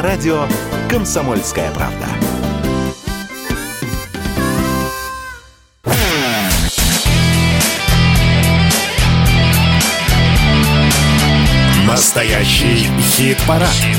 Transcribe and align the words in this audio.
на 0.00 0.06
радио 0.06 0.46
«Комсомольская 0.88 1.70
правда». 1.72 2.06
Настоящий 11.86 12.88
хит-парад. 12.98 13.68
Хит 13.68 13.98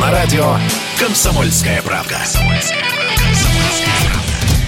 на 0.00 0.10
радио 0.10 0.56
«Комсомольская 0.98 1.82
правда». 1.82 2.18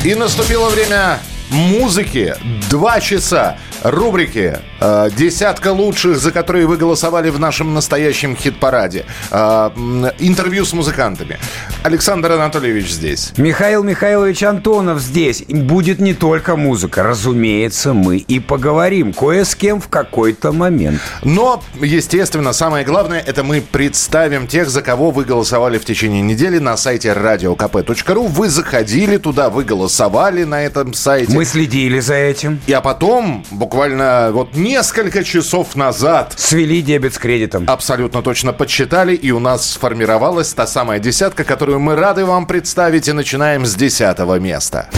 И 0.05 0.15
наступило 0.15 0.69
время 0.69 1.19
музыки. 1.51 2.35
Два 2.71 3.01
часа 3.01 3.57
рубрики 3.83 4.59
э, 4.81 5.11
«Десятка 5.17 5.73
лучших», 5.73 6.17
за 6.19 6.31
которые 6.31 6.67
вы 6.67 6.77
голосовали 6.77 7.31
в 7.31 7.39
нашем 7.39 7.75
настоящем 7.75 8.37
хит-параде. 8.37 9.05
Э, 9.31 9.71
интервью 10.19 10.65
с 10.65 10.73
музыкантами. 10.73 11.39
Александр 11.83 12.33
Анатольевич 12.33 12.91
здесь. 12.91 13.33
Михаил 13.39 13.83
Михайлович 13.83 14.43
Антонов 14.43 15.01
здесь. 15.01 15.43
Будет 15.48 15.98
не 15.98 16.12
только 16.12 16.55
музыка. 16.55 17.02
Разумеется, 17.02 17.95
мы 17.95 18.19
и 18.19 18.38
поговорим 18.38 19.15
кое 19.15 19.45
с 19.45 19.55
кем 19.55 19.80
в 19.80 19.88
какой-то 19.88 20.52
момент. 20.52 21.01
Но, 21.24 21.62
естественно, 21.80 22.52
самое 22.52 22.85
главное, 22.85 23.21
это 23.21 23.45
мы 23.45 23.62
представим 23.62 24.47
тех, 24.47 24.69
за 24.69 24.83
кого 24.83 25.11
вы 25.11 25.24
голосовали 25.24 25.79
в 25.79 25.87
течение 25.87 26.21
недели 26.21 26.59
на 26.59 26.77
сайте 26.77 27.09
radiokp.ru. 27.09 28.29
Вы 28.29 28.49
заходили 28.51 29.16
туда, 29.16 29.49
вы 29.49 29.65
голосовали 29.65 30.45
на 30.45 30.62
этом 30.62 30.93
сайте. 30.93 31.33
Мы 31.33 31.47
следили 31.47 32.01
за 32.01 32.15
этим. 32.15 32.60
И 32.66 32.74
а 32.74 32.83
потом, 32.83 33.43
буквально 33.51 34.30
вот 34.35 34.55
несколько 34.55 35.24
часов 35.24 35.77
назад... 35.77 36.35
Свели 36.37 36.83
дебет 36.83 37.15
с 37.15 37.18
кредитом. 37.18 37.65
Абсолютно 37.66 38.21
точно 38.21 38.52
подсчитали, 38.52 39.15
и 39.15 39.30
у 39.30 39.40
нас 39.40 39.71
сформировалась 39.71 40.52
та 40.52 40.66
самая 40.66 40.99
десятка, 40.99 41.45
которую 41.71 41.87
мы 41.87 41.95
рады 41.95 42.24
вам 42.24 42.46
представить, 42.46 43.07
и 43.07 43.13
начинаем 43.13 43.65
с 43.65 43.76
десятого 43.76 44.40
места. 44.40 44.88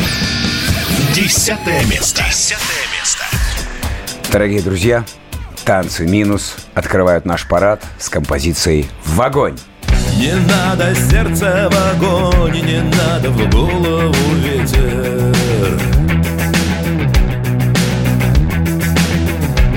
Десятое 1.14 1.84
место. 1.84 2.22
Десятое 2.26 2.86
место. 2.98 3.24
Дорогие 4.32 4.62
друзья, 4.62 5.04
танцы 5.66 6.06
минус 6.06 6.54
открывают 6.72 7.26
наш 7.26 7.46
парад 7.46 7.82
с 7.98 8.08
композицией 8.08 8.88
«В 9.04 9.20
огонь». 9.20 9.58
Не 10.16 10.32
надо 10.48 10.94
сердце 10.94 11.68
в 11.70 11.76
огонь, 11.94 12.62
не 12.62 12.80
надо 12.80 13.28
в 13.28 13.50
голову 13.50 14.34
ветер. 14.36 15.78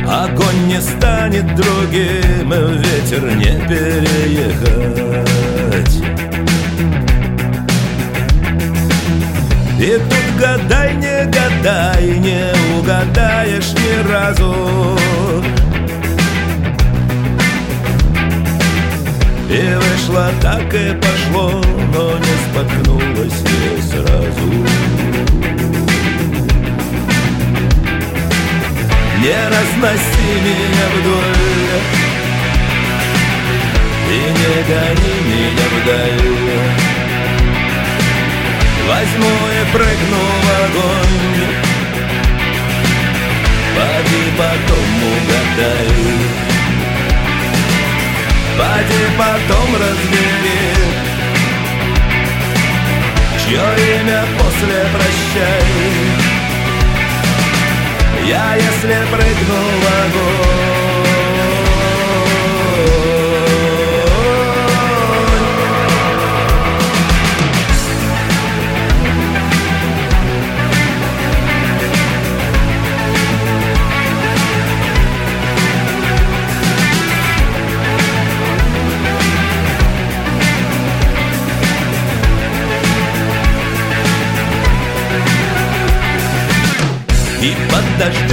Огонь 0.08 0.68
не 0.68 0.80
станет 0.80 1.56
другим, 1.56 2.54
ветер 2.80 3.36
не 3.36 3.68
переехать 3.68 5.26
И 9.86 10.00
тут 10.00 10.40
гадай, 10.40 10.96
не 10.96 11.26
гадай, 11.26 12.18
не 12.18 12.52
угадаешь 12.76 13.72
ни 13.74 14.12
разу. 14.12 14.98
И 19.48 19.76
вышло 19.76 20.32
так 20.42 20.74
и 20.74 20.92
пошло, 20.96 21.62
но 21.94 22.18
не 22.18 22.36
споткнулось 22.50 23.42
не 23.44 23.82
сразу. 23.84 24.48
Не 29.22 29.40
разноси 29.50 30.32
меня 30.46 30.88
вдоль 30.96 31.82
И 34.10 34.18
не 34.38 34.64
гони 34.68 35.16
меня 35.28 35.66
вдаль 35.74 36.85
Возьму 38.88 39.34
и 39.50 39.74
прыгну 39.74 40.24
в 40.42 40.48
огонь. 40.64 41.16
Поди 43.76 44.24
потом 44.38 44.90
угадай. 45.12 46.46
Поди 48.58 49.04
потом 49.18 49.76
разбери 49.76 50.76
Чье 53.44 53.60
имя 53.60 54.24
после 54.38 54.80
прощай. 54.94 55.66
Я 58.28 58.56
если 58.56 58.98
прыгну 59.12 59.62
в 59.82 59.86
огонь 60.06 60.65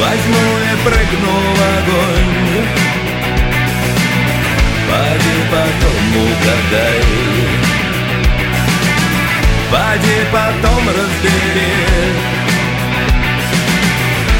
Возьму 0.00 0.44
и 0.58 0.76
прыгну 0.84 1.34
в 1.54 1.60
огонь. 1.76 2.66
Поди 4.88 5.36
потом 5.50 6.04
угадай. 6.22 7.02
Поди 9.70 10.18
потом 10.32 10.88
разбери 10.88 12.28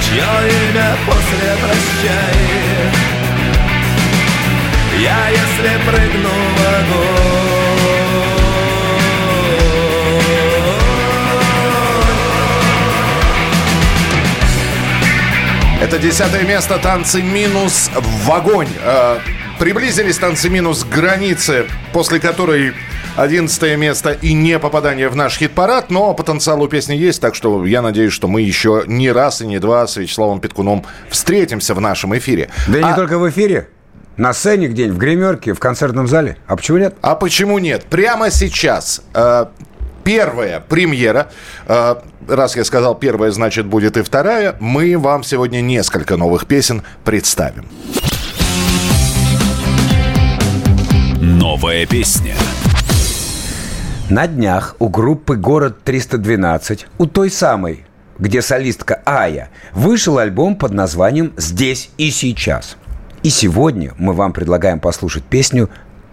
Чье 0.03 0.25
имя 0.25 0.97
после 1.05 1.51
прощай. 1.61 2.39
Я 5.01 5.29
если 5.29 5.73
прыгну 5.87 6.35
в 6.57 6.61
огонь 6.79 7.98
Это 15.81 15.97
десятое 15.97 16.43
место 16.43 16.77
«Танцы 16.79 17.23
минус 17.23 17.89
в 17.95 18.33
огонь». 18.33 18.67
Э, 18.83 19.19
приблизились 19.61 20.19
«Танцы 20.19 20.49
минус» 20.49 20.83
к 20.83 20.89
границе, 20.89 21.67
после 21.93 22.19
которой 22.19 22.75
11 23.15 23.79
место 23.79 24.11
и 24.11 24.33
не 24.33 24.59
попадание 24.59 25.09
в 25.09 25.15
наш 25.15 25.39
хит-парад, 25.39 25.89
но 25.91 26.15
потенциал 26.15 26.61
у 26.63 26.67
песни 26.67 26.95
есть, 26.95 27.21
так 27.21 27.37
что 27.37 27.65
я 27.65 27.81
надеюсь, 27.81 28.13
что 28.13 28.27
мы 28.27 28.43
еще 28.43 28.83
не 28.89 29.13
раз 29.13 29.41
и 29.41 29.47
не 29.47 29.61
два 29.61 29.87
с 29.87 29.97
Вячеславом 29.97 30.41
Петкуном 30.41 30.85
встретимся 31.11 31.75
в 31.75 31.81
нашем 31.81 32.17
эфире. 32.19 32.51
Да 32.67 32.81
и 32.81 32.83
а... 32.83 32.91
не 32.91 32.97
только 32.97 33.17
в 33.17 33.31
эфире. 33.31 33.69
На 34.17 34.35
сцене 34.35 34.67
где-нибудь, 34.67 34.97
в 34.97 34.99
гримерке, 34.99 35.53
в 35.53 35.61
концертном 35.61 36.09
зале. 36.09 36.39
А 36.49 36.57
почему 36.57 36.79
нет? 36.79 36.97
А 37.03 37.15
почему 37.15 37.61
нет? 37.61 37.85
Прямо 37.85 38.33
сейчас 38.33 39.01
э, 39.15 39.47
первая 40.09 40.61
премьера. 40.61 41.31
Э, 41.67 41.97
раз 42.27 42.57
я 42.57 42.65
сказал 42.65 42.95
первая, 42.95 43.31
значит 43.31 43.67
будет 43.67 43.99
и 43.99 44.03
вторая. 44.03 44.57
Мы 44.59 44.97
вам 44.97 45.23
сегодня 45.23 45.61
несколько 45.61 46.17
новых 46.17 46.47
песен 46.47 46.83
представим. 47.05 47.69
Новая 51.21 51.85
песня. 51.85 52.37
На 54.09 54.27
днях 54.27 54.77
у 54.79 54.89
группы 54.89 55.37
«Город 55.37 55.81
312», 55.85 56.87
у 56.97 57.05
той 57.05 57.31
самой, 57.31 57.85
где 58.19 58.41
солистка 58.41 59.03
Ая, 59.05 59.51
вышел 59.75 60.17
альбом 60.17 60.57
под 60.57 60.73
названием 60.73 61.35
«Здесь 61.37 61.91
и 61.99 62.11
сейчас». 62.11 62.79
И 63.23 63.29
сегодня 63.29 63.93
мы 63.99 64.15
вам 64.15 64.33
предлагаем 64.33 64.81
послушать 64.81 65.25
песню 65.25 65.69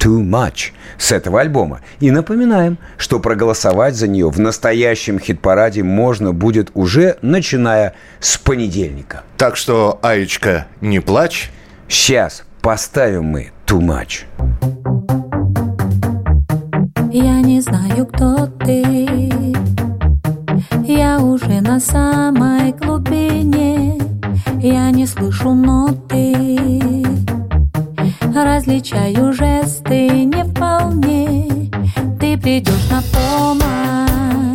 Too 0.06 0.22
Much 0.22 0.72
с 1.00 1.12
этого 1.12 1.42
альбома. 1.42 1.82
И 2.00 2.12
напоминаем, 2.12 2.78
что 2.98 3.20
проголосовать 3.20 3.96
за 3.96 4.08
нее 4.08 4.30
в 4.30 4.40
настоящем 4.40 5.20
хит-параде 5.20 5.82
можно 5.82 6.32
будет 6.32 6.70
уже 6.76 7.18
начиная 7.24 7.96
с 8.20 8.38
понедельника. 8.38 9.24
Так 9.38 9.58
что, 9.58 9.98
Аечка, 10.04 10.68
не 10.80 11.00
плачь. 11.00 11.50
Сейчас 11.88 12.44
поставим 12.62 13.26
мы 13.26 13.52
Too 13.66 13.80
Much. 13.80 14.26
знаю, 17.62 18.06
кто 18.06 18.48
ты 18.64 19.10
Я 20.86 21.20
уже 21.20 21.62
на 21.62 21.80
самой 21.80 22.74
глубине 22.74 24.00
Я 24.60 24.92
не 24.92 25.08
слышу 25.08 25.54
ноты 25.54 26.85
Различаю 28.36 29.32
жесты 29.32 30.10
не 30.10 30.44
вполне. 30.44 31.72
Ты 32.20 32.38
придешь 32.38 32.90
на 32.92 33.02
помощь 33.14 34.52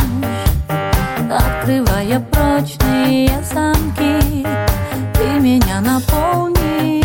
Открывая 1.30 2.20
прочные 2.20 3.30
замки. 3.42 4.44
Ты 5.14 5.40
меня 5.40 5.80
наполни 5.80 7.02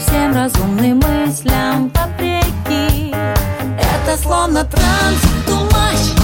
Всем 0.00 0.34
разумным 0.34 0.98
мыслям 0.98 1.92
вопреки. 1.94 3.14
Это 3.78 4.20
словно 4.20 4.64
транс, 4.64 5.22
тумач 5.46 6.17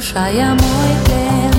Разрушая 0.00 0.54
мой 0.54 0.92
плен 1.04 1.52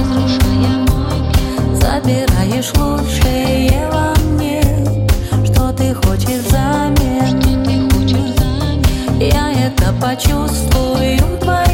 Забираешь 1.75 2.73
лучшее 2.73 3.87
во 3.91 4.15
мне. 4.31 4.63
Что 5.45 5.71
ты 5.71 5.93
хочешь 5.93 6.41
взамен? 6.47 7.39
Я 9.19 9.51
это 9.51 9.93
почувствую 10.01 11.19
вдвойне 11.37 11.70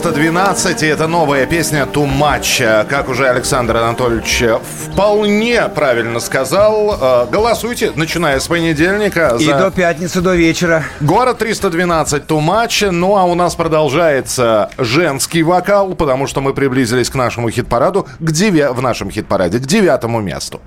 9012, 0.00 0.82
и 0.82 0.86
это 0.86 1.06
новая 1.06 1.44
песня 1.44 1.84
«Тумач». 1.84 2.60
Э, 2.60 2.86
как 2.88 3.10
уже 3.10 3.28
Александр 3.28 3.76
Анатольевич 3.76 4.40
э, 4.40 4.58
вполне 4.58 5.68
правильно 5.68 6.20
сказал, 6.20 7.26
э, 7.26 7.30
голосуйте, 7.30 7.92
начиная 7.94 8.40
с 8.40 8.48
понедельника. 8.48 9.36
За... 9.36 9.42
И 9.42 9.46
до 9.46 9.70
пятницы, 9.70 10.22
до 10.22 10.34
вечера. 10.34 10.84
Город 11.00 11.38
312, 11.38 12.26
«Тумач». 12.26 12.82
Ну, 12.90 13.16
а 13.18 13.24
у 13.24 13.34
нас 13.34 13.54
продолжается 13.54 14.70
женский 14.78 15.42
вокал, 15.42 15.94
потому 15.94 16.26
что 16.26 16.40
мы 16.40 16.54
приблизились 16.54 17.10
к 17.10 17.14
нашему 17.14 17.50
хит-параду, 17.50 18.08
к 18.18 18.30
деве... 18.30 18.70
в 18.70 18.80
нашем 18.80 19.10
хит-параде, 19.10 19.58
к 19.58 19.66
девятому 19.66 20.20
месту. 20.20 20.62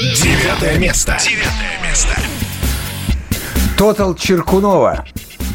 Девятое 0.00 0.78
место. 0.78 1.16
Девятое 1.20 1.88
место. 1.88 2.14
Тотал 3.76 4.14
Черкунова 4.14 5.04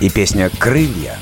и 0.01 0.09
песня 0.09 0.49
«Крылья» 0.59 1.17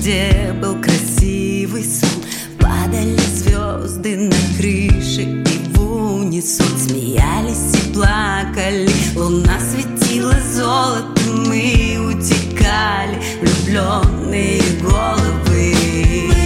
где 0.00 0.54
был 0.54 0.80
красивый 0.80 1.84
сон. 1.84 2.24
Падали 2.58 3.18
звезды 3.34 4.16
на 4.16 4.36
крыши 4.56 5.22
и 5.22 5.74
в 5.74 5.80
унисон. 5.80 6.66
Смеялись 6.78 7.74
и 7.74 7.92
плакали, 7.92 8.88
луна 9.14 9.58
светила 9.60 10.34
золотом 10.54 11.48
Мы 11.48 11.98
утекали, 11.98 13.20
влюбленные 13.40 14.62
головы 14.80 16.39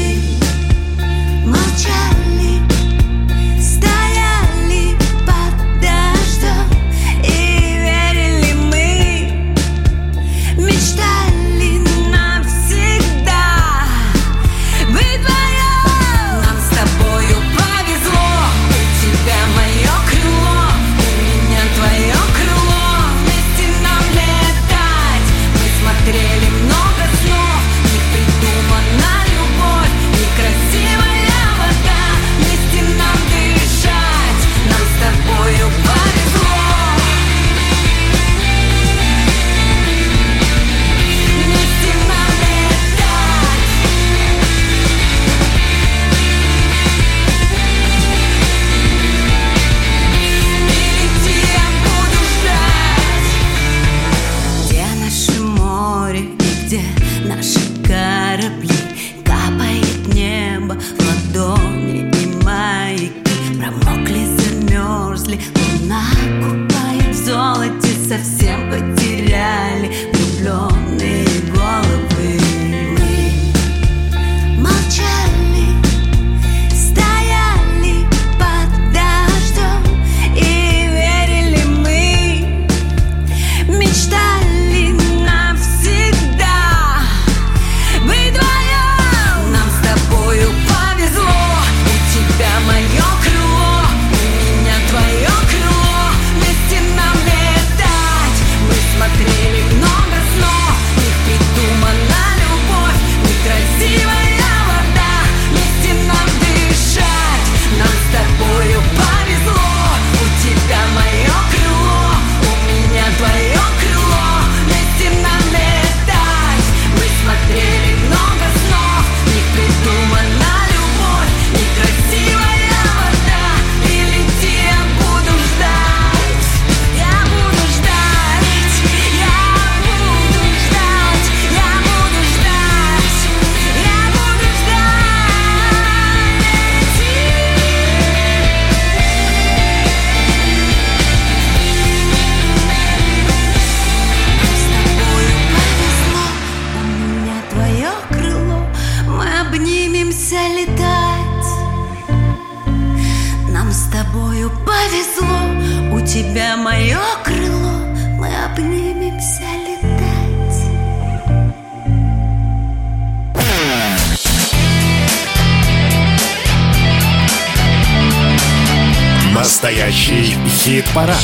Настоящий 169.64 170.36
хит-парад. 170.46 171.16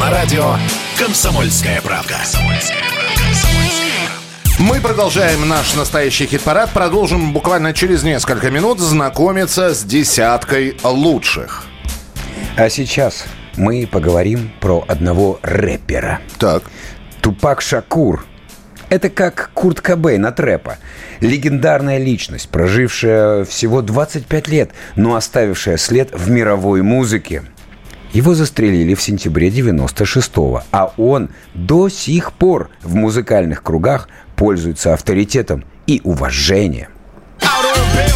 На 0.00 0.10
радио 0.10 0.56
«Комсомольская 0.98 1.80
правка». 1.82 2.16
Мы 4.58 4.80
продолжаем 4.80 5.48
наш 5.48 5.76
настоящий 5.76 6.26
хит-парад. 6.26 6.70
Продолжим 6.70 7.32
буквально 7.32 7.72
через 7.72 8.02
несколько 8.02 8.50
минут 8.50 8.80
знакомиться 8.80 9.72
с 9.72 9.84
десяткой 9.84 10.76
лучших. 10.82 11.66
А 12.56 12.68
сейчас 12.68 13.24
мы 13.56 13.86
поговорим 13.86 14.50
про 14.60 14.84
одного 14.88 15.38
рэпера. 15.42 16.22
Так. 16.40 16.64
Тупак 17.20 17.60
Шакур. 17.60 18.26
Это 18.94 19.10
как 19.10 19.50
Курт 19.54 19.80
Кобейн 19.80 20.24
от 20.24 20.38
рэпа. 20.38 20.76
Легендарная 21.18 21.98
личность, 21.98 22.48
прожившая 22.48 23.44
всего 23.44 23.82
25 23.82 24.46
лет, 24.46 24.70
но 24.94 25.16
оставившая 25.16 25.78
след 25.78 26.12
в 26.12 26.30
мировой 26.30 26.82
музыке. 26.82 27.42
Его 28.12 28.36
застрелили 28.36 28.94
в 28.94 29.02
сентябре 29.02 29.48
96-го, 29.48 30.62
а 30.70 30.92
он 30.96 31.30
до 31.54 31.88
сих 31.88 32.32
пор 32.34 32.70
в 32.84 32.94
музыкальных 32.94 33.64
кругах 33.64 34.08
пользуется 34.36 34.94
авторитетом 34.94 35.64
и 35.88 36.00
уважением. 36.04 36.90
Out 37.40 37.64
of 37.64 37.98
jail, 37.98 38.14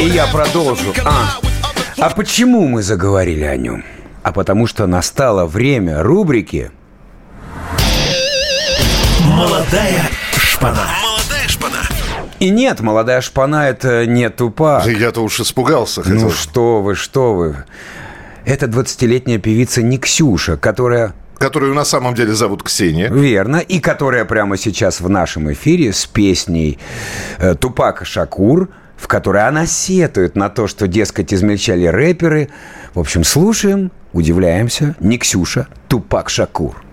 И 0.00 0.04
я 0.04 0.26
продолжу. 0.28 0.94
А, 1.04 1.38
а 1.98 2.10
почему 2.10 2.68
мы 2.68 2.82
заговорили 2.82 3.42
о 3.42 3.56
нем? 3.56 3.84
А 4.22 4.30
потому 4.32 4.66
что 4.66 4.86
настало 4.86 5.44
время 5.46 6.02
рубрики 6.02 6.70
Молодая 9.24 10.08
шпана. 10.36 10.86
Молодая 11.02 11.48
шпана. 11.48 11.82
И 12.38 12.50
нет, 12.50 12.80
молодая 12.80 13.20
шпана 13.20 13.68
это 13.68 14.06
не 14.06 14.30
тупак. 14.30 14.86
Я-то 14.86 15.22
уж 15.22 15.40
испугался. 15.40 16.02
Ну 16.06 16.14
хотел. 16.14 16.30
что 16.30 16.80
вы, 16.80 16.94
что 16.94 17.34
вы. 17.34 17.56
Это 18.44 18.66
20-летняя 18.66 19.38
певица 19.38 19.82
Никсюша, 19.82 20.56
которая 20.56 21.14
Которую 21.38 21.74
на 21.74 21.84
самом 21.84 22.14
деле 22.14 22.34
зовут 22.34 22.62
Ксения. 22.62 23.10
Верно. 23.10 23.56
И 23.56 23.80
которая 23.80 24.24
прямо 24.24 24.56
сейчас 24.56 25.00
в 25.00 25.08
нашем 25.08 25.52
эфире 25.52 25.92
с 25.92 26.06
песней 26.06 26.78
э, 27.38 27.54
Тупака 27.54 28.04
Шакур, 28.04 28.68
в 28.98 29.06
которой 29.08 29.46
она 29.46 29.64
сетует 29.64 30.36
на 30.36 30.50
то, 30.50 30.66
что, 30.66 30.88
дескать, 30.88 31.32
измельчали 31.32 31.86
рэперы. 31.86 32.50
В 32.94 33.00
общем, 33.00 33.24
слушаем, 33.24 33.92
удивляемся. 34.12 34.96
Никсюша, 35.00 35.68
Тупак 35.88 36.28
Шакур. 36.28 36.87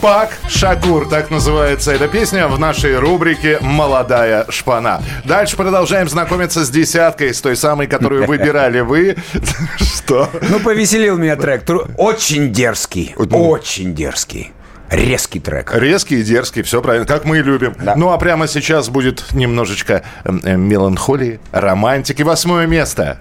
Тупак 0.00 0.30
Шакур. 0.48 1.06
Так 1.10 1.30
называется 1.30 1.92
эта 1.92 2.08
песня 2.08 2.48
в 2.48 2.58
нашей 2.58 2.98
рубрике 2.98 3.58
«Молодая 3.60 4.46
шпана». 4.48 5.02
Дальше 5.26 5.58
продолжаем 5.58 6.08
знакомиться 6.08 6.64
с 6.64 6.70
десяткой, 6.70 7.34
с 7.34 7.42
той 7.42 7.54
самой, 7.54 7.86
которую 7.86 8.26
выбирали 8.26 8.80
вы. 8.80 9.18
Что? 9.76 10.30
Ну, 10.48 10.58
повеселил 10.60 11.18
меня 11.18 11.36
трек. 11.36 11.64
Очень 11.98 12.50
дерзкий. 12.50 13.14
Очень 13.18 13.94
дерзкий. 13.94 14.52
Резкий 14.88 15.38
трек. 15.38 15.70
Резкий 15.74 16.20
и 16.20 16.22
дерзкий, 16.22 16.62
все 16.62 16.80
правильно, 16.80 17.06
как 17.06 17.26
мы 17.26 17.40
и 17.40 17.42
любим. 17.42 17.74
Да. 17.78 17.94
Ну 17.94 18.10
а 18.10 18.16
прямо 18.16 18.48
сейчас 18.48 18.88
будет 18.88 19.34
немножечко 19.34 20.02
эм, 20.24 20.40
эм, 20.44 20.62
меланхолии, 20.62 21.40
романтики. 21.52 22.22
Восьмое 22.22 22.66
место. 22.66 23.18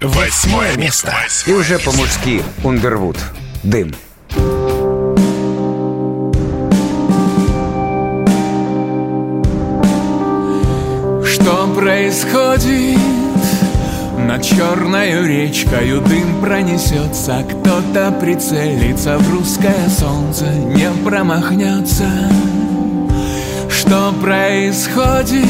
Восьмое 0.00 0.76
место. 0.76 1.14
И 1.46 1.52
уже 1.52 1.78
по-мужски 1.78 2.42
Ундервуд. 2.64 3.16
Дым. 3.62 3.94
Что 4.30 4.69
происходит? 11.80 12.98
Над 14.18 14.42
черною 14.42 15.26
речкою 15.26 16.02
дым 16.02 16.40
пронесется 16.42 17.42
Кто-то 17.48 18.12
прицелится 18.20 19.16
в 19.16 19.32
русское 19.32 19.88
солнце 19.88 20.44
Не 20.44 20.90
промахнется 21.02 22.06
Что 23.70 24.12
происходит? 24.20 25.46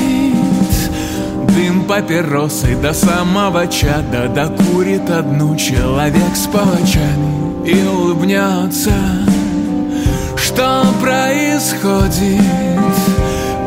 Дым 1.49 1.85
папиросы 1.85 2.77
до 2.77 2.93
самого 2.93 3.67
чада 3.67 4.29
Докурит 4.29 5.11
одну 5.11 5.57
человек 5.57 6.37
с 6.37 6.47
палачами 6.47 7.67
И 7.69 7.75
улыбнется 7.89 8.95
Что 10.37 10.85
происходит? 11.03 12.41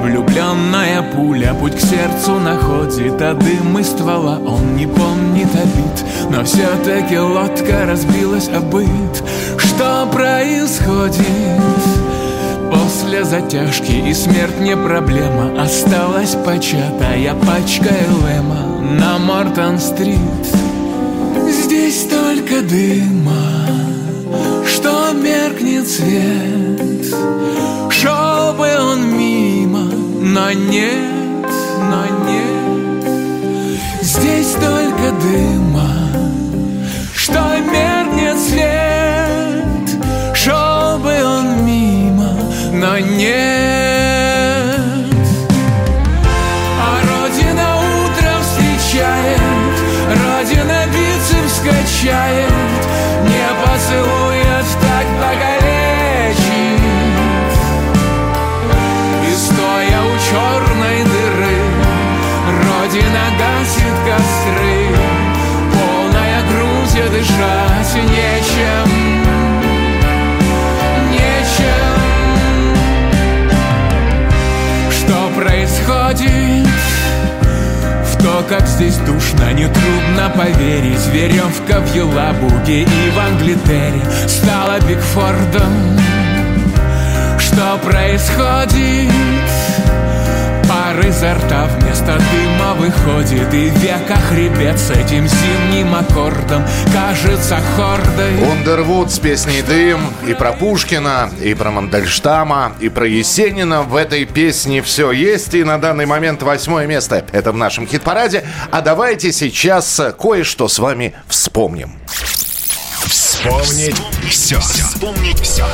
Влюбленная 0.04 1.02
пуля 1.02 1.54
путь 1.54 1.76
к 1.76 1.80
сердцу 1.80 2.34
находит 2.34 3.22
А 3.22 3.34
дым 3.34 3.80
из 3.80 3.88
ствола 3.88 4.38
он 4.38 4.76
не 4.76 4.86
помнит 4.86 5.48
обид 5.56 6.06
Но 6.30 6.44
все-таки 6.44 7.18
лодка 7.18 7.86
разбилась 7.86 8.50
о 8.50 8.60
быт. 8.60 9.24
Что 9.58 10.06
происходит? 10.12 11.24
После 12.70 13.24
затяжки 13.24 13.94
и 13.94 14.14
смерть 14.14 14.60
не 14.60 14.76
проблема. 14.76 15.62
Осталась 15.62 16.36
початая 16.46 17.34
пачка 17.36 17.88
Элэма 17.88 18.82
На 19.00 19.18
Мортон-стрит. 19.20 20.20
Здесь 21.50 22.10
только 22.10 22.62
дыма 22.62 23.32
Что 24.68 25.14
меркнет 25.14 25.88
свет. 25.88 27.16
Шел 27.90 28.54
бы 28.58 28.68
он 28.92 29.18
мимо 29.18 29.33
Но 30.34 30.52
нет, 30.52 31.46
но 31.92 32.06
нет. 32.28 33.06
Здесь 34.02 34.54
только 34.54 35.12
дыма 35.22 36.10
Что 37.16 37.40
меркнет 37.60 38.40
свет. 38.40 40.04
Шел 40.34 40.98
бы 40.98 41.24
он 41.24 41.63
мимо 41.68 42.32
Но 42.72 42.98
нет 42.98 43.62
здесь 78.74 78.98
душно, 78.98 79.54
нетрудно 79.54 80.30
поверить. 80.36 81.06
Веревка 81.12 81.80
в 81.80 81.96
Елабуге 81.96 82.84
и 82.84 83.10
в 83.16 83.20
Англитере. 83.20 84.02
Стала 84.28 84.80
Бигфордом. 84.80 86.00
Что 87.38 87.78
происходит? 87.84 89.53
Пар 90.93 91.08
изо 91.08 91.34
рта 91.34 91.65
вместо 91.65 92.19
дыма 92.19 92.73
выходит 92.75 93.53
И 93.53 93.69
века 93.69 94.15
хребет 94.29 94.79
с 94.79 94.91
этим 94.91 95.27
зимним 95.27 95.95
аккордом 95.95 96.63
Кажется 96.91 97.60
хордой 97.75 98.36
Ундервуд 98.43 99.12
с 99.12 99.19
песней 99.19 99.62
«Дым» 99.62 100.01
и 100.27 100.34
про 100.34 100.53
Пушкина, 100.53 101.29
и 101.41 101.53
про 101.53 101.71
Мандельштама, 101.71 102.73
и 102.79 102.89
про 102.89 103.08
Есенина. 103.08 103.84
В 103.84 103.95
этой 103.95 104.25
песне 104.25 104.82
все 104.82 105.12
есть, 105.12 105.53
и 105.53 105.63
на 105.63 105.79
данный 105.79 106.06
момент 106.06 106.43
восьмое 106.43 106.88
место. 106.88 107.25
Это 107.32 107.51
в 107.51 107.58
нашем 107.58 107.88
хит-параде. 107.88 108.45
А 108.71 108.82
давайте 108.82 109.32
сейчас 109.32 110.01
кое-что 110.19 110.67
с 110.67 110.79
вами 110.79 111.13
вспомним. 111.27 111.93
Вспомнить 113.06 114.01
все. 114.29 114.60
Вспомнить 114.60 115.39
все. 115.39 115.65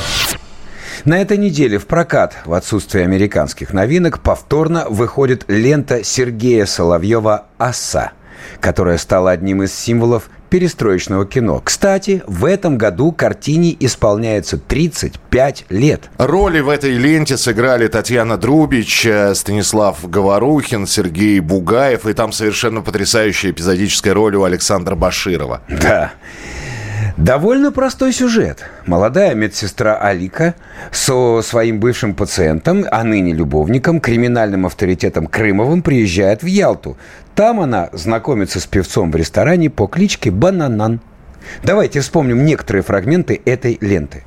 На 1.09 1.23
этой 1.23 1.37
неделе 1.37 1.79
в 1.79 1.87
прокат 1.87 2.37
в 2.45 2.53
отсутствие 2.53 3.03
американских 3.03 3.73
новинок 3.73 4.19
повторно 4.19 4.85
выходит 4.87 5.43
лента 5.47 6.03
Сергея 6.03 6.67
Соловьева 6.67 7.47
«Оса», 7.57 8.11
которая 8.59 8.99
стала 8.99 9.31
одним 9.31 9.63
из 9.63 9.73
символов 9.73 10.29
перестроечного 10.51 11.25
кино. 11.25 11.63
Кстати, 11.65 12.21
в 12.27 12.45
этом 12.45 12.77
году 12.77 13.11
картине 13.11 13.75
исполняется 13.79 14.59
35 14.59 15.65
лет. 15.69 16.11
Роли 16.19 16.59
в 16.59 16.69
этой 16.69 16.91
ленте 16.91 17.37
сыграли 17.37 17.87
Татьяна 17.87 18.37
Друбич, 18.37 19.03
э, 19.07 19.33
Станислав 19.33 20.07
Говорухин, 20.07 20.85
Сергей 20.85 21.39
Бугаев, 21.39 22.05
и 22.05 22.13
там 22.13 22.31
совершенно 22.31 22.81
потрясающая 22.81 23.49
эпизодическая 23.49 24.13
роль 24.13 24.35
у 24.35 24.43
Александра 24.43 24.93
Баширова. 24.93 25.61
Да. 25.69 26.11
Довольно 27.17 27.71
простой 27.71 28.13
сюжет. 28.13 28.65
Молодая 28.85 29.35
медсестра 29.35 29.97
Алика 29.97 30.55
со 30.91 31.41
своим 31.41 31.79
бывшим 31.79 32.13
пациентом, 32.13 32.85
а 32.89 33.03
ныне 33.03 33.33
любовником, 33.33 33.99
криминальным 33.99 34.65
авторитетом 34.65 35.27
Крымовым, 35.27 35.81
приезжает 35.81 36.43
в 36.43 36.45
Ялту. 36.45 36.97
Там 37.35 37.59
она 37.59 37.89
знакомится 37.93 38.59
с 38.59 38.67
певцом 38.67 39.11
в 39.11 39.15
ресторане 39.15 39.69
по 39.69 39.87
кличке 39.87 40.31
Бананан. 40.31 41.01
Давайте 41.63 42.01
вспомним 42.01 42.45
некоторые 42.45 42.83
фрагменты 42.83 43.41
этой 43.45 43.77
ленты. 43.81 44.23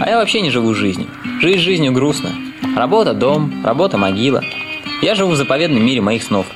А 0.00 0.08
я 0.08 0.18
вообще 0.18 0.40
не 0.40 0.50
живу 0.50 0.74
жизнью. 0.74 1.08
Жизнь 1.40 1.60
жизнью 1.60 1.92
грустно. 1.92 2.30
Работа– 2.76 3.12
дом, 3.14 3.62
работа– 3.64 3.96
могила. 3.98 4.42
Я 5.00 5.14
живу 5.14 5.32
в 5.32 5.36
заповедном 5.36 5.84
мире 5.84 6.00
моих 6.00 6.22
снов. 6.22 6.46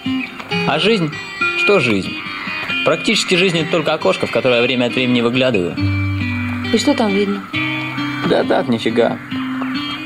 А 0.69 0.79
жизнь? 0.79 1.11
Что 1.59 1.81
жизнь? 1.81 2.13
Практически 2.87 3.35
жизнь– 3.35 3.59
это 3.63 3.73
только 3.73 3.95
окошко, 3.95 4.29
в 4.29 4.31
которое 4.31 4.63
время 4.63 4.85
от 4.85 4.95
времени 4.95 5.21
выглядываю. 5.21 5.75
И 6.73 6.79
что 6.79 6.95
там 6.95 7.13
видно? 7.13 7.43
Да 8.31 8.45
так, 8.45 8.69
нифига. 8.69 9.19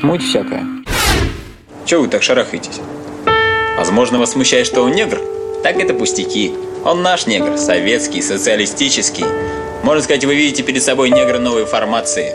Муть 0.01 0.23
всякая. 0.23 0.65
Чего 1.85 2.01
вы 2.01 2.07
так 2.07 2.23
шарахаетесь? 2.23 2.81
Возможно, 3.77 4.17
вас 4.17 4.31
смущает, 4.31 4.65
что 4.65 4.81
он 4.81 4.93
негр? 4.93 5.19
Так 5.61 5.75
это 5.77 5.93
пустяки. 5.93 6.55
Он 6.83 7.03
наш 7.03 7.27
негр, 7.27 7.55
советский, 7.55 8.23
социалистический. 8.23 9.25
Можно 9.83 10.01
сказать, 10.01 10.25
вы 10.25 10.33
видите 10.33 10.63
перед 10.63 10.81
собой 10.81 11.11
негра 11.11 11.37
новой 11.37 11.65
формации. 11.65 12.33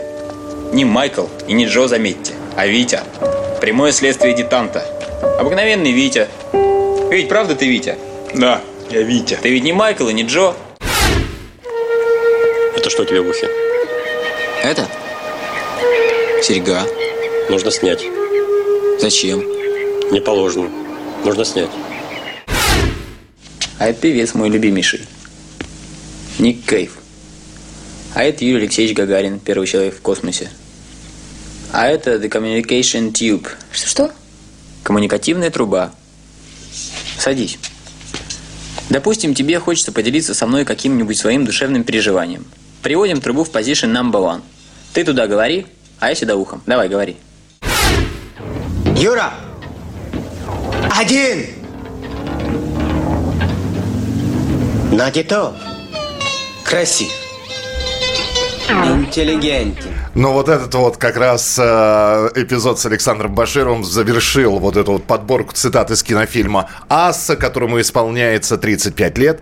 Не 0.71 0.85
Майкл 0.85 1.25
и 1.49 1.51
не 1.51 1.65
Джо, 1.65 1.89
заметьте, 1.89 2.31
а 2.55 2.67
Витя. 2.67 3.01
Прямое 3.59 3.91
следствие 3.91 4.33
детанта. 4.33 4.85
Обыкновенный 5.41 5.91
Витя. 5.91 6.29
Ведь 7.11 7.27
правда 7.27 7.53
ты 7.53 7.67
Витя? 7.67 7.97
Да, 8.33 8.61
я 8.91 9.01
Витя. 9.01 9.37
Ты 9.41 9.49
ведь 9.49 9.63
не 9.63 9.73
Майкл 9.73 10.07
и 10.07 10.13
не 10.13 10.23
Джо. 10.23 10.55
Это 12.75 12.89
что 12.89 13.03
у 13.03 13.05
тебя 13.05 13.21
в 13.21 13.27
ухе? 13.27 13.49
Это? 14.63 14.87
Серьга. 16.41 16.83
Нужно 17.49 17.71
снять. 17.71 18.03
Зачем? 18.99 19.43
Не 20.11 20.21
положено. 20.21 20.69
Нужно 21.23 21.45
снять. 21.45 21.69
А 23.79 23.87
это 23.87 24.01
певец 24.01 24.33
мой 24.33 24.49
любимейший. 24.49 25.01
Ник 26.39 26.65
Кейв. 26.65 26.97
А 28.13 28.23
это 28.23 28.45
Юрий 28.45 28.63
Алексеевич 28.63 28.95
Гагарин, 28.95 29.39
первый 29.39 29.67
человек 29.67 29.95
в 29.95 30.01
космосе. 30.01 30.49
А 31.71 31.87
это 31.87 32.15
The 32.15 32.29
Communication 32.29 33.11
Tube. 33.11 33.47
Что-что? 33.71 34.11
Коммуникативная 34.83 35.51
труба. 35.51 35.91
Садись. 37.19 37.59
Допустим, 38.89 39.33
тебе 39.33 39.59
хочется 39.59 39.91
поделиться 39.91 40.33
со 40.33 40.47
мной 40.47 40.63
каким-нибудь 40.63 41.17
своим 41.17 41.45
душевным 41.45 41.83
переживанием. 41.83 42.45
Приводим 42.81 43.19
трубу 43.19 43.43
в 43.43 43.51
position 43.51 43.91
number 43.91 44.21
one. 44.21 44.41
Ты 44.93 45.03
туда 45.03 45.27
говори, 45.27 45.65
а 45.99 46.09
я 46.09 46.15
сюда 46.15 46.35
ухом. 46.35 46.61
Давай, 46.65 46.87
говори. 46.87 47.17
Юра! 48.95 49.33
Один! 50.97 51.45
Нате 54.91 55.23
то. 55.23 55.55
Красив. 56.63 57.11
Интеллигентен. 58.69 59.96
Ну, 60.17 60.33
вот 60.33 60.49
этот 60.49 60.73
вот 60.73 60.97
как 60.97 61.15
раз 61.15 61.59
э, 61.61 62.29
эпизод 62.33 62.79
с 62.79 62.85
Александром 62.87 63.35
Башировым 63.35 63.83
завершил 63.83 64.57
вот 64.57 64.75
эту 64.75 64.93
вот 64.93 65.03
подборку 65.03 65.53
цитат 65.53 65.91
из 65.91 66.01
кинофильма 66.01 66.71
«Асса», 66.89 67.35
которому 67.35 67.79
исполняется 67.79 68.57
35 68.57 69.17
лет. 69.19 69.41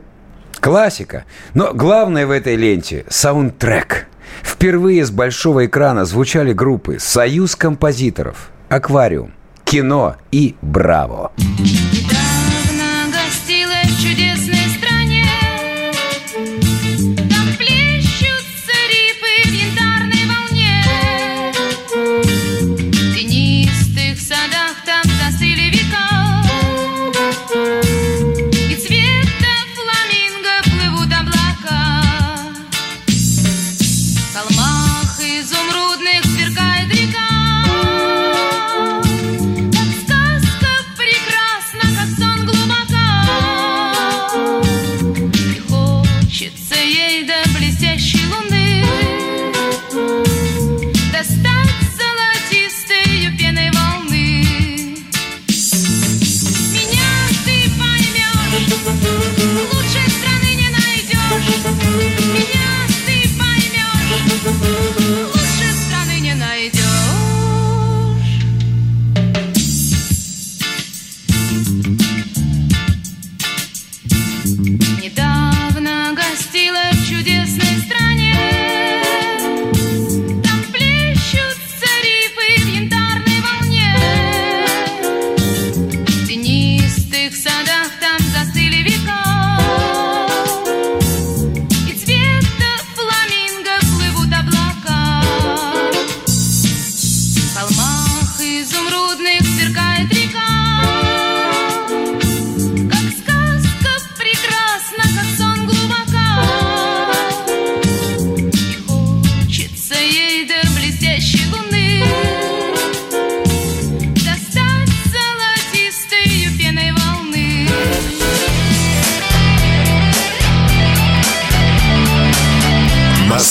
Классика. 0.60 1.24
Но 1.54 1.72
главное 1.74 2.28
в 2.28 2.32
этой 2.32 2.58
ленте– 2.58 3.06
саундтрек. 3.10 4.08
Впервые 4.44 5.06
с 5.06 5.12
большого 5.12 5.66
экрана 5.66 6.04
звучали 6.04 6.52
группы 6.52 6.98
«Союз 7.00 7.56
композиторов», 7.56 8.50
«Аквариум», 8.68 9.34
«Кино» 9.64 10.18
и 10.32 10.56
«Браво». 10.62 11.32
Недавно 11.38 11.85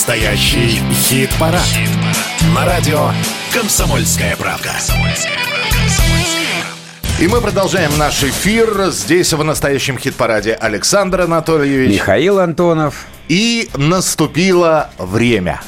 Настоящий 0.07 0.83
хит-парад. 0.91 1.65
На 2.53 2.63
радио 2.63 3.09
«Комсомольская 3.51 4.35
правда». 4.35 4.71
И 7.19 7.27
мы 7.27 7.41
продолжаем 7.41 7.97
наш 7.97 8.23
эфир. 8.23 8.91
Здесь 8.91 9.33
в 9.33 9.43
настоящем 9.43 9.97
хит-параде 9.97 10.53
Александр 10.53 11.21
Анатольевич. 11.21 11.93
Михаил 11.93 12.37
Антонов. 12.37 13.07
И 13.29 13.67
наступило 13.75 14.91
время. 14.99 15.61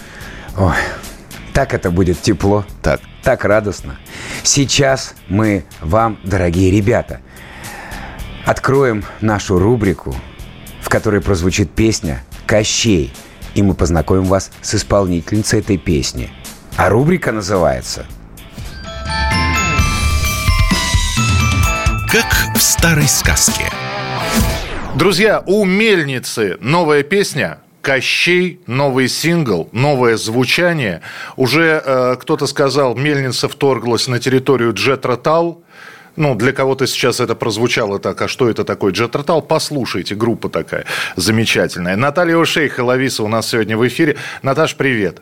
Ой, 0.56 0.76
так 1.52 1.74
это 1.74 1.90
будет 1.90 2.22
тепло. 2.22 2.64
Так. 2.84 3.02
Так 3.24 3.44
радостно. 3.44 3.98
Сейчас 4.44 5.16
мы 5.30 5.66
вам, 5.82 6.20
дорогие 6.24 6.70
ребята, 6.70 7.22
откроем 8.46 9.04
нашу 9.20 9.58
рубрику, 9.58 10.16
в 10.80 10.90
которой 10.90 11.22
прозвучит 11.22 11.72
песня 11.72 12.24
«Кощей». 12.46 13.12
И 13.56 13.62
мы 13.62 13.74
познакомим 13.74 14.26
вас 14.26 14.52
с 14.62 14.76
исполнительницей 14.76 15.60
этой 15.60 15.78
песни. 15.78 16.30
А 16.76 16.90
рубрика 16.90 17.32
называется 17.32 18.06
Как 22.12 22.56
в 22.56 22.62
старой 22.62 23.08
сказке. 23.08 23.72
Друзья, 24.96 25.44
у 25.46 25.66
Мельницы 25.66 26.58
новая 26.60 27.04
песня 27.04 27.60
Кощей, 27.82 28.60
новый 28.68 29.08
сингл, 29.08 29.70
новое 29.72 30.18
звучание. 30.18 31.02
Уже 31.38 31.82
э, 31.86 32.16
кто-то 32.20 32.46
сказал, 32.46 32.96
Мельница 32.96 33.48
вторглась 33.48 34.08
на 34.08 34.20
территорию 34.20 34.74
Джетротал. 34.74 35.64
Ну, 36.18 36.34
для 36.34 36.52
кого-то 36.52 36.88
сейчас 36.88 37.20
это 37.20 37.36
прозвучало 37.36 38.00
так, 38.00 38.20
а 38.24 38.28
что 38.28 38.50
это 38.50 38.64
такое? 38.64 38.92
Джетротал, 38.92 39.44
послушайте, 39.44 40.16
группа 40.16 40.50
такая 40.50 40.86
замечательная. 41.16 41.96
Наталья 41.96 42.38
Ушейха, 42.38 42.84
Лависа 42.84 43.24
у 43.24 43.28
нас 43.28 43.50
сегодня 43.50 43.78
в 43.78 43.88
эфире. 43.88 44.18
Наташ, 44.42 44.76
привет. 44.76 45.22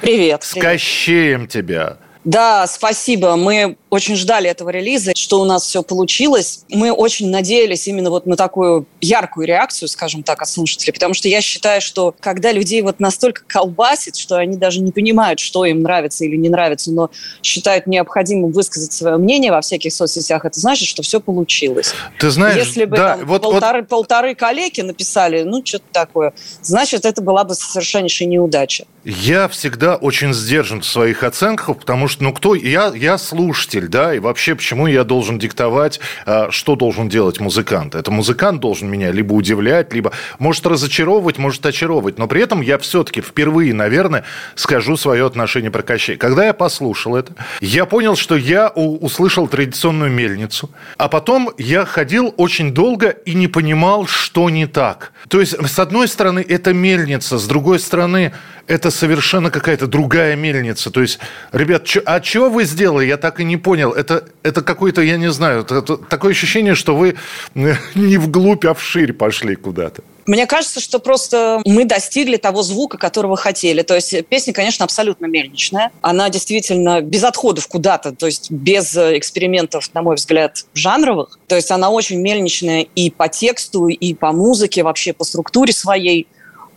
Привет. 0.00 0.42
С 0.42 0.52
привет. 0.52 0.72
Кощеем 0.72 1.46
тебя. 1.46 1.98
Да, 2.24 2.66
спасибо. 2.66 3.36
Мы 3.36 3.76
очень 3.94 4.16
ждали 4.16 4.50
этого 4.50 4.70
релиза, 4.70 5.12
что 5.16 5.40
у 5.40 5.44
нас 5.44 5.64
все 5.64 5.82
получилось. 5.82 6.64
Мы 6.68 6.90
очень 6.92 7.30
надеялись 7.30 7.86
именно 7.86 8.10
вот 8.10 8.26
на 8.26 8.36
такую 8.36 8.86
яркую 9.00 9.46
реакцию, 9.46 9.88
скажем 9.88 10.22
так, 10.22 10.42
от 10.42 10.48
слушателей, 10.48 10.92
потому 10.92 11.14
что 11.14 11.28
я 11.28 11.40
считаю, 11.40 11.80
что 11.80 12.14
когда 12.20 12.52
людей 12.52 12.82
вот 12.82 12.98
настолько 13.00 13.42
колбасит, 13.46 14.16
что 14.16 14.36
они 14.36 14.56
даже 14.56 14.80
не 14.80 14.90
понимают, 14.92 15.38
что 15.38 15.64
им 15.64 15.82
нравится 15.82 16.24
или 16.24 16.36
не 16.36 16.48
нравится, 16.48 16.90
но 16.90 17.10
считают 17.42 17.86
необходимым 17.86 18.50
высказать 18.50 18.92
свое 18.92 19.16
мнение 19.16 19.52
во 19.52 19.60
всяких 19.60 19.92
соцсетях, 19.92 20.44
это 20.44 20.58
значит, 20.58 20.88
что 20.88 21.02
все 21.02 21.20
получилось. 21.20 21.94
Ты 22.18 22.30
знаешь, 22.30 22.56
Если 22.56 22.84
бы 22.84 22.96
да, 22.96 23.16
там 23.16 23.26
вот- 23.26 23.44
вот- 23.44 23.52
полторы, 23.52 23.84
полторы 23.84 24.34
коллеги 24.34 24.80
написали, 24.80 25.42
ну, 25.42 25.64
что-то 25.64 25.84
такое, 25.92 26.32
значит, 26.62 27.04
это 27.04 27.22
была 27.22 27.44
бы 27.44 27.54
совершеннейшая 27.54 28.28
неудача. 28.28 28.86
Я 29.04 29.48
всегда 29.48 29.96
очень 29.96 30.32
сдержан 30.32 30.80
в 30.80 30.86
своих 30.86 31.22
оценках, 31.22 31.76
потому 31.78 32.08
что, 32.08 32.24
ну, 32.24 32.32
кто... 32.32 32.54
Я, 32.54 32.90
я 32.94 33.18
слушатель, 33.18 33.83
да, 33.88 34.14
и 34.14 34.18
вообще, 34.18 34.54
почему 34.54 34.86
я 34.86 35.04
должен 35.04 35.38
диктовать, 35.38 36.00
а, 36.26 36.50
что 36.50 36.76
должен 36.76 37.08
делать 37.08 37.40
музыкант? 37.40 37.94
Это 37.94 38.10
музыкант 38.10 38.60
должен 38.60 38.88
меня 38.90 39.12
либо 39.12 39.32
удивлять, 39.32 39.92
либо 39.92 40.12
может 40.38 40.66
разочаровывать, 40.66 41.38
может 41.38 41.64
очаровывать, 41.66 42.18
но 42.18 42.26
при 42.26 42.42
этом 42.42 42.60
я 42.60 42.78
все-таки 42.78 43.20
впервые, 43.20 43.74
наверное, 43.74 44.24
скажу 44.54 44.96
свое 44.96 45.26
отношение 45.26 45.70
про 45.70 45.82
Кощей. 45.82 46.16
Когда 46.16 46.46
я 46.46 46.52
послушал 46.52 47.16
это, 47.16 47.34
я 47.60 47.84
понял, 47.86 48.16
что 48.16 48.36
я 48.36 48.68
услышал 48.68 49.48
традиционную 49.48 50.10
мельницу, 50.10 50.70
а 50.96 51.08
потом 51.08 51.50
я 51.58 51.84
ходил 51.84 52.34
очень 52.36 52.72
долго 52.72 53.08
и 53.08 53.34
не 53.34 53.48
понимал, 53.48 54.06
что 54.06 54.50
не 54.50 54.66
так. 54.66 55.12
То 55.28 55.40
есть, 55.40 55.54
с 55.66 55.78
одной 55.78 56.08
стороны, 56.08 56.44
это 56.46 56.72
мельница, 56.72 57.38
с 57.38 57.46
другой 57.46 57.78
стороны, 57.78 58.32
это 58.66 58.90
совершенно 58.90 59.50
какая-то 59.50 59.86
другая 59.86 60.36
мельница. 60.36 60.90
То 60.90 61.02
есть, 61.02 61.18
ребят, 61.52 61.84
чё- 61.84 62.02
а 62.06 62.20
чего 62.20 62.48
вы 62.48 62.64
сделали? 62.64 63.06
Я 63.06 63.16
так 63.16 63.40
и 63.40 63.44
не 63.44 63.56
понял. 63.56 63.73
Это, 63.74 64.24
это 64.42 64.62
какой-то, 64.62 65.02
я 65.02 65.16
не 65.16 65.30
знаю, 65.30 65.60
это- 65.60 65.76
это 65.76 65.96
такое 65.96 66.32
ощущение, 66.32 66.74
что 66.74 66.94
вы 66.96 67.16
э, 67.54 67.74
не 67.94 68.16
вглубь, 68.18 68.64
а 68.66 68.74
вширь 68.74 69.12
пошли 69.12 69.54
куда-то. 69.56 70.02
Мне 70.26 70.46
кажется, 70.46 70.80
что 70.80 71.00
просто 71.00 71.60
мы 71.66 71.84
достигли 71.84 72.36
того 72.38 72.62
звука, 72.62 72.96
которого 72.96 73.36
хотели. 73.36 73.82
То 73.82 73.94
есть 73.94 74.26
песня, 74.26 74.54
конечно, 74.54 74.84
абсолютно 74.84 75.26
мельничная. 75.26 75.90
Она 76.00 76.30
действительно 76.30 77.02
без 77.02 77.24
отходов 77.24 77.68
куда-то, 77.68 78.12
то 78.12 78.24
есть 78.26 78.50
без 78.50 78.96
э, 78.96 79.18
экспериментов, 79.18 79.90
на 79.92 80.00
мой 80.02 80.16
взгляд, 80.16 80.64
жанровых. 80.72 81.38
То 81.46 81.56
есть 81.56 81.70
она 81.70 81.90
очень 81.90 82.20
мельничная 82.20 82.86
и 82.94 83.10
по 83.10 83.28
тексту, 83.28 83.88
и 83.88 84.14
по 84.14 84.32
музыке, 84.32 84.82
вообще 84.82 85.12
по 85.12 85.24
структуре 85.24 85.74
своей. 85.74 86.26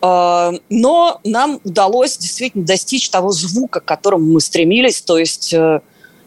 Э, 0.01 0.51
Но 0.69 1.21
нам 1.23 1.62
удалось 1.63 2.17
действительно 2.17 2.65
достичь 2.65 3.10
того 3.10 3.31
звука, 3.31 3.79
к 3.79 3.86
которому 3.86 4.25
мы 4.33 4.41
стремились. 4.41 5.01
То 5.01 5.17
есть 5.17 5.53
э, 5.53 5.79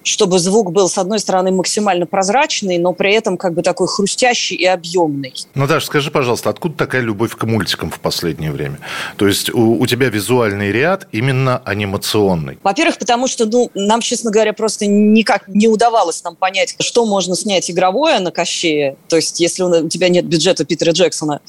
чтобы 0.03 0.39
звук 0.39 0.73
был, 0.73 0.89
с 0.89 0.99
одной 0.99 1.19
стороны, 1.19 1.51
максимально 1.51 2.07
прозрачный, 2.07 2.79
но 2.79 2.93
при 2.93 3.13
этом 3.13 3.37
как 3.37 3.55
бы 3.55 3.63
такой 3.63 3.89
хрустящий 3.89 4.57
и 4.57 4.65
объемный. 4.65 5.35
Наташа, 5.55 5.87
скажи, 5.87 6.11
пожалуйста, 6.11 6.51
откуда 6.51 6.75
такая 6.75 7.03
любовь 7.03 7.37
к 7.37 7.45
мультикам 7.45 7.91
в 7.91 8.01
последнее 8.01 8.51
время? 8.51 8.79
То 9.17 9.27
есть 9.27 9.53
у, 9.53 9.79
у 9.81 9.87
тебя 9.87 10.09
визуальный 10.09 10.73
ряд 10.73 11.07
именно 11.13 11.59
анимационный. 11.65 12.59
Во-первых, 12.63 12.99
потому 12.99 13.27
что, 13.29 13.47
ну, 13.47 13.71
нам, 13.75 14.01
честно 14.01 14.31
говоря, 14.31 14.53
просто 14.53 14.87
никак 14.87 15.49
не 15.49 15.69
удавалось 15.69 16.23
нам 16.25 16.37
понять, 16.37 16.77
что 16.81 17.05
можно 17.07 17.37
снять 17.37 17.71
игровое 17.71 18.19
на 18.21 18.31
Кощее. 18.31 18.97
То 19.09 19.17
есть, 19.17 19.41
если 19.41 19.63
у 19.63 19.89
тебя 19.89 20.09
нет 20.09 20.27
бюджета 20.27 20.65
Питера 20.65 20.93
Джексона. 20.93 21.41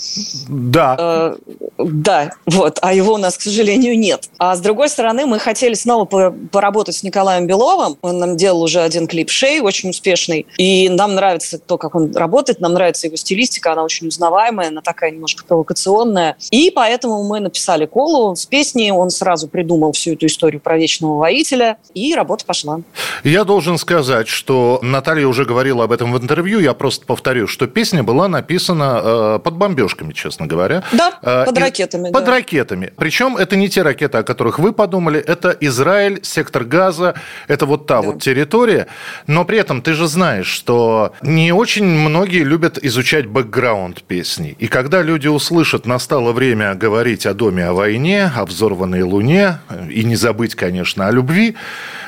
Да. 0.47 0.95
Э, 0.99 1.35
да, 1.77 2.31
вот. 2.45 2.79
А 2.81 2.93
его 2.93 3.13
у 3.13 3.17
нас, 3.17 3.37
к 3.37 3.41
сожалению, 3.41 3.97
нет. 3.97 4.29
А 4.37 4.55
с 4.55 4.59
другой 4.59 4.89
стороны, 4.89 5.25
мы 5.25 5.39
хотели 5.39 5.73
снова 5.73 6.05
по- 6.05 6.31
поработать 6.51 6.95
с 6.95 7.03
Николаем 7.03 7.47
Беловым. 7.47 7.97
Он 8.01 8.17
нам 8.17 8.37
делал 8.41 8.63
уже 8.63 8.81
один 8.81 9.05
клип 9.07 9.29
«Шей», 9.29 9.59
очень 9.61 9.91
успешный. 9.91 10.47
И 10.57 10.89
нам 10.89 11.13
нравится 11.13 11.59
то, 11.59 11.77
как 11.77 11.93
он 11.93 12.11
работает, 12.15 12.59
нам 12.59 12.73
нравится 12.73 13.05
его 13.07 13.15
стилистика, 13.15 13.71
она 13.73 13.83
очень 13.83 14.07
узнаваемая, 14.07 14.69
она 14.69 14.81
такая 14.81 15.11
немножко 15.11 15.45
провокационная. 15.45 16.37
И 16.49 16.71
поэтому 16.73 17.23
мы 17.23 17.39
написали 17.39 17.85
Колу 17.85 18.35
с 18.35 18.45
песней, 18.47 18.91
он 18.91 19.11
сразу 19.11 19.47
придумал 19.47 19.91
всю 19.91 20.13
эту 20.13 20.25
историю 20.25 20.59
про 20.59 20.77
вечного 20.77 21.17
воителя, 21.19 21.77
и 21.93 22.15
работа 22.15 22.43
пошла. 22.45 22.81
Я 23.23 23.43
должен 23.43 23.77
сказать, 23.77 24.27
что 24.27 24.79
Наталья 24.81 25.27
уже 25.27 25.45
говорила 25.45 25.83
об 25.83 25.91
этом 25.91 26.11
в 26.11 26.17
интервью, 26.17 26.59
я 26.59 26.73
просто 26.73 27.05
повторю, 27.05 27.45
что 27.47 27.67
песня 27.67 28.01
была 28.03 28.27
написана 28.27 29.01
э, 29.03 29.39
под 29.43 29.53
бомбежками, 29.55 30.13
честно 30.13 30.47
говоря. 30.47 30.83
Да, 30.91 31.11
Э, 31.21 31.45
под 31.45 31.57
и- 31.57 31.61
ракетами. 31.61 32.09
Под 32.11 32.25
да. 32.25 32.31
ракетами. 32.31 32.91
Причем 32.97 33.37
это 33.37 33.55
не 33.55 33.69
те 33.69 33.83
ракеты, 33.83 34.17
о 34.17 34.23
которых 34.23 34.57
вы 34.57 34.73
подумали, 34.73 35.19
это 35.19 35.55
Израиль, 35.59 36.19
сектор 36.23 36.63
газа, 36.63 37.13
это 37.47 37.65
вот 37.67 37.85
та 37.85 38.01
вот 38.01 38.21
территория. 38.31 38.87
Но 39.27 39.45
при 39.45 39.57
этом 39.57 39.81
ты 39.81 39.93
же 39.93 40.07
знаешь, 40.07 40.47
что 40.47 41.13
не 41.21 41.51
очень 41.51 41.85
многие 41.85 42.43
любят 42.43 42.77
изучать 42.81 43.25
бэкграунд 43.25 44.03
песни. 44.03 44.55
И 44.59 44.67
когда 44.67 45.01
люди 45.01 45.27
услышат, 45.27 45.85
настало 45.85 46.31
время 46.31 46.73
говорить 46.75 47.25
о 47.25 47.33
доме, 47.33 47.65
о 47.67 47.73
войне, 47.73 48.31
о 48.35 48.45
взорванной 48.45 49.03
луне, 49.03 49.59
и 49.89 50.03
не 50.03 50.15
забыть, 50.15 50.55
конечно, 50.55 51.07
о 51.07 51.11
любви, 51.11 51.55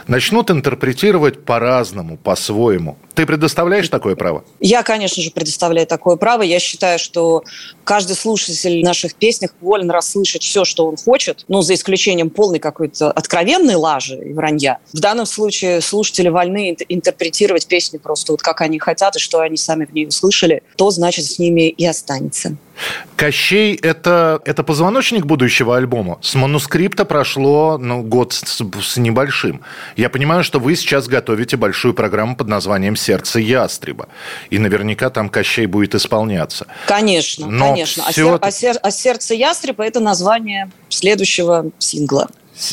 начнут 0.07 0.49
интерпретировать 0.49 1.43
по-разному, 1.45 2.17
по-своему. 2.17 2.97
Ты 3.15 3.27
предоставляешь 3.27 3.89
такое 3.89 4.15
право? 4.15 4.43
Я, 4.59 4.81
конечно 4.81 5.21
же, 5.21 5.29
предоставляю 5.29 5.85
такое 5.85 6.15
право. 6.15 6.41
Я 6.41 6.59
считаю, 6.59 6.97
что 6.97 7.43
каждый 7.83 8.15
слушатель 8.15 8.83
наших 8.83 9.13
песнях 9.13 9.51
волен 9.61 9.91
расслышать 9.91 10.41
все, 10.41 10.65
что 10.65 10.87
он 10.87 10.97
хочет, 10.97 11.45
ну, 11.47 11.61
за 11.61 11.75
исключением 11.75 12.31
полной 12.31 12.59
какой-то 12.59 13.11
откровенной 13.11 13.75
лажи 13.75 14.15
и 14.17 14.33
вранья. 14.33 14.79
В 14.93 14.99
данном 14.99 15.27
случае 15.27 15.81
слушатели 15.81 16.29
вольны 16.29 16.71
ин- 16.71 16.77
интерпретировать 16.89 17.67
песню 17.67 17.99
просто 17.99 18.33
вот 18.33 18.41
как 18.41 18.61
они 18.61 18.79
хотят, 18.79 19.15
и 19.15 19.19
что 19.19 19.39
они 19.39 19.57
сами 19.57 19.85
в 19.85 19.93
ней 19.93 20.07
услышали, 20.07 20.63
то, 20.75 20.89
значит, 20.89 21.25
с 21.25 21.37
ними 21.37 21.69
и 21.69 21.85
останется. 21.85 22.55
Кощей 23.15 23.75
это, 23.75 24.41
это 24.45 24.63
позвоночник 24.63 25.25
будущего 25.25 25.77
альбома. 25.77 26.17
С 26.21 26.35
манускрипта 26.35 27.05
прошло 27.05 27.77
ну, 27.77 28.01
год 28.01 28.33
с, 28.33 28.61
с 28.81 28.97
небольшим. 28.97 29.61
Я 29.95 30.09
понимаю, 30.09 30.43
что 30.43 30.59
вы 30.59 30.75
сейчас 30.75 31.07
готовите 31.07 31.55
большую 31.55 31.93
программу 31.93 32.35
под 32.35 32.47
названием 32.47 32.95
«Сердце 32.95 33.39
ястреба». 33.39 34.07
И 34.49 34.59
наверняка 34.59 35.09
там 35.09 35.29
Кощей 35.29 35.67
будет 35.67 35.95
исполняться. 35.95 36.67
Конечно, 36.87 37.47
Но 37.47 37.69
конечно. 37.69 38.03
А, 38.07 38.11
всё 38.11 38.31
сер- 38.31 38.39
а 38.41 38.51
сер- 38.51 38.79
а 38.81 38.91
сердце 38.91 39.35
ястреба 39.35 39.85
это 39.85 39.99
название 39.99 40.71
следующего 40.89 41.71
сингла, 41.77 42.27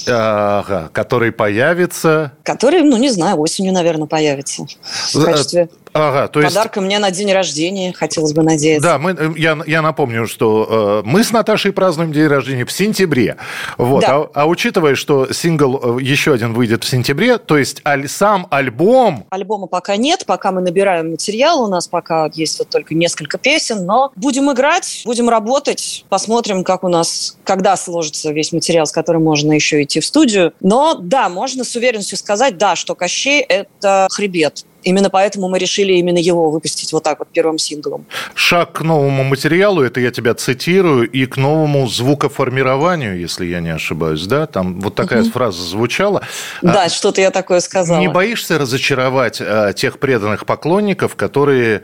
Ага, 0.07 0.91
который 0.93 1.33
появится... 1.33 2.33
который, 2.43 2.83
ну, 2.83 2.97
не 2.99 3.09
знаю, 3.09 3.39
осенью, 3.39 3.73
наверное, 3.73 4.07
появится 4.07 4.67
в 5.15 5.25
качестве 5.25 5.69
Ага, 5.92 6.29
то 6.29 6.40
есть... 6.40 6.55
Подарка 6.55 6.81
мне 6.81 6.98
на 6.98 7.11
день 7.11 7.33
рождения, 7.33 7.92
хотелось 7.92 8.33
бы 8.33 8.42
надеяться. 8.42 8.88
Да, 8.88 8.98
мы, 8.98 9.11
э, 9.12 9.33
я, 9.37 9.59
я 9.66 9.83
напомню, 9.83 10.26
что 10.26 11.03
э, 11.05 11.09
мы 11.09 11.24
с 11.24 11.33
Наташей 11.33 11.72
празднуем 11.72 12.12
день 12.12 12.26
рождения 12.26 12.64
в 12.64 12.72
сентябре. 12.72 13.37
Вот. 13.76 14.03
Да. 14.03 14.16
А, 14.16 14.31
а 14.35 14.46
учитывая, 14.46 14.94
что 14.94 15.33
сингл 15.33 15.98
э, 15.98 16.03
еще 16.03 16.33
один 16.33 16.53
выйдет 16.53 16.85
в 16.85 16.88
сентябре, 16.88 17.38
то 17.38 17.59
есть 17.59 17.83
аль- 17.85 18.09
сам 18.09 18.46
альбом... 18.50 19.26
Альбома 19.31 19.66
пока 19.66 19.96
нет, 19.96 20.24
пока 20.26 20.53
мы 20.53 20.61
набираем 20.61 21.11
материал, 21.11 21.62
у 21.62 21.66
нас 21.68 21.88
пока 21.88 22.31
есть 22.33 22.59
вот 22.61 22.68
только 22.68 22.94
несколько 22.94 23.38
песен, 23.38 23.85
но 23.85 24.12
будем 24.14 24.50
играть, 24.53 25.03
будем 25.05 25.29
работать, 25.29 26.05
посмотрим, 26.09 26.62
как 26.62 26.85
у 26.85 26.88
нас, 26.88 27.37
когда 27.44 27.76
сложится 27.76 28.31
весь 28.31 28.53
материал, 28.53 28.87
с 28.87 28.92
которым 28.92 29.24
можно 29.24 29.53
еще 29.53 29.83
идти 29.83 29.98
в 30.00 30.07
студию. 30.07 30.53
Но 30.61 30.94
да, 30.94 31.29
можно 31.29 31.64
с 31.64 31.74
уверенностью 31.74 32.16
сказать, 32.16 32.59
да, 32.59 32.76
что 32.76 32.94
Кощей– 32.94 33.40
это 33.48 34.07
хребет. 34.11 34.64
Именно 34.83 35.11
поэтому 35.11 35.49
мы 35.49 35.59
решили 35.59 35.93
именно 35.95 36.19
его 36.19 36.51
выпустить 36.51 36.93
вот 36.93 37.03
так 37.03 37.19
вот 37.19 37.29
первым 37.29 37.59
синглом. 37.59 38.07
Шаг 38.35 38.73
к 38.73 38.81
новому 38.83 39.25
материалу, 39.25 39.83
это 39.83 40.01
я 40.01 40.11
тебя 40.11 40.35
цитирую, 40.35 41.09
и 41.11 41.27
к 41.27 41.37
новому 41.37 41.87
звукоформированию, 41.88 43.19
если 43.19 43.47
я 43.47 43.61
не 43.61 43.71
ошибаюсь, 43.71 44.27
да? 44.27 44.47
Там 44.47 44.81
вот 44.81 44.95
такая 44.95 45.23
Мгм. 45.23 45.33
фраза 45.33 45.62
звучала. 45.62 46.23
Да, 46.62 46.85
А, 46.85 46.88
что-то 46.88 47.21
я 47.21 47.31
такое 47.31 47.61
сказала. 47.61 48.01
Не 48.01 48.09
боишься 48.09 48.59
разочаровать 48.59 49.40
э, 49.40 49.73
тех 49.77 49.99
преданных 49.99 50.47
поклонников, 50.47 51.14
которые 51.16 51.83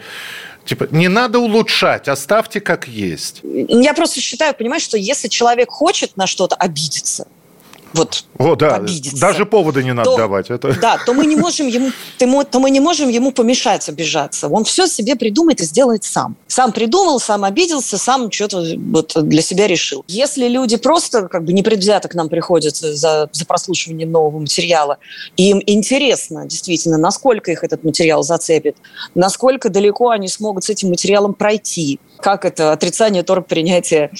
типа 0.64 0.88
не 0.90 1.08
надо 1.08 1.38
улучшать, 1.38 2.08
оставьте 2.08 2.60
как 2.60 2.88
есть. 2.88 3.40
Я 3.42 3.94
просто 3.94 4.20
считаю, 4.20 4.54
понимаешь, 4.54 4.82
что 4.82 4.96
если 4.96 5.28
человек 5.28 5.70
хочет 5.70 6.16
на 6.16 6.26
что-то 6.26 6.56
обидеться, 6.56 7.26
вот 7.96 8.24
О, 8.38 8.54
да, 8.54 8.76
обидеться, 8.76 9.20
даже 9.20 9.46
повода 9.46 9.82
не 9.82 9.92
надо 9.92 10.10
то- 10.10 10.16
давать. 10.16 10.50
Это... 10.50 10.78
Да, 10.80 10.98
то 11.04 11.14
мы 11.14 11.26
не 11.26 11.36
можем 11.36 11.66
ему, 11.66 11.90
то 12.18 12.26
мы- 12.26 12.44
то 12.44 12.60
мы 12.60 12.70
не 12.70 12.80
можем 12.80 13.08
ему 13.08 13.32
помешать 13.32 13.88
обижаться. 13.88 14.48
Он 14.48 14.64
все 14.64 14.86
себе 14.86 15.16
придумает 15.16 15.60
и 15.60 15.64
сделает 15.64 16.04
сам. 16.04 16.36
Сам 16.46 16.72
придумал, 16.72 17.18
сам 17.20 17.44
обиделся, 17.44 17.98
сам 17.98 18.30
что-то 18.30 18.64
вот 18.76 19.12
для 19.16 19.42
себя 19.42 19.66
решил. 19.66 20.04
Если 20.08 20.48
люди 20.48 20.76
просто 20.76 21.28
как 21.28 21.44
бы 21.44 21.52
непредвзято 21.52 22.08
к 22.08 22.14
нам 22.14 22.28
приходят 22.28 22.76
за, 22.76 23.28
за 23.32 23.44
прослушиванием 23.46 24.10
нового 24.10 24.38
материала, 24.38 24.98
и 25.36 25.50
им 25.50 25.62
интересно 25.66 26.46
действительно, 26.46 26.98
насколько 26.98 27.50
их 27.50 27.64
этот 27.64 27.84
материал 27.84 28.22
зацепит, 28.22 28.76
насколько 29.14 29.68
далеко 29.68 30.10
они 30.10 30.28
смогут 30.28 30.64
с 30.64 30.70
этим 30.70 30.90
материалом 30.90 31.34
пройти, 31.34 31.98
как 32.20 32.44
это 32.44 32.72
отрицание 32.72 33.22
торг 33.22 33.46
принятия 33.46 34.10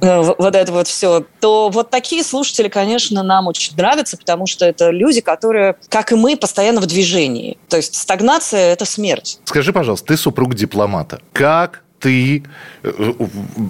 э, 0.00 0.20
в- 0.20 0.36
вот 0.38 0.54
это 0.54 0.72
вот 0.72 0.88
все, 0.88 1.24
то 1.40 1.68
вот 1.70 1.90
такие 1.90 2.22
слушатели, 2.22 2.68
конечно, 2.68 3.22
нам 3.22 3.46
очень 3.46 3.76
нравятся, 3.76 4.16
потому 4.16 4.46
что 4.46 4.64
это 4.66 4.90
люди, 4.90 5.20
которые, 5.20 5.76
как 5.88 6.12
и 6.12 6.14
мы, 6.14 6.36
постоянно 6.36 6.80
в 6.80 6.86
движении. 6.86 7.58
То 7.68 7.76
есть 7.76 7.94
стагнация– 7.94 8.72
это 8.72 8.84
смерть. 8.84 9.38
Скажи, 9.44 9.72
пожалуйста, 9.72 10.08
ты 10.08 10.16
супруг 10.16 10.54
дипломата. 10.54 11.20
Как 11.32 11.82
ты 12.00 12.44
э, 12.82 12.92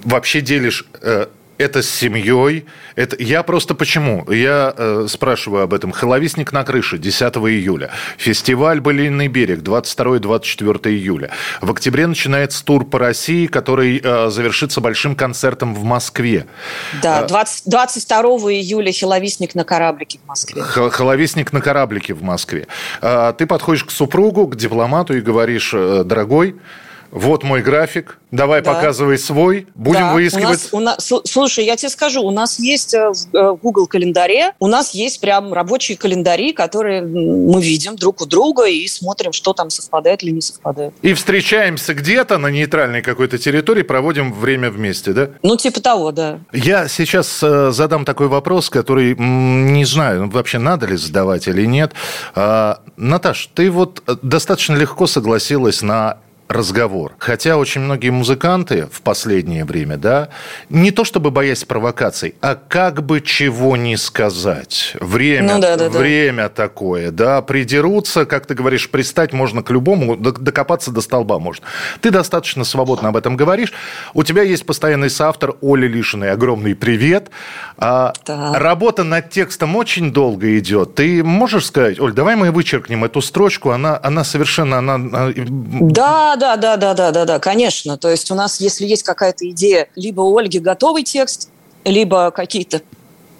вообще 0.04 0.40
делишь 0.40 0.86
э, 1.02 1.26
это 1.58 1.82
с 1.82 1.88
семьей? 1.90 2.66
Это... 2.96 3.16
Я 3.18 3.42
просто 3.42 3.74
почему? 3.74 4.30
Я 4.30 4.74
э, 4.76 5.06
спрашиваю 5.08 5.62
об 5.64 5.74
этом. 5.74 5.92
«Холовисник 5.92 6.52
на 6.52 6.64
крыше» 6.64 6.98
10 6.98 7.22
июля. 7.36 7.90
Фестиваль 8.18 8.80
«Былинный 8.80 9.28
берег» 9.28 9.60
22-24 9.60 10.88
июля. 10.90 11.30
В 11.60 11.70
октябре 11.70 12.06
начинается 12.06 12.64
тур 12.64 12.84
по 12.84 12.98
России, 12.98 13.46
который 13.46 14.00
э, 14.02 14.30
завершится 14.30 14.80
большим 14.80 15.14
концертом 15.16 15.74
в 15.74 15.84
Москве. 15.84 16.46
Да, 17.02 17.20
А- 17.20 17.26
20 17.26 17.62
22 17.66 18.20
июля 18.52 18.92
«Хиловисник» 18.92 19.54
на 19.54 19.64
кораблике 19.64 20.18
в 20.24 20.28
Москве. 20.28 20.62
Х- 20.62 20.90
Холовисник 20.90 21.52
на 21.52 21.60
кораблике 21.60 22.14
в 22.14 22.22
Москве. 22.22 22.66
А, 23.00 23.32
Ты 23.32 23.46
подходишь 23.46 23.84
к 23.84 23.90
супругу, 23.90 24.46
к 24.46 24.56
дипломату 24.56 25.16
и 25.16 25.20
говоришь, 25.20 25.72
э, 25.74 26.02
дорогой, 26.04 26.56
вот 27.14 27.44
мой 27.44 27.62
график, 27.62 28.18
давай 28.32 28.60
Да. 28.60 28.74
показывай 28.74 29.16
свой, 29.18 29.68
будем 29.76 30.00
Да, 30.00 30.12
выискивать. 30.12 30.44
У 30.44 30.48
нас, 30.48 30.68
у 30.72 30.80
нас- 30.80 30.98
слу- 31.12 31.22
слушай, 31.24 31.64
я 31.64 31.76
тебе 31.76 31.88
скажу, 31.88 32.22
у 32.22 32.32
нас 32.32 32.58
есть 32.58 32.92
э, 32.92 33.08
в 33.10 33.34
э, 33.34 33.52
в 33.52 33.56
Google 33.62 33.86
календаре, 33.86 34.52
у 34.58 34.66
нас 34.66 34.90
есть 34.94 35.20
прям 35.20 35.52
рабочие 35.52 35.96
календари, 35.96 36.52
которые 36.52 37.02
мы 37.02 37.62
видим 37.62 37.94
друг 37.96 38.20
у 38.20 38.26
друга 38.26 38.64
и 38.64 38.86
смотрим, 38.88 39.32
что 39.32 39.52
там 39.52 39.70
совпадает 39.70 40.22
или 40.24 40.32
не 40.32 40.40
совпадает. 40.40 40.92
И 41.02 41.14
встречаемся 41.14 41.94
где-то 41.94 42.36
на 42.38 42.48
нейтральной 42.48 43.00
какой-то 43.00 43.38
территории, 43.38 43.82
проводим 43.82 44.32
время 44.32 44.70
вместе, 44.70 45.12
да? 45.12 45.30
Ну, 45.42 45.56
типа 45.56 45.80
того, 45.80 46.10
да. 46.10 46.40
Я 46.52 46.88
сейчас 46.88 47.40
э, 47.42 47.70
задам 47.70 48.04
такой 48.04 48.26
вопрос, 48.26 48.68
который 48.70 49.14
не 49.16 49.84
знаю, 49.84 50.28
вообще 50.28 50.58
надо 50.58 50.86
ли 50.86 50.96
задавать 50.96 51.46
или 51.46 51.64
нет. 51.64 51.92
А, 52.34 52.80
Наташ, 52.96 53.50
ты 53.54 53.70
вот 53.70 54.02
достаточно 54.22 54.74
легко 54.74 55.06
согласилась 55.06 55.80
на 55.82 56.18
разговор. 56.54 57.12
Хотя 57.18 57.56
очень 57.56 57.80
многие 57.82 58.10
музыканты 58.10 58.88
в 58.90 59.02
последнее 59.02 59.64
время, 59.64 59.96
да, 59.96 60.28
не 60.68 60.90
то 60.90 61.04
чтобы 61.04 61.30
боясь 61.30 61.64
провокаций, 61.64 62.34
а 62.40 62.54
как 62.56 63.02
бы 63.04 63.20
чего 63.20 63.76
не 63.76 63.96
сказать. 63.96 64.96
Время, 65.00 65.54
Ну 65.54 65.60
да, 65.60 65.76
да, 65.76 65.88
да. 65.88 65.98
время 65.98 66.48
такое, 66.48 67.10
да, 67.10 67.42
придерутся, 67.42 68.24
как 68.26 68.46
ты 68.46 68.54
говоришь, 68.54 68.88
пристать 68.90 69.32
можно 69.32 69.62
к 69.62 69.70
любому, 69.70 70.16
докопаться 70.16 70.90
до 70.90 71.00
столба 71.00 71.38
можно. 71.38 71.64
Ты 72.00 72.10
достаточно 72.10 72.64
свободно 72.64 73.08
об 73.10 73.16
этом 73.16 73.36
говоришь. 73.36 73.72
У 74.14 74.22
тебя 74.22 74.42
есть 74.42 74.64
постоянный 74.66 75.10
соавтор 75.10 75.56
Оля 75.60 75.88
Лишиной. 75.88 76.30
Огромный 76.32 76.74
привет. 76.74 77.30
А, 77.76 78.12
Так. 78.24 78.56
Работа 78.58 79.04
над 79.04 79.30
текстом 79.30 79.76
очень 79.76 80.12
долго 80.12 80.58
идет. 80.58 80.94
Ты 80.94 81.22
можешь 81.24 81.66
сказать, 81.66 81.98
Оль, 82.00 82.12
давай 82.12 82.36
мы 82.36 82.50
вычеркнем 82.50 83.04
эту 83.04 83.20
строчку, 83.20 83.70
она, 83.70 83.98
она 84.02 84.24
совершенно... 84.24 84.78
Она, 84.78 84.94
она- 84.94 85.32
Да, 85.36 86.36
да, 86.44 86.56
да, 86.56 86.76
да, 86.76 86.94
да, 86.94 87.10
да, 87.10 87.24
да, 87.24 87.38
конечно. 87.38 87.96
То 87.96 88.10
есть 88.10 88.30
у 88.30 88.34
нас, 88.34 88.60
если 88.60 88.86
есть 88.86 89.02
какая-то 89.02 89.48
идея, 89.50 89.88
либо 89.96 90.20
у 90.20 90.36
Ольги 90.36 90.58
готовый 90.58 91.02
текст, 91.02 91.48
либо 91.84 92.30
какие-то 92.30 92.82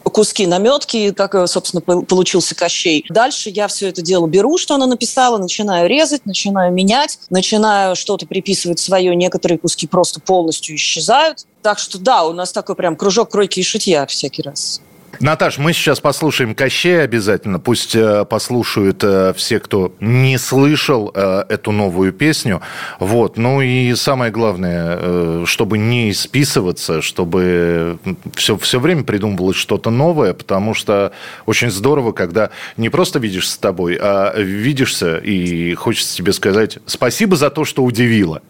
куски 0.05 0.47
наметки, 0.47 1.13
как, 1.13 1.35
э, 1.35 1.47
собственно, 1.47 1.81
пол- 1.81 2.05
получился 2.05 2.55
Кощей. 2.55 3.05
Дальше 3.09 3.51
я 3.51 3.69
все 3.69 3.89
это 3.89 4.03
дело 4.03 4.27
беру, 4.27 4.59
что 4.59 4.75
она 4.75 4.87
написала, 4.87 5.39
начинаю 5.39 5.89
резать, 5.89 6.25
начинаю 6.27 6.73
менять, 6.73 7.19
начинаю 7.31 7.97
что-то 7.97 8.27
приписывать 8.27 8.79
свое, 8.79 9.15
некоторые 9.17 9.59
куски 9.59 9.87
просто 9.87 10.21
полностью 10.21 10.77
исчезают. 10.77 11.47
Так 11.63 11.79
что 11.79 11.99
да, 11.99 12.25
у 12.25 12.33
нас 12.33 12.53
такой 12.53 12.77
прям 12.77 12.97
кружок 12.97 13.31
кройки 13.31 13.61
и 13.61 13.63
шитья 13.63 14.07
всякий 14.07 14.43
раз. 14.43 14.81
Наташ, 15.21 15.59
мы 15.59 15.73
сейчас 15.73 16.01
послушаем 16.01 16.55
Кощея 16.55 17.03
обязательно. 17.03 17.59
Пусть 17.59 17.95
э, 17.95 18.25
послушают 18.25 19.03
э, 19.03 19.33
все, 19.37 19.61
кто 19.61 19.95
не 20.01 20.39
слышал 20.39 21.11
э, 21.15 21.45
эту 21.49 21.73
новую 21.73 22.13
песню. 22.13 22.61
Вот. 22.99 23.37
Ну 23.37 23.61
и 23.61 23.95
самое 23.95 24.31
главное, 24.33 25.45
чтобы 25.47 25.79
не 25.79 26.11
исписываться, 26.11 27.03
чтобы 27.03 27.99
все, 28.35 28.57
все 28.57 28.81
время 28.81 29.05
придумывалось 29.05 29.57
что-то 29.57 29.91
новое, 29.91 30.35
потому 30.35 30.75
что 30.75 31.13
очень 31.47 31.71
здорово, 31.71 32.13
когда 32.13 32.51
не 32.77 32.89
просто 32.89 33.19
видишь 33.19 33.49
с 33.49 33.59
тобой, 33.59 33.99
а 34.01 34.35
видишься 34.37 35.19
и 35.19 35.75
хочется 35.75 36.17
тебе 36.17 36.33
сказать 36.33 36.79
спасибо 36.87 37.37
за 37.37 37.51
то, 37.51 37.65
что 37.65 37.85
удивило. 37.85 38.43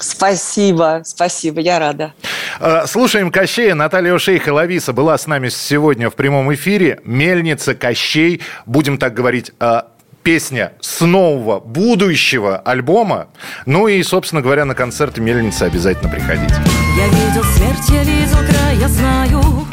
Спасибо, 0.00 1.02
спасибо, 1.04 1.60
я 1.60 1.78
рада. 1.78 2.14
Э, 2.60 2.86
Слушаем 2.86 3.30
Кощея. 3.30 3.74
Наталья 3.74 4.18
Шейха 4.18 4.52
Лависа 4.52 4.92
была 4.92 5.16
с 5.18 5.26
нами 5.26 5.48
сегодня 5.48 6.10
в 6.10 6.14
прямом 6.14 6.52
эфире. 6.54 7.00
Мельница, 7.04 7.74
Кощей. 7.74 8.42
Будем 8.66 8.98
так 8.98 9.14
говорить, 9.14 9.52
э, 9.60 9.82
песня 10.22 10.72
с 10.80 11.02
нового 11.02 11.60
будущего 11.60 12.58
альбома. 12.58 13.28
Ну 13.64 13.86
и, 13.86 14.02
собственно 14.02 14.42
говоря, 14.42 14.64
на 14.64 14.74
концерты 14.74 15.20
Мельницы 15.20 15.62
обязательно 15.62 16.10
приходите. 16.10 16.54
Я 16.96 17.06
видел 17.06 17.44
смерть, 17.44 17.88
я 17.90 18.02
видел 18.02 18.38
край, 18.38 18.76
я 18.76 18.88
знаю 18.88 19.66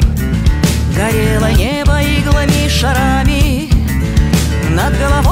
Горело 0.96 1.50
небо 1.50 1.98
иглами, 2.00 2.68
шарами 2.68 3.68
Над 4.70 4.96
головой 4.96 5.23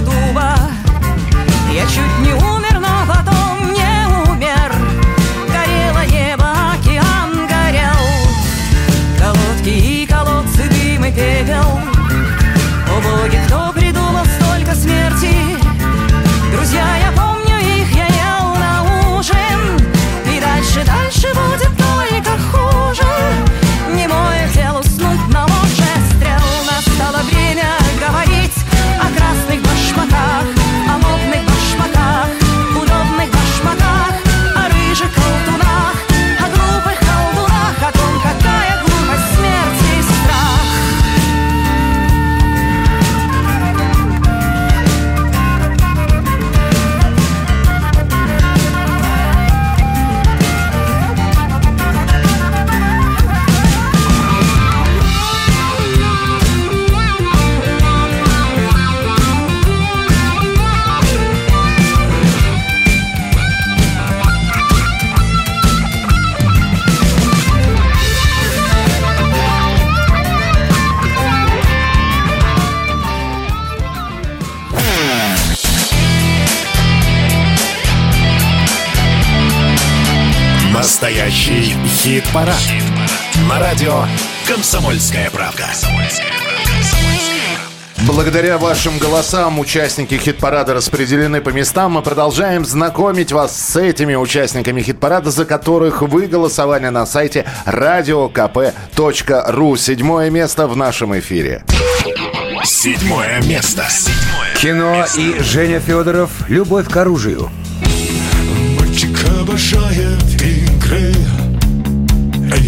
дуба 0.00 0.56
Я 1.72 1.82
чуть 1.86 2.18
не 2.20 2.32
умер 2.32 2.63
Хит-парад. 82.04 82.54
На 83.48 83.58
радио 83.58 84.04
«Комсомольская 84.46 85.30
правка». 85.30 85.64
Благодаря 88.06 88.58
вашим 88.58 88.98
голосам 88.98 89.58
участники 89.58 90.18
хит-парада 90.18 90.74
распределены 90.74 91.40
по 91.40 91.48
местам. 91.48 91.92
Мы 91.92 92.02
продолжаем 92.02 92.66
знакомить 92.66 93.32
вас 93.32 93.58
с 93.58 93.80
этими 93.80 94.16
участниками 94.16 94.82
хит-парада, 94.82 95.30
за 95.30 95.46
которых 95.46 96.02
вы 96.02 96.26
голосовали 96.26 96.88
на 96.88 97.06
сайте 97.06 97.46
radiokp.ru. 97.64 99.78
Седьмое 99.78 100.28
место 100.28 100.66
в 100.66 100.76
нашем 100.76 101.18
эфире. 101.18 101.64
Седьмое 102.64 103.40
место. 103.44 103.86
Кино 104.60 105.06
и 105.16 105.36
Женя 105.40 105.80
Федоров 105.80 106.50
«Любовь 106.50 106.86
к 106.86 106.94
оружию». 106.98 107.50
Мальчик 108.78 109.16
обожает 109.40 110.03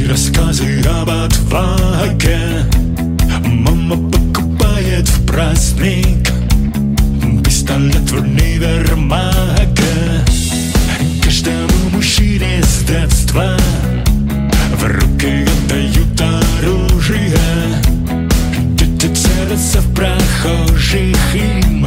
рассказы 0.09 0.83
об 0.83 1.11
отваге. 1.11 2.39
Мама 3.45 3.97
покупает 4.11 5.09
в 5.09 5.27
праздник 5.27 6.29
Пистолет 7.45 8.11
в 8.11 8.21
универмаге. 8.21 9.35
Каждому 11.23 11.91
мужчине 11.93 12.63
с 12.63 12.85
детства 12.85 13.57
В 14.79 14.85
руки 14.85 15.47
отдают 15.65 16.21
оружие. 16.21 17.39
Дети 18.79 19.13
целятся 19.15 19.81
в 19.81 19.95
прохожих 19.95 21.35
им 21.35 21.87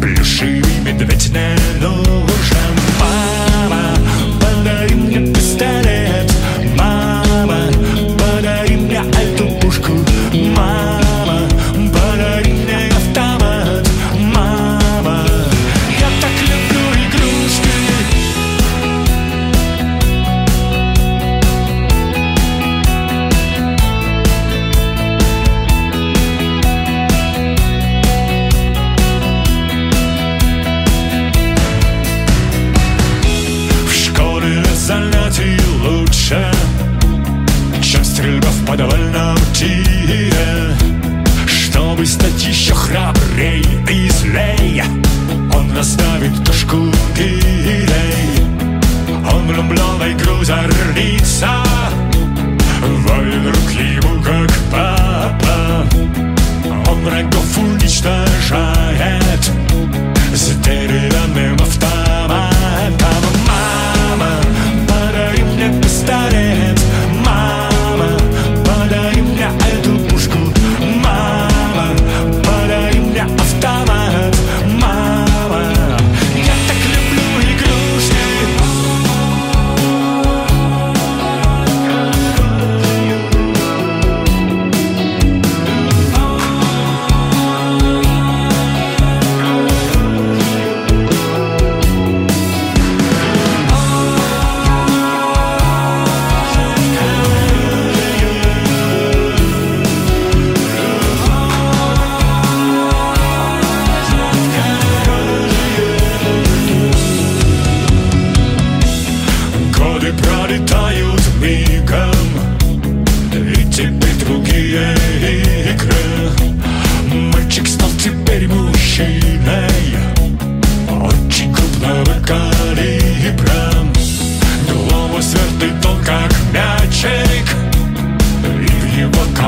Плюшевый 0.00 0.80
медведь 0.84 1.30
не 1.30 1.56
нужен 1.80 2.35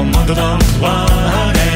в 0.01 1.67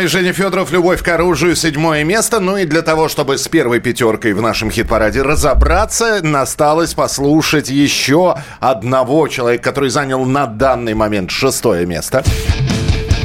И 0.00 0.06
Женя 0.06 0.32
Федоров 0.32 0.70
«Любовь 0.70 1.02
к 1.02 1.08
оружию» 1.08 1.56
седьмое 1.56 2.04
место. 2.04 2.38
Ну 2.38 2.56
и 2.56 2.66
для 2.66 2.82
того, 2.82 3.08
чтобы 3.08 3.36
с 3.36 3.48
первой 3.48 3.80
пятеркой 3.80 4.32
в 4.32 4.40
нашем 4.40 4.70
хит-параде 4.70 5.22
разобраться, 5.22 6.20
насталось 6.22 6.94
послушать 6.94 7.68
еще 7.68 8.36
одного 8.60 9.26
человека, 9.28 9.64
который 9.64 9.90
занял 9.90 10.24
на 10.24 10.46
данный 10.46 10.94
момент 10.94 11.30
шестое 11.30 11.84
место. 11.84 12.22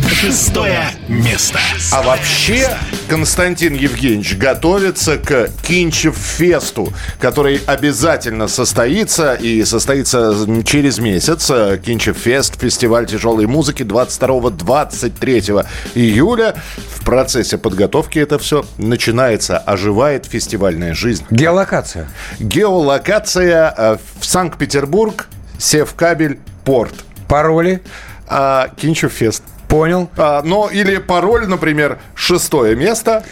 Шестое 0.10 0.86
место. 1.08 1.60
А 1.92 2.02
вообще 2.02 2.78
Константин 3.08 3.74
Евгеньевич 3.74 4.36
готовится 4.38 5.18
к 5.18 5.50
Кинчев-фесту, 5.64 6.94
который 7.20 7.62
обязательно 7.66 8.48
состоится 8.48 9.34
и 9.34 9.64
состоится 9.64 10.36
через 10.66 11.00
месяц. 11.00 11.50
Кинчев-фест, 11.86 12.60
фестиваль 12.60 13.06
тяжелой 13.06 13.46
музыки 13.48 13.84
22-23 13.84 15.66
июля. 15.96 16.56
В 16.96 17.06
процессе 17.06 17.58
подготовки 17.58 18.20
это 18.20 18.40
все 18.40 18.66
начинается, 18.78 19.58
оживает 19.58 20.26
фестивальная 20.26 20.94
жизнь. 20.94 21.26
Геолокация. 21.30 22.10
Геолокация 22.40 23.74
э, 23.78 23.98
в 24.20 24.26
Санкт-Петербург, 24.26 25.28
Севкабель, 25.58 26.40
порт. 26.66 26.94
Пароли? 27.28 27.82
А, 28.28 28.70
Кинчев-фест. 28.78 29.44
Понял. 29.74 30.08
А, 30.18 30.44
но 30.44 30.70
или 30.70 30.98
пароль, 31.00 31.48
например, 31.48 31.98
шестое 32.14 32.76
место. 32.76 33.24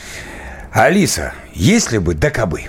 Алиса, 0.71 1.33
если 1.53 1.99
бы 1.99 2.15
да 2.15 2.31
кабы. 2.31 2.63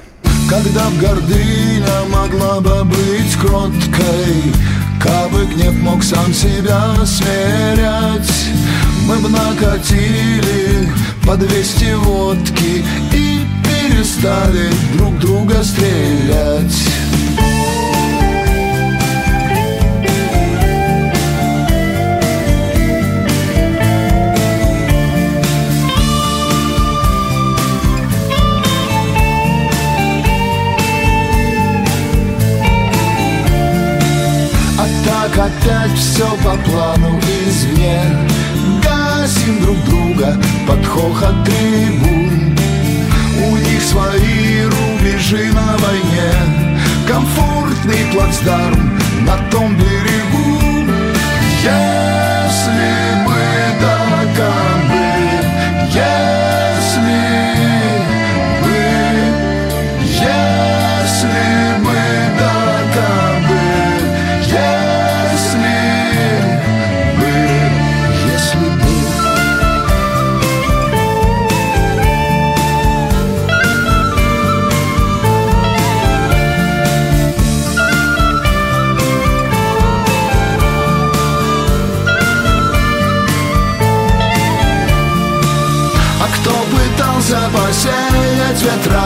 Когда 0.50 0.90
б 0.90 0.98
гордыня 1.00 2.04
могла 2.10 2.60
бы 2.60 2.84
быть 2.84 3.34
кроткой 3.40 4.52
Кабы 5.00 5.46
гнев 5.46 5.72
мог 5.80 6.02
сам 6.02 6.34
себя 6.34 6.94
смирять 7.06 8.30
Мы 9.06 9.16
б 9.16 9.28
накатили 9.30 10.90
по 11.26 11.36
200 11.36 11.94
водки 12.04 12.84
И 13.14 13.46
перестали 13.64 14.68
друг 14.98 15.18
друга 15.18 15.64
стрелять 15.64 17.01
Так 35.34 35.46
опять 35.46 35.96
все 35.96 36.26
по 36.44 36.56
плану 36.68 37.18
извне. 37.46 38.02
Гасим 38.82 39.62
друг 39.62 39.76
друга 39.84 40.36
под 40.66 40.84
хохот 40.84 41.44
трибун. 41.44 42.56
У 43.46 43.56
них 43.56 43.82
свои 43.82 44.64
рубежи 44.64 45.50
на 45.52 45.76
войне. 45.78 46.32
Комфортный 47.06 48.12
плацдарм 48.12 48.98
на 49.26 49.36
том 49.50 49.74
берегу. 49.76 50.90
Если 51.62 52.11
посеять 88.52 88.62
ветра. 88.62 89.02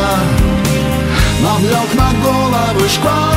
Навлек 1.43 1.95
на 1.95 2.11
головы 2.23 2.89
шквал. 2.89 3.35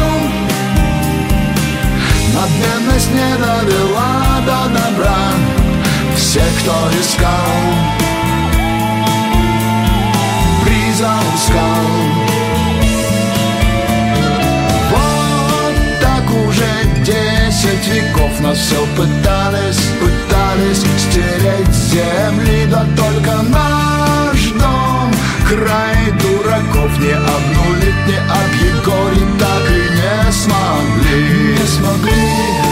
Надменность 2.34 3.12
не 3.12 3.38
довела 3.38 4.40
до 4.46 4.70
добра 4.70 5.18
Все, 6.16 6.42
кто 6.60 6.74
искал. 7.00 7.34
Приза 10.64 11.12
у 11.12 11.38
скал. 11.38 11.88
Вот 14.92 15.76
так 16.02 16.24
уже 16.48 17.04
десять 17.04 17.88
веков 17.88 18.40
Нас 18.42 18.58
все 18.58 18.86
пытались, 18.96 19.90
пытались 20.00 20.86
Стереть 20.98 21.74
с 21.74 21.92
земли 21.92 22.66
Да 22.70 22.86
только 22.96 23.32
дом 23.32 23.99
Край 25.50 26.12
дураков 26.22 27.00
Не 27.00 27.14
обнулить, 27.14 28.06
не 28.06 28.18
объегорить 28.40 29.40
Так 29.40 29.64
и 29.72 29.90
не 29.98 30.32
смогли. 30.32 31.58
Не 31.58 31.66
смогли. 31.66 32.70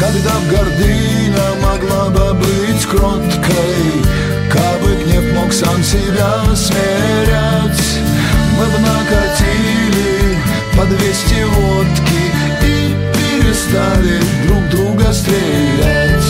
Когда 0.00 0.30
б 0.30 0.50
гордыня 0.50 1.48
могла 1.62 2.08
бы 2.08 2.34
быть 2.34 2.86
кроткой 2.86 4.19
Гнев 5.10 5.32
мог 5.34 5.52
сам 5.52 5.82
себя 5.82 6.54
смирять 6.54 7.98
Мы 8.56 8.64
б 8.66 8.78
накатили 8.78 10.38
по 10.76 10.84
200 10.84 11.44
водки 11.44 12.22
И 12.62 12.94
перестали 13.12 14.20
друг 14.46 14.68
друга 14.68 15.12
стрелять 15.12 16.29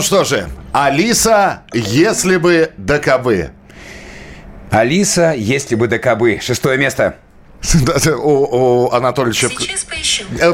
Ну 0.00 0.04
что 0.04 0.24
же, 0.24 0.48
Алиса, 0.72 1.64
если 1.74 2.38
бы 2.38 2.72
да 2.78 2.98
кабы. 2.98 3.50
Алиса, 4.70 5.34
если 5.36 5.74
бы 5.74 5.88
да 5.88 5.98
кабы. 5.98 6.38
Шестое 6.40 6.78
место. 6.78 7.16
У, 8.16 8.86
у 8.86 8.90
Анатольевича... 8.92 9.48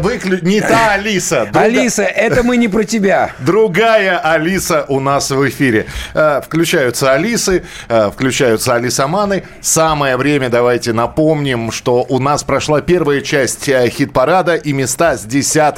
Выклю... 0.00 0.38
Не 0.42 0.60
та 0.60 0.92
Алиса. 0.92 1.44
друга- 1.44 1.60
Алиса, 1.60 2.02
это 2.02 2.42
мы 2.42 2.56
не 2.56 2.68
про 2.68 2.84
тебя. 2.84 3.30
Другая 3.38 4.18
Алиса 4.18 4.84
у 4.88 4.98
нас 5.00 5.30
в 5.30 5.48
эфире. 5.48 5.86
Э, 6.14 6.40
Включаются 6.44 7.12
Алисы, 7.12 7.64
э, 7.88 8.10
включаются 8.12 8.74
Алисаманы. 8.74 9.44
Самое 9.60 10.16
время, 10.16 10.48
давайте 10.48 10.92
напомним, 10.92 11.70
что 11.70 12.04
у 12.08 12.18
нас 12.18 12.42
прошла 12.42 12.80
первая 12.80 13.20
часть 13.20 13.68
э, 13.68 13.88
хит-парада, 13.88 14.56
и 14.56 14.72
места 14.72 15.16
с 15.16 15.22
10 15.24 15.74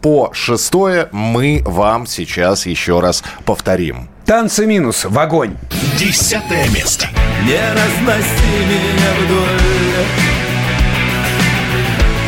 по 0.00 0.30
6 0.32 0.72
мы 1.12 1.62
вам 1.64 2.06
сейчас 2.06 2.66
еще 2.66 3.00
раз 3.00 3.22
повторим. 3.44 4.08
Танцы 4.26 4.66
минус 4.66 5.04
в 5.04 5.18
огонь. 5.18 5.56
Десятое 5.98 6.68
место. 6.70 7.08
Не 7.44 7.58
разноси 7.72 8.64
меня 8.68 9.12
вдоль 9.24 10.31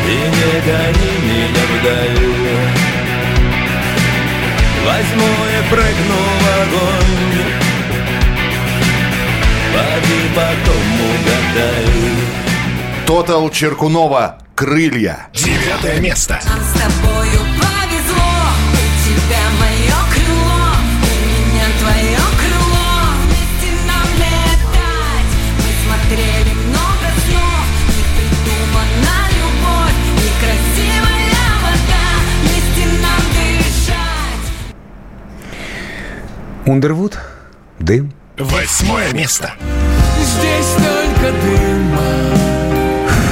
И 0.07 0.17
не 0.37 0.61
гони 0.61 1.13
меня 1.23 1.65
вдаль 1.73 2.95
Возьму 4.85 5.25
и 5.25 5.69
прыгну 5.71 6.21
в 6.39 6.45
огонь. 6.61 7.25
Поди 9.73 10.21
потом 10.35 10.85
угадай. 11.09 11.89
Тотал 13.05 13.49
Черкунова. 13.49 14.37
«Крылья». 14.55 15.27
Девятое 15.33 15.99
место. 15.99 16.39
Нам 16.47 16.61
с 16.61 16.71
тобою 16.79 17.41
Ундервуд. 36.65 37.19
Дым. 37.77 38.11
Восьмое 38.39 39.13
место. 39.13 39.53
здесь 40.19 40.73
только 40.73 41.31
дыма 41.31 42.01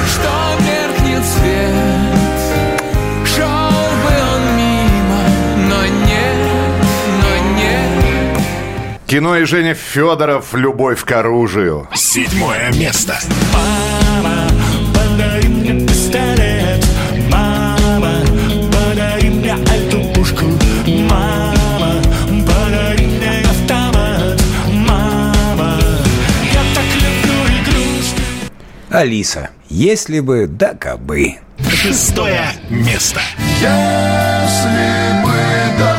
Что 0.08 0.32
меркнет 0.60 1.24
свет 1.24 1.74
Шел 3.26 3.44
бы 3.44 4.14
он 4.34 4.56
мимо 4.56 5.22
Но 5.68 5.84
нет, 5.84 6.36
но 7.22 7.56
нет 7.56 8.38
Кино 9.06 9.36
и 9.36 9.44
Женя 9.44 9.74
Федоров 9.74 10.54
«Любовь 10.54 11.04
к 11.04 11.12
оружию». 11.12 11.88
Седьмое 11.94 12.72
место. 12.72 13.18
Мама, 13.52 14.48
Алиса, 28.94 29.50
если 29.68 30.20
бы, 30.20 30.46
да 30.46 30.74
кабы. 30.74 31.34
Шестое 31.68 32.44
место. 32.70 33.20
Если 33.60 35.24
бы 35.24 35.32
да 35.80 35.93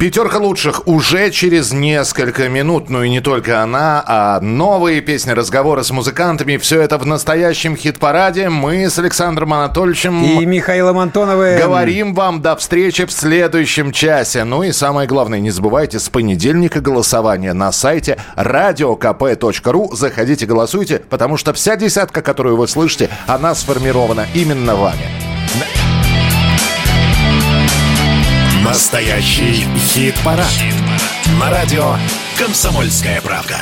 Пятерка 0.00 0.38
лучших 0.38 0.88
уже 0.88 1.30
через 1.30 1.72
несколько 1.72 2.48
минут. 2.48 2.88
Ну 2.88 3.02
и 3.02 3.10
не 3.10 3.20
только 3.20 3.62
она, 3.62 4.02
а 4.06 4.40
новые 4.40 5.02
песни, 5.02 5.32
разговоры 5.32 5.84
с 5.84 5.90
музыкантами. 5.90 6.56
Все 6.56 6.80
это 6.80 6.96
в 6.96 7.04
настоящем 7.04 7.76
хит-параде. 7.76 8.48
Мы 8.48 8.88
с 8.88 8.98
Александром 8.98 9.52
Анатольевичем... 9.52 10.24
И 10.24 10.46
Михаилом 10.46 10.98
Антоновым. 10.98 11.58
Говорим 11.58 12.14
вам 12.14 12.40
до 12.40 12.56
встречи 12.56 13.04
в 13.04 13.12
следующем 13.12 13.92
часе. 13.92 14.44
Ну 14.44 14.62
и 14.62 14.72
самое 14.72 15.06
главное, 15.06 15.38
не 15.38 15.50
забывайте, 15.50 15.98
с 15.98 16.08
понедельника 16.08 16.80
голосование 16.80 17.52
на 17.52 17.70
сайте 17.70 18.16
radiokp.ru. 18.36 19.94
Заходите, 19.94 20.46
голосуйте, 20.46 21.02
потому 21.10 21.36
что 21.36 21.52
вся 21.52 21.76
десятка, 21.76 22.22
которую 22.22 22.56
вы 22.56 22.68
слышите, 22.68 23.10
она 23.26 23.54
сформирована 23.54 24.26
именно 24.32 24.76
вами. 24.76 25.29
Настоящий 28.64 29.66
хит-парад. 29.78 30.46
На 31.40 31.50
радио 31.50 31.94
«Комсомольская 32.38 33.20
правда». 33.22 33.56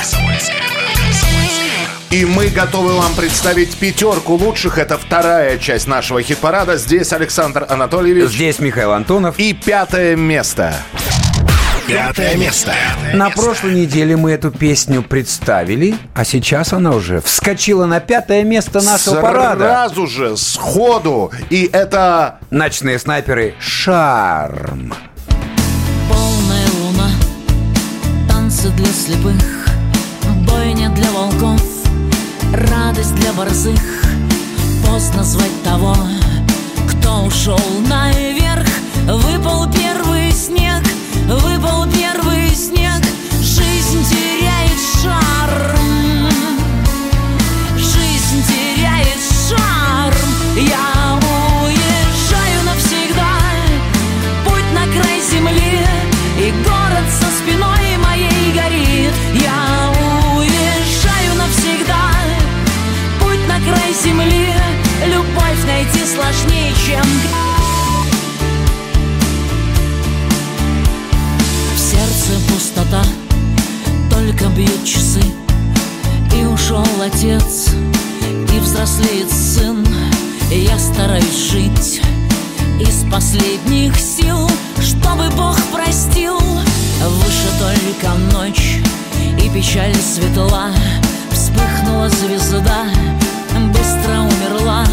И 2.09 2.25
мы 2.25 2.47
готовы 2.47 2.93
вам 2.93 3.13
представить 3.15 3.77
пятерку 3.77 4.33
лучших. 4.33 4.77
Это 4.77 4.97
вторая 4.97 5.57
часть 5.57 5.87
нашего 5.87 6.21
хит-парада. 6.21 6.75
Здесь 6.77 7.13
Александр 7.13 7.65
Анатольевич. 7.69 8.29
Здесь 8.29 8.59
Михаил 8.59 8.91
Антонов. 8.91 9.39
И 9.39 9.53
пятое 9.53 10.17
место. 10.17 10.75
Пятое 11.89 12.37
место. 12.37 12.71
На 13.13 13.31
прошлой 13.31 13.73
неделе 13.73 14.15
мы 14.15 14.31
эту 14.31 14.51
песню 14.51 15.01
представили, 15.01 15.95
а 16.13 16.23
сейчас 16.23 16.71
она 16.71 16.91
уже 16.91 17.19
вскочила 17.19 17.87
на 17.87 17.99
пятое 17.99 18.43
место 18.43 18.79
нашего 18.81 19.21
парада. 19.21 19.65
Сразу 19.65 20.05
же, 20.05 20.37
сходу. 20.37 21.31
И 21.49 21.67
это... 21.73 22.37
Ночные 22.51 22.99
снайперы 22.99 23.55
«Шарм». 23.59 24.93
Полная 26.07 26.67
луна, 26.79 27.09
танцы 28.27 28.69
для 28.69 28.85
слепых, 28.87 29.67
бойня 30.47 30.89
для 30.89 31.09
волков, 31.11 31.61
радость 32.53 33.15
для 33.15 33.33
борзых. 33.33 33.79
Поздно 34.85 35.23
звать 35.23 35.63
того, 35.63 35.95
кто 36.91 37.23
ушел 37.23 37.59
наверх. 37.87 38.67
Выпал 39.07 39.65
земли 64.03 64.53
Любовь 65.07 65.65
найти 65.65 66.05
сложнее, 66.05 66.73
чем 66.85 67.03
В 71.75 71.79
сердце 71.79 72.39
пустота. 72.47 73.03
Только 74.11 74.45
бьют 74.49 74.83
часы 74.85 75.21
И 76.35 76.45
ушел 76.45 76.85
отец 77.01 77.69
И 78.53 78.59
взрослеет 78.59 79.31
сын. 79.31 79.85
Я 80.51 80.77
стараюсь 80.79 81.51
жить 81.51 82.01
из 82.79 83.05
последних 83.11 83.95
сил, 83.99 84.49
чтобы 84.81 85.29
Бог 85.35 85.57
простил. 85.71 86.39
Выше 86.39 87.49
только 87.59 88.13
ночь 88.33 88.79
и 89.41 89.49
печаль 89.49 89.95
светла, 89.95 90.71
вспыхнула 91.31 92.09
звезда, 92.09 92.85
быстро 93.99 94.19
умерла. 94.21 94.85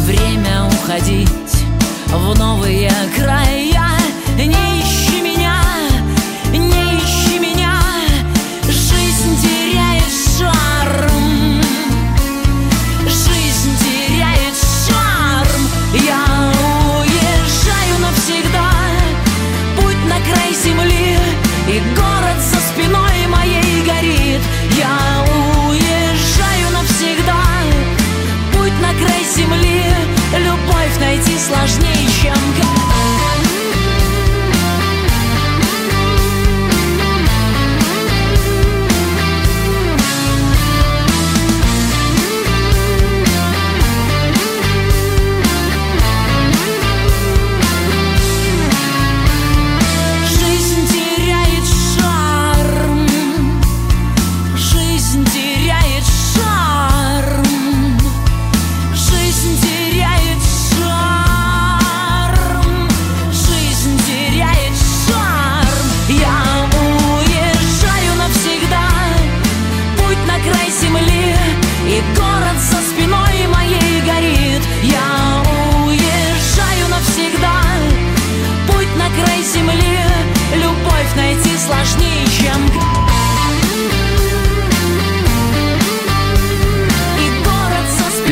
Время 0.00 0.64
уходить 0.66 1.28
в 2.06 2.38
новые 2.38 2.90
края. 3.16 3.90
Не 4.36 4.71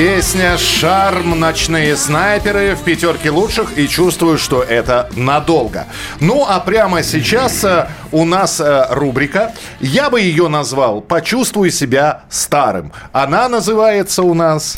Песня 0.00 0.56
«Шарм. 0.56 1.38
Ночные 1.38 1.94
снайперы» 1.94 2.74
в 2.74 2.84
пятерке 2.84 3.28
лучших 3.28 3.76
и 3.76 3.86
чувствую, 3.86 4.38
что 4.38 4.62
это 4.62 5.10
надолго. 5.14 5.88
Ну, 6.20 6.46
а 6.48 6.58
прямо 6.60 7.02
сейчас 7.02 7.62
э, 7.64 7.86
у 8.10 8.24
нас 8.24 8.60
э, 8.60 8.86
рубрика. 8.88 9.52
Я 9.78 10.08
бы 10.08 10.22
ее 10.22 10.48
назвал 10.48 11.02
«Почувствуй 11.02 11.70
себя 11.70 12.22
старым». 12.30 12.94
Она 13.12 13.46
называется 13.50 14.22
у 14.22 14.32
нас... 14.32 14.74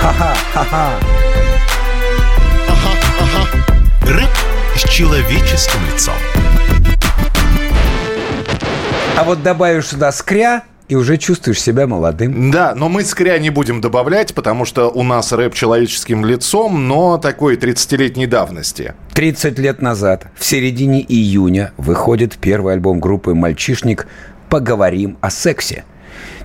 Ха-ха-ха-ха. 0.00 0.92
Рэп 4.02 4.30
с 4.76 4.88
человеческим 4.88 5.80
лицом. 5.92 6.14
А 9.16 9.24
вот 9.24 9.42
добавишь 9.42 9.88
сюда 9.88 10.12
скря, 10.12 10.62
и 10.88 10.94
уже 10.94 11.16
чувствуешь 11.16 11.60
себя 11.60 11.86
молодым. 11.86 12.50
Да, 12.50 12.74
но 12.74 12.88
мы 12.88 13.04
скоря 13.04 13.38
не 13.38 13.50
будем 13.50 13.80
добавлять, 13.80 14.34
потому 14.34 14.64
что 14.64 14.90
у 14.90 15.02
нас 15.02 15.32
рэп 15.32 15.54
человеческим 15.54 16.24
лицом, 16.24 16.88
но 16.88 17.18
такой 17.18 17.56
30-летней 17.56 18.26
давности. 18.26 18.94
30 19.14 19.58
лет 19.58 19.80
назад, 19.80 20.26
в 20.36 20.44
середине 20.44 21.00
июня, 21.02 21.72
выходит 21.76 22.36
первый 22.36 22.74
альбом 22.74 23.00
группы 23.00 23.34
«Мальчишник» 23.34 24.06
«Поговорим 24.48 25.16
о 25.20 25.30
сексе». 25.30 25.84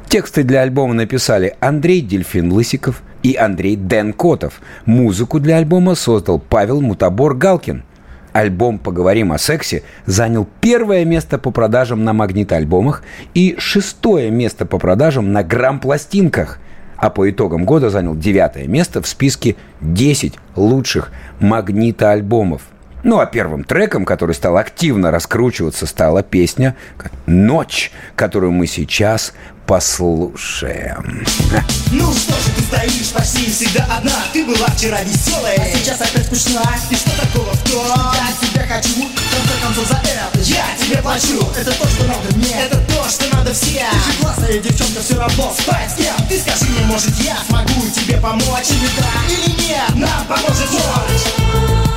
Тексты 0.08 0.44
для 0.44 0.62
альбома 0.62 0.94
написали 0.94 1.56
Андрей 1.60 2.02
Дельфин 2.02 2.52
Лысиков 2.52 3.04
и 3.22 3.36
Андрей 3.36 3.76
Дэн 3.76 4.14
Котов. 4.14 4.62
Музыку 4.86 5.40
для 5.40 5.58
альбома 5.58 5.94
создал 5.94 6.40
Павел 6.40 6.82
Мутабор 6.82 7.36
Галкин. 7.36 7.84
Альбом 8.32 8.78
«Поговорим 8.78 9.32
о 9.32 9.38
сексе» 9.38 9.84
занял 10.06 10.48
первое 10.62 11.06
место 11.06 11.38
по 11.38 11.52
продажам 11.52 12.04
на 12.04 12.14
магнит-альбомах 12.14 13.04
и 13.34 13.56
шестое 13.58 14.30
место 14.30 14.66
по 14.66 14.78
продажам 14.78 15.34
на 15.34 15.44
грамм-пластинках, 15.44 16.60
а 16.98 17.10
по 17.10 17.30
итогам 17.30 17.66
года 17.66 17.90
занял 17.90 18.16
девятое 18.16 18.68
место 18.68 19.02
в 19.02 19.08
списке 19.08 19.56
10 19.82 20.36
лучших 20.56 21.12
магнита-альбомов. 21.40 22.62
Ну 23.04 23.20
а 23.20 23.26
первым 23.26 23.64
треком, 23.64 24.04
который 24.04 24.36
стал 24.36 24.58
активно 24.58 25.10
раскручиваться, 25.10 25.86
стала 25.86 26.22
песня 26.22 26.76
«Ночь», 27.26 27.92
которую 28.16 28.52
мы 28.52 28.68
сейчас 28.68 29.34
послушаем. 29.66 31.26
Ну 31.92 32.12
что 32.12 32.34
же 32.34 32.50
ты 32.58 32.64
стоишь 32.64 33.10
почти 33.14 33.50
всегда 33.50 33.86
одна? 33.98 34.12
Ты 34.34 34.44
была 34.46 34.68
вчера 34.76 35.02
веселая, 35.04 35.56
а 35.58 35.78
сейчас 35.78 36.02
опять 36.02 36.26
скучна 36.26 36.62
И 36.90 36.96
что 36.96 37.12
такого 37.22 37.54
в 37.54 37.64
том, 37.72 37.86
я 37.86 38.48
тебя 38.48 38.68
хочу. 38.68 38.90
В 38.90 39.36
конце 39.36 39.64
концов 39.64 39.88
за 39.88 39.96
это 39.96 40.40
я 40.42 40.66
тебе 40.80 40.98
плачу. 41.02 41.48
Это 41.56 41.72
то, 41.72 41.88
что 41.88 42.06
надо 42.06 42.36
мне, 42.36 42.54
это 42.66 42.78
то, 42.78 43.08
что 43.08 43.34
надо 43.34 43.54
всем. 43.54 43.88
Ты 43.92 44.12
же 44.12 44.20
классная 44.20 44.60
девчонка, 44.60 45.02
все 45.02 45.16
равно 45.16 45.54
спать 45.58 45.92
с 45.92 45.96
кем. 45.96 46.28
Ты 46.28 46.40
скажи 46.40 46.66
мне, 46.72 46.86
может 46.86 47.16
я 47.20 47.38
смогу 47.48 47.82
тебе 47.96 48.18
помочь? 48.18 48.72
Или 48.72 48.90
да, 48.98 49.34
или 49.34 49.68
нет, 49.68 49.96
нам 49.96 50.26
поможет 50.28 50.72
ночь 50.72 51.89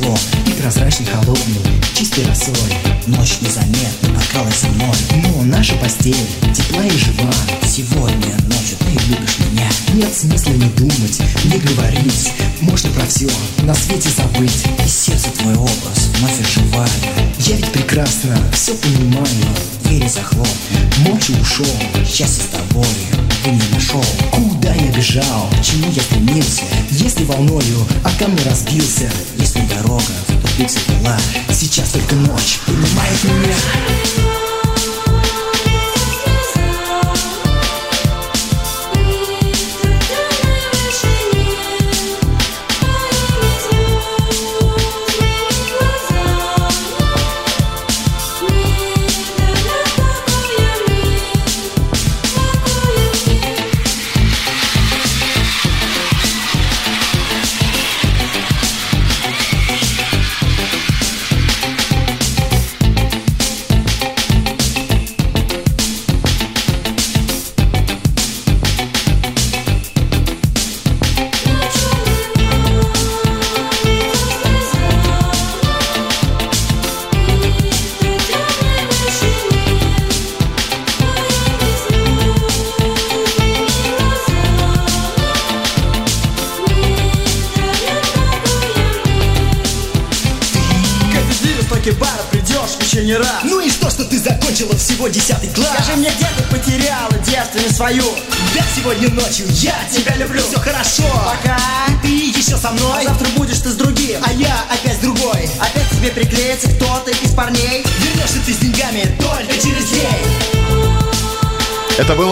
небосклон 0.00 0.18
И 0.46 0.50
прозрачный 0.60 1.06
холодный, 1.06 1.60
чистой 1.94 2.26
росой 2.26 2.54
Ночь 3.06 3.38
незаметно 3.40 4.08
прокралась 4.14 4.56
со 4.56 4.68
мной. 4.68 4.94
Но 5.22 5.42
наша 5.44 5.74
постель 5.76 6.14
тепла 6.54 6.84
и 6.84 6.90
жива. 6.90 7.30
Сегодня 7.66 8.36
ночью 8.46 8.76
ты 8.78 8.92
любишь 9.08 9.38
меня. 9.50 9.68
Нет 9.94 10.14
смысла 10.14 10.52
не 10.52 10.68
думать, 10.70 11.20
не 11.44 11.58
говорить. 11.58 12.32
Можно 12.60 12.90
про 12.90 13.06
все 13.06 13.28
на 13.62 13.74
свете 13.74 14.10
забыть. 14.10 14.64
И 14.84 14.88
сердце 14.88 15.30
твой 15.38 15.54
образ 15.54 16.08
вновь 16.18 16.40
оживает. 16.40 16.90
Я 17.38 17.56
ведь 17.56 17.72
прекрасно 17.72 18.36
все 18.52 18.74
понимаю 18.74 19.79
Двери 19.90 20.06
захлоп, 20.06 20.46
ночью 20.98 21.34
ушел 21.40 21.66
Счастье 22.06 22.44
с 22.44 22.56
тобой 22.56 22.86
ты 23.42 23.50
не 23.50 23.74
нашел. 23.74 24.04
Куда 24.30 24.72
я 24.72 24.86
бежал, 24.92 25.50
к 25.50 25.64
чему 25.64 25.90
я 25.90 26.00
стремился? 26.00 26.62
Если 26.90 27.24
волною 27.24 27.84
о 28.04 28.10
камни 28.16 28.40
разбился. 28.42 29.10
Если 29.36 29.62
дорога 29.62 30.04
в 30.28 30.42
тупик 30.42 30.70
завела 30.70 31.18
Сейчас 31.52 31.88
только 31.90 32.14
ночь 32.14 32.60
понимает 32.66 33.24
меня 33.24 34.39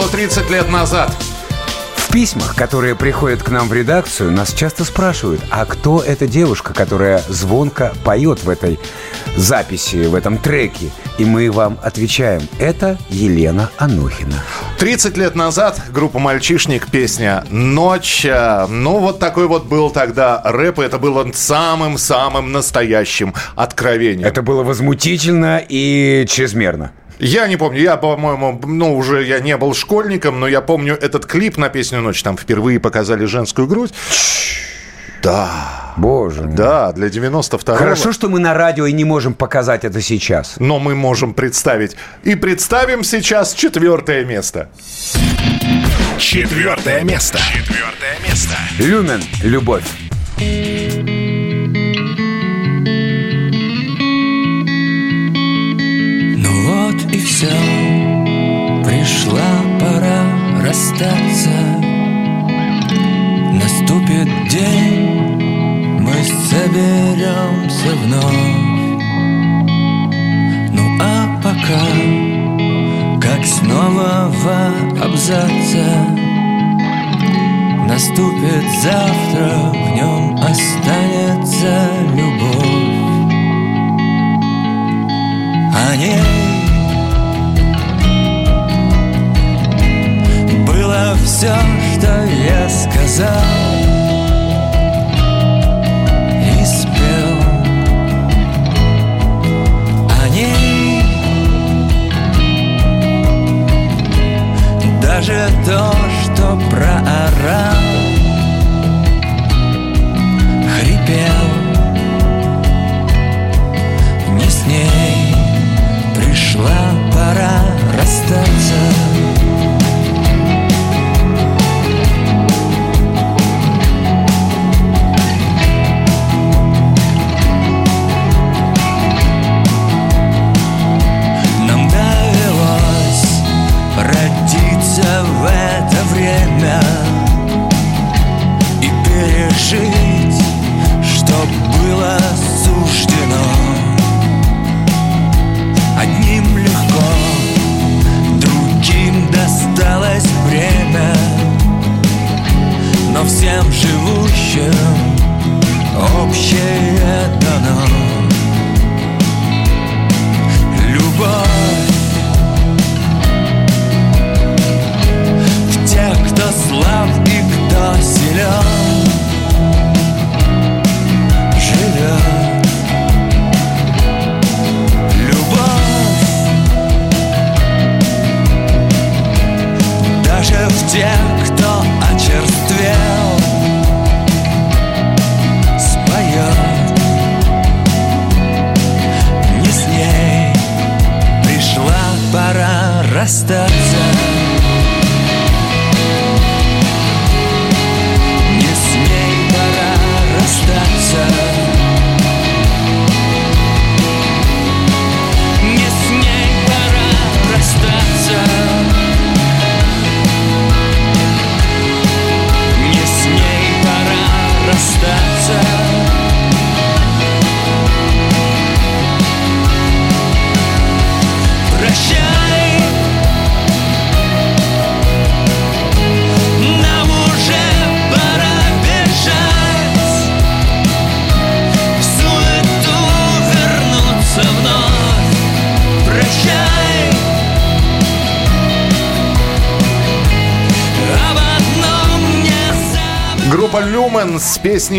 130 0.09 0.49
лет 0.49 0.71
назад. 0.71 1.15
В 1.95 2.11
письмах, 2.11 2.55
которые 2.55 2.95
приходят 2.95 3.43
к 3.43 3.49
нам 3.49 3.67
в 3.67 3.73
редакцию, 3.73 4.31
нас 4.31 4.53
часто 4.53 4.83
спрашивают, 4.83 5.39
а 5.51 5.65
кто 5.65 6.01
эта 6.01 6.25
девушка, 6.25 6.73
которая 6.73 7.21
звонко 7.29 7.93
поет 8.03 8.43
в 8.43 8.49
этой 8.49 8.79
записи, 9.35 10.07
в 10.07 10.15
этом 10.15 10.39
треке? 10.39 10.89
И 11.19 11.25
мы 11.25 11.51
вам 11.51 11.77
отвечаем, 11.83 12.41
это 12.57 12.97
Елена 13.09 13.69
Анохина. 13.77 14.43
30 14.79 15.15
лет 15.15 15.35
назад 15.35 15.79
группа 15.93 16.17
«Мальчишник», 16.17 16.89
песня 16.89 17.45
«Ночь». 17.51 18.25
Э, 18.25 18.65
ну, 18.67 18.97
вот 18.97 19.19
такой 19.19 19.45
вот 19.45 19.65
был 19.65 19.91
тогда 19.91 20.41
рэп, 20.43 20.79
и 20.79 20.85
это 20.85 20.97
было 20.97 21.31
самым-самым 21.31 22.51
настоящим 22.51 23.35
откровением. 23.55 24.27
Это 24.27 24.41
было 24.41 24.63
возмутительно 24.63 25.61
и 25.69 26.25
чрезмерно. 26.27 26.93
Я 27.19 27.47
не 27.47 27.57
помню, 27.57 27.81
я, 27.81 27.97
по-моему, 27.97 28.61
ну, 28.65 28.95
уже 28.95 29.25
я 29.25 29.39
не 29.39 29.57
был 29.57 29.73
школьником, 29.73 30.39
но 30.39 30.47
я 30.47 30.61
помню 30.61 30.97
этот 30.99 31.25
клип 31.25 31.57
на 31.57 31.69
песню 31.69 31.99
«Ночь». 31.99 32.23
Там 32.23 32.37
впервые 32.37 32.79
показали 32.79 33.25
женскую 33.25 33.67
грудь. 33.67 33.93
Да. 35.21 35.93
Боже 35.97 36.43
мой. 36.43 36.55
Да, 36.55 36.93
для 36.93 37.07
92-го. 37.07 37.75
Хорошо, 37.75 38.13
что 38.13 38.29
мы 38.29 38.39
на 38.39 38.53
радио 38.53 38.85
и 38.85 38.93
не 38.93 39.03
можем 39.03 39.33
показать 39.33 39.83
это 39.83 40.01
сейчас. 40.01 40.55
Но 40.59 40.79
мы 40.79 40.95
можем 40.95 41.33
представить. 41.33 41.97
И 42.23 42.35
представим 42.35 43.03
сейчас 43.03 43.53
четвертое 43.53 44.23
место. 44.23 44.69
Четвертое 46.17 47.03
место. 47.03 47.37
Четвертое 47.37 48.17
место. 48.25 48.55
Люмен. 48.77 49.21
Любовь. 49.43 49.83
Все, 57.39 57.47
пришла 58.83 59.49
пора 59.79 60.25
расстаться. 60.61 61.55
Наступит 63.53 64.27
день, 64.49 66.01
мы 66.01 66.15
соберемся 66.49 67.91
вновь. 68.03 68.33
Ну 70.73 70.83
а 71.01 71.39
пока, 71.41 71.85
как 73.21 73.45
снова 73.45 74.29
в 74.29 74.43
наступит 77.87 78.65
завтра, 78.83 79.71
в 79.71 79.95
нем 79.95 80.35
останется 80.35 81.87
любовь. 82.13 82.99
О 85.73 85.95
ней 85.95 86.58
все, 91.23 91.55
что 91.95 92.25
я 92.25 92.69
сказал 92.69 93.78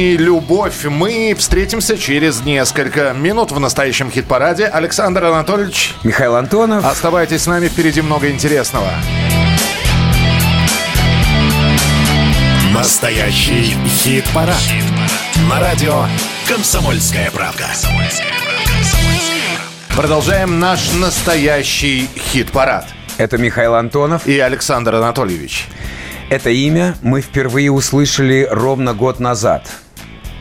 песней 0.01 0.17
«Любовь». 0.17 0.85
Мы 0.85 1.35
встретимся 1.39 1.99
через 1.99 2.41
несколько 2.41 3.13
минут 3.13 3.53
в 3.53 3.61
настоящем 3.61 4.11
хит-параде. 4.11 4.65
Александр 4.65 5.25
Анатольевич. 5.25 5.95
Михаил 6.05 6.37
Антонов. 6.37 6.87
Оставайтесь 6.87 7.43
с 7.43 7.47
нами, 7.47 7.69
впереди 7.69 8.01
много 8.01 8.31
интересного. 8.31 8.91
Настоящий 12.73 13.77
хит-парад. 13.87 14.57
На 15.51 15.61
радио 15.61 16.07
«Комсомольская 16.49 17.31
правда». 17.31 17.67
Продолжаем 19.95 20.59
наш 20.59 20.93
настоящий 20.95 22.09
хит-парад. 22.17 22.87
Это 23.19 23.37
Михаил 23.37 23.75
Антонов. 23.75 24.27
И 24.27 24.39
Александр 24.39 24.95
Анатольевич. 24.95 25.67
Это 26.31 26.49
имя 26.49 26.95
мы 27.03 27.21
впервые 27.21 27.73
услышали 27.73 28.47
ровно 28.49 28.95
год 28.95 29.19
назад. 29.19 29.69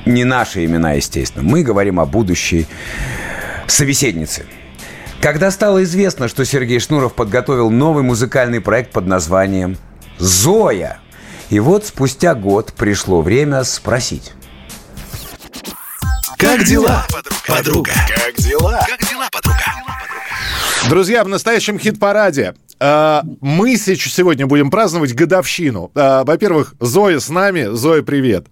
Не 0.10 0.24
наши 0.24 0.66
имена, 0.66 0.93
естественно. 0.93 1.47
Мы 1.47 1.62
говорим 1.62 1.99
о 1.99 2.05
будущей 2.07 2.66
собеседнице. 3.68 4.47
Когда 5.22 5.51
стало 5.51 5.84
известно, 5.84 6.28
что 6.28 6.45
Сергей 6.45 6.80
Шнуров 6.80 7.14
подготовил 7.14 7.70
новый 7.70 8.01
музыкальный 8.01 8.60
проект 8.60 8.91
под 8.91 9.05
названием 9.05 9.78
«Зоя», 10.18 10.97
и 11.51 11.60
вот 11.60 11.86
спустя 11.86 12.34
год 12.34 12.74
пришло 12.74 13.22
время 13.22 13.64
спросить. 13.64 14.34
Как 16.38 16.64
дела, 16.64 17.05
подруга? 17.47 17.91
Как 18.07 18.36
дела? 18.38 18.84
Как 18.89 19.07
дела, 19.07 19.30
подруга? 19.32 19.60
Друзья, 20.89 21.24
в 21.24 21.28
настоящем 21.28 21.78
хит-параде 21.78 22.55
э, 22.80 23.22
мы 23.41 23.78
сегодня 23.78 24.47
будем 24.47 24.72
праздновать 24.72 25.14
годовщину. 25.14 25.91
Э, 25.93 26.24
Во-первых, 26.24 26.74
Зоя 26.80 27.20
с 27.20 27.30
нами. 27.30 27.68
Зоя, 27.76 28.01
привет. 28.01 28.47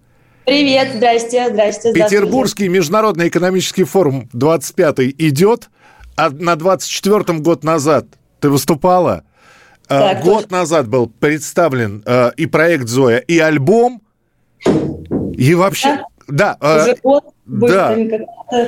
Привет, 0.48 0.94
здрасте, 0.96 1.50
здрасте. 1.50 1.92
Петербургский 1.92 2.70
международный 2.70 3.28
экономический 3.28 3.84
форум 3.84 4.30
25 4.32 5.00
идет, 5.18 5.70
а 6.16 6.30
на 6.30 6.54
24-м 6.54 7.44
год 7.44 7.66
назад 7.66 8.06
ты 8.40 8.50
выступала. 8.50 9.26
Э, 9.90 10.00
Так, 10.00 10.24
год 10.24 10.50
назад 10.50 10.88
был 10.88 11.08
представлен 11.08 12.02
э, 12.06 12.32
и 12.38 12.46
проект 12.46 12.88
Зоя, 12.88 13.18
и 13.18 13.38
альбом, 13.40 14.02
и 15.34 15.54
вообще... 15.54 16.06
Да, 16.30 16.56
э, 16.62 16.82
Уже 16.82 16.96
год 17.04 17.24
да. 17.46 17.98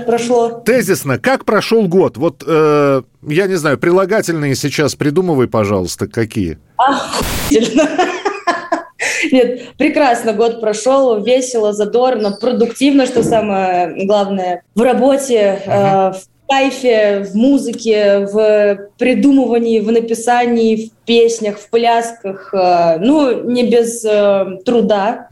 прошло. 0.06 0.62
Тезисно, 0.66 1.18
как 1.18 1.46
прошел 1.46 1.88
год? 1.88 2.18
Вот, 2.18 2.44
э, 2.46 3.04
я 3.22 3.48
не 3.48 3.56
знаю, 3.56 3.78
прилагательные 3.78 4.54
сейчас 4.56 4.96
придумывай, 4.96 5.48
пожалуйста, 5.48 6.08
какие. 6.08 6.60
Охуительно. 6.78 7.88
Нет, 9.32 9.62
прекрасно 9.78 10.34
год 10.34 10.62
прошел, 10.62 11.22
весело, 11.22 11.74
задорно, 11.74 12.32
продуктивно, 12.32 13.06
что 13.06 13.24
самое 13.24 14.06
главное. 14.06 14.64
В 14.76 14.82
работе, 14.82 15.62
э, 15.66 16.12
в 16.12 16.22
кайфе, 16.48 17.26
в 17.32 17.36
музыке, 17.36 18.28
в 18.32 18.90
придумывании, 18.98 19.80
в 19.80 19.92
написании, 19.92 20.88
в 20.88 20.92
песнях, 21.06 21.60
в 21.60 21.70
плясках. 21.70 22.54
э, 22.54 22.98
ну, 23.00 23.44
не 23.44 23.64
без 23.70 24.04
э, 24.04 24.58
труда. 24.66 25.28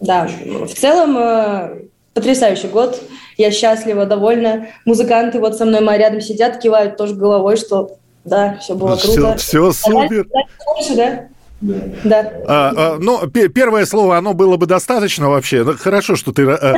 Да, 0.00 0.28
в 0.66 0.74
целом 0.74 1.16
э, 1.18 1.82
потрясающий 2.14 2.68
год. 2.68 3.00
Я 3.38 3.50
счастлива, 3.50 4.06
довольна. 4.06 4.66
Музыканты 4.84 5.38
вот 5.38 5.56
со 5.56 5.64
мной 5.64 5.80
мои 5.80 5.98
рядом 5.98 6.20
сидят, 6.20 6.58
кивают 6.58 6.96
тоже 6.96 7.14
головой, 7.14 7.56
что 7.56 7.92
да, 8.24 8.58
все 8.60 8.74
было 8.74 8.96
Всё- 8.96 9.12
круто. 9.14 9.36
всё 9.38 9.72
супер. 9.72 10.26
Давай 10.26 10.44
дальше, 10.74 10.94
да? 10.96 11.28
Да. 11.60 12.32
А, 12.46 12.72
а, 12.76 12.98
ну, 13.00 13.26
пе- 13.28 13.48
первое 13.48 13.86
слово, 13.86 14.18
оно 14.18 14.34
было 14.34 14.56
бы 14.56 14.66
достаточно 14.66 15.30
вообще. 15.30 15.64
Ну, 15.64 15.74
хорошо, 15.78 16.14
что 16.14 16.32
ты, 16.32 16.42
э, 16.42 16.74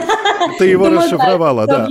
ты 0.59 0.67
его 0.67 0.85
Думаю, 0.87 1.03
расшифровала, 1.03 1.67
да, 1.67 1.89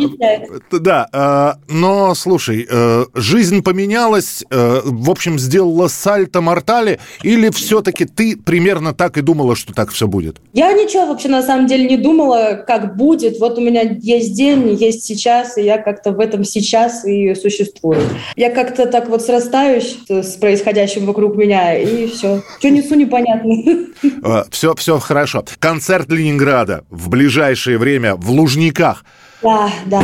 да. 0.71 1.07
Да, 1.11 1.57
но 1.67 2.15
слушай, 2.15 2.65
э, 2.69 3.05
жизнь 3.13 3.61
поменялась, 3.61 4.43
э, 4.49 4.81
в 4.83 5.09
общем, 5.09 5.37
сделала 5.37 5.89
сальто 5.89 6.39
мортали, 6.39 6.99
или 7.23 7.49
все-таки 7.49 8.05
ты 8.05 8.37
примерно 8.37 8.93
так 8.93 9.17
и 9.17 9.21
думала, 9.21 9.55
что 9.55 9.73
так 9.73 9.91
все 9.91 10.07
будет? 10.07 10.37
Я 10.53 10.71
ничего 10.71 11.07
вообще 11.07 11.27
на 11.27 11.43
самом 11.43 11.67
деле 11.67 11.89
не 11.89 11.97
думала, 11.97 12.63
как 12.65 12.95
будет. 12.95 13.39
Вот 13.39 13.57
у 13.57 13.61
меня 13.61 13.81
есть 13.81 14.33
день, 14.33 14.73
есть 14.73 15.03
сейчас, 15.03 15.57
и 15.57 15.63
я 15.63 15.77
как-то 15.77 16.11
в 16.11 16.19
этом 16.21 16.45
сейчас 16.45 17.03
и 17.05 17.35
существую. 17.35 17.99
Я 18.37 18.49
как-то 18.49 18.85
так 18.85 19.09
вот 19.09 19.21
срастаюсь 19.21 19.97
с 20.07 20.35
происходящим 20.37 21.05
вокруг 21.05 21.35
меня, 21.35 21.77
и 21.77 22.07
все. 22.07 22.41
Что 22.59 22.69
несу, 22.77 22.95
непонятно. 22.95 23.53
Все, 24.51 24.73
все 24.75 24.99
хорошо. 24.99 25.43
Концерт 25.59 26.09
Ленинграда 26.11 26.83
в 26.89 27.09
ближайшее 27.09 27.77
время 27.77 28.15
в 28.15 28.29
Лужниках. 28.31 29.03
Да, 29.41 29.69
да. 29.85 30.01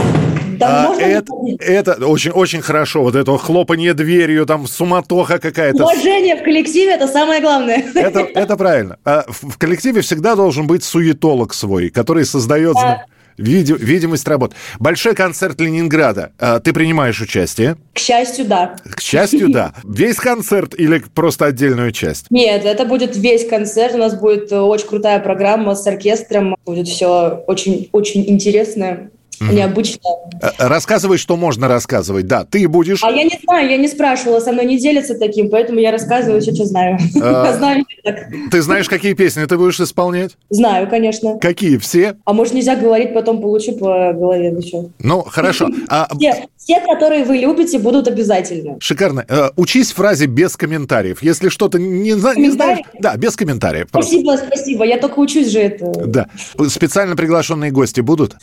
Да, 0.60 0.86
А, 0.86 0.88
можно 0.90 1.02
это, 1.02 1.34
это 1.60 2.06
очень, 2.06 2.30
очень 2.32 2.62
хорошо. 2.62 3.02
Вот 3.02 3.16
это 3.16 3.36
хлопанье 3.40 3.96
дверью, 3.96 4.46
там 4.46 4.68
суматоха 4.68 5.40
какая-то. 5.40 5.84
Уважение 5.84 6.36
в 6.36 6.44
коллективе– 6.44 6.94
это 6.96 7.08
самое 7.08 7.42
главное. 7.42 7.84
Это, 7.96 8.20
это 8.20 8.56
правильно. 8.56 8.98
А 9.04 9.26
в, 9.28 9.58
коллективе 9.58 10.02
всегда 10.02 10.36
должен 10.36 10.68
быть 10.68 10.84
суетолог 10.84 11.56
свой, 11.56 11.90
который 11.90 12.24
создает 12.26 12.74
зна- 12.74 13.06
види- 13.38 13.78
видимость 13.78 14.28
работы. 14.28 14.56
Большой 14.80 15.16
концерт 15.16 15.60
Ленинграда. 15.60 16.32
А, 16.40 16.60
ты 16.60 16.74
принимаешь 16.74 17.20
участие? 17.22 17.78
К 17.94 18.00
счастью, 18.00 18.46
да. 18.46 18.76
К 18.84 19.02
счастью, 19.02 19.50
да. 19.52 19.74
Весь 19.84 20.18
концерт 20.18 20.74
или 20.78 21.04
просто 21.14 21.46
отдельную 21.46 21.92
часть? 21.92 22.26
Нет, 22.30 22.66
это 22.66 22.86
будет 22.86 23.16
весь 23.16 23.48
концерт. 23.48 23.96
У 23.96 23.98
нас 23.98 24.18
будет 24.20 24.52
э, 24.52 24.60
очень 24.60 24.88
крутая 24.88 25.20
программа 25.20 25.76
с 25.76 25.86
оркестром. 25.88 26.56
Будет 26.66 26.88
все 26.88 27.44
очень, 27.48 27.90
очень 27.92 28.30
интересно, 28.30 28.84
Мгм. 28.84 29.10
Необычно. 29.40 30.02
Э, 30.42 30.50
Рассказывай, 30.60 31.18
что 31.18 31.36
можно 31.36 31.68
рассказывать. 31.68 32.28
Да, 32.28 32.46
ты 32.46 32.68
будешь... 32.68 33.04
А 33.04 33.12
я 33.12 33.24
не 33.24 33.40
знаю, 33.44 33.70
я 33.70 33.78
не 33.78 33.88
спрашивала, 33.88 34.40
со 34.40 34.52
мной 34.52 34.66
не 34.66 34.78
делятся 34.80 35.16
таким, 35.16 35.50
поэтому 35.50 35.80
я 35.80 35.92
рассказываю 35.92 36.42
все, 36.42 36.54
что 36.54 36.66
знаю. 36.66 36.98
А. 37.22 37.54
Знаю, 37.58 37.86
так. 38.04 38.28
Ты 38.52 38.62
знаешь, 38.62 38.90
какие 38.90 39.14
песни 39.14 39.46
ты 39.46 39.58
будешь 39.58 39.80
исполнять? 39.80 40.32
Знаю, 40.50 40.90
конечно. 40.90 41.38
Какие? 41.40 41.78
Все? 41.78 42.16
А 42.26 42.34
может 42.34 42.54
нельзя 42.54 42.76
говорить, 42.76 43.14
потом 43.14 43.42
получу 43.42 43.74
по 43.74 44.12
голове, 44.14 44.52
ну 44.52 44.62
что? 44.62 44.90
Ну, 45.00 45.22
хорошо. 45.24 45.70
А, 45.90 46.08
Все, 46.18 46.46
все, 46.58 46.80
которые 46.82 47.26
вы 47.26 47.38
любите, 47.38 47.78
будут 47.80 48.08
обязательно. 48.08 48.78
Шикарно. 48.80 49.26
Э, 49.28 49.50
учись 49.58 49.92
фразе 49.92 50.26
без 50.28 50.56
комментариев. 50.56 51.22
Если 51.22 51.50
что-то 51.50 51.78
не, 51.80 52.14
зна- 52.14 52.36
не 52.36 52.50
знаешь... 52.50 52.80
Да, 53.00 53.16
без 53.18 53.36
комментариев. 53.36 53.88
Спасибо, 53.90 54.38
спасибо. 54.38 54.86
Я 54.86 54.98
только 54.98 55.20
учусь 55.20 55.48
же 55.50 55.60
это. 55.60 55.92
Да. 56.06 56.28
Специально 56.70 57.16
приглашенные 57.16 57.72
гости 57.72 58.02
будут? 58.02 58.36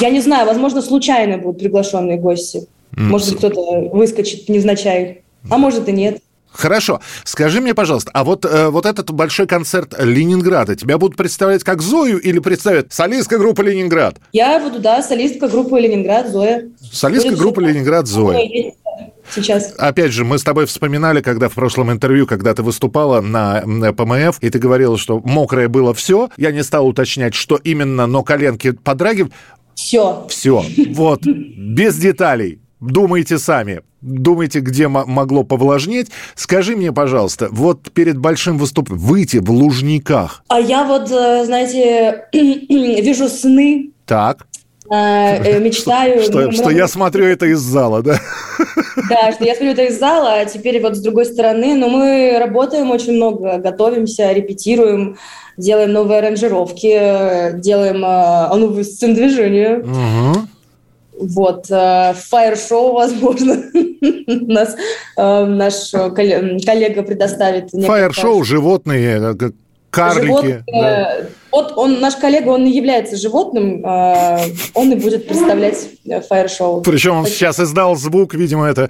Я 0.00 0.10
не 0.10 0.20
знаю, 0.20 0.29
возможно, 0.44 0.82
случайно 0.82 1.38
будут 1.38 1.60
приглашенные 1.60 2.18
гости. 2.18 2.66
Может 2.92 3.30
быть, 3.30 3.38
кто-то 3.38 3.88
выскочит 3.92 4.48
невзначай. 4.48 5.22
А 5.48 5.58
может 5.58 5.88
и 5.88 5.92
нет. 5.92 6.20
Хорошо. 6.52 7.00
Скажи 7.24 7.60
мне, 7.60 7.74
пожалуйста, 7.74 8.10
а 8.12 8.24
вот, 8.24 8.44
э, 8.44 8.68
вот 8.70 8.84
этот 8.84 9.10
большой 9.12 9.46
концерт 9.46 9.94
Ленинграда 9.98 10.74
тебя 10.74 10.98
будут 10.98 11.16
представлять 11.16 11.62
как 11.62 11.80
Зою 11.80 12.18
или 12.18 12.40
представят 12.40 12.92
солистка 12.92 13.38
группы 13.38 13.62
Ленинград? 13.62 14.16
Я 14.32 14.58
буду, 14.58 14.80
да, 14.80 15.00
солистка 15.02 15.48
группы 15.48 15.78
«Ленинград» 15.78 16.28
Зоя. 16.28 16.68
Солистка 16.92 17.28
Будет 17.28 17.38
группы 17.38 17.62
Ленинград 17.62 18.06
Зоя. 18.08 18.72
Сейчас. 19.32 19.74
Опять 19.78 20.12
же, 20.12 20.24
мы 20.24 20.38
с 20.38 20.42
тобой 20.42 20.66
вспоминали, 20.66 21.20
когда 21.20 21.48
в 21.48 21.54
прошлом 21.54 21.92
интервью, 21.92 22.26
когда 22.26 22.52
ты 22.52 22.62
выступала 22.62 23.20
на 23.20 23.60
ПМФ, 23.92 24.38
и 24.40 24.50
ты 24.50 24.58
говорила, 24.58 24.98
что 24.98 25.20
мокрое 25.20 25.68
было 25.68 25.94
все. 25.94 26.30
Я 26.36 26.50
не 26.50 26.64
стал 26.64 26.88
уточнять, 26.88 27.34
что 27.34 27.56
именно, 27.56 28.06
но 28.06 28.24
коленки 28.24 28.72
подрагивают. 28.72 29.32
Все. 29.84 30.26
Все. 30.28 30.62
Вот. 30.94 31.22
Без 31.26 31.96
деталей. 31.96 32.60
Думайте 32.80 33.38
сами. 33.38 33.80
Думайте, 34.00 34.60
где 34.60 34.88
мо- 34.88 35.04
могло 35.06 35.42
повлажнеть. 35.44 36.08
Скажи 36.34 36.74
мне, 36.76 36.92
пожалуйста, 36.92 37.48
вот 37.50 37.90
перед 37.92 38.16
большим 38.18 38.56
выступлением 38.58 39.06
выйти 39.06 39.36
в 39.38 39.50
Лужниках. 39.50 40.42
А 40.48 40.58
я 40.60 40.84
вот, 40.84 41.10
э, 41.10 41.44
знаете, 41.44 42.24
вижу 42.32 43.28
сны, 43.28 43.90
Так. 44.06 44.46
э, 44.90 44.94
э, 44.94 45.60
мечтаю. 45.60 46.22
Что, 46.22 46.38
много- 46.38 46.52
что 46.52 46.70
я 46.70 46.88
смотрю 46.88 47.26
это 47.26 47.46
из 47.46 47.58
зала, 47.60 48.02
да? 48.02 48.18
Да, 49.10 49.32
что 49.32 49.44
я 49.44 49.54
смотрю 49.54 49.72
это 49.72 49.84
из 49.84 49.98
зала, 49.98 50.34
а 50.40 50.44
теперь 50.46 50.80
вот 50.80 50.96
с 50.96 51.00
другой 51.00 51.26
стороны. 51.26 51.74
Но 51.76 51.88
мы 51.90 52.38
работаем 52.38 52.90
очень 52.90 53.12
много, 53.14 53.58
готовимся, 53.58 54.32
репетируем, 54.32 55.16
делаем 55.60 55.92
новые 55.92 56.18
аранжировки, 56.18 57.60
делаем 57.60 58.04
э, 58.04 58.56
новые 58.56 58.84
сцены 58.84 59.14
движения. 59.14 59.76
Мгм. 59.76 60.48
Вот, 61.20 61.66
э, 61.70 62.14
фаер-шоу, 62.14 62.94
возможно, 62.94 63.62
нас 64.26 64.74
э, 65.16 65.44
наш 65.44 65.92
э, 65.92 66.08
колле- 66.16 66.58
коллега 66.64 67.02
предоставит. 67.02 67.70
Фаер-шоу, 67.70 68.42
животные, 68.42 69.36
карлики. 69.90 70.24
Животное. 70.26 70.64
да. 70.66 71.16
Вот 71.52 71.72
он, 71.76 71.98
наш 72.00 72.14
коллега, 72.14 72.50
он 72.50 72.62
не 72.64 72.70
является 72.76 73.16
животным, 73.16 73.84
он 73.84 74.92
и 74.92 74.94
будет 74.94 75.26
представлять 75.26 75.76
фаер-шоу. 76.28 76.80
Причем 76.82 77.16
он 77.16 77.26
сейчас 77.26 77.58
издал 77.58 77.96
звук, 77.96 78.34
видимо, 78.34 78.66
это... 78.68 78.88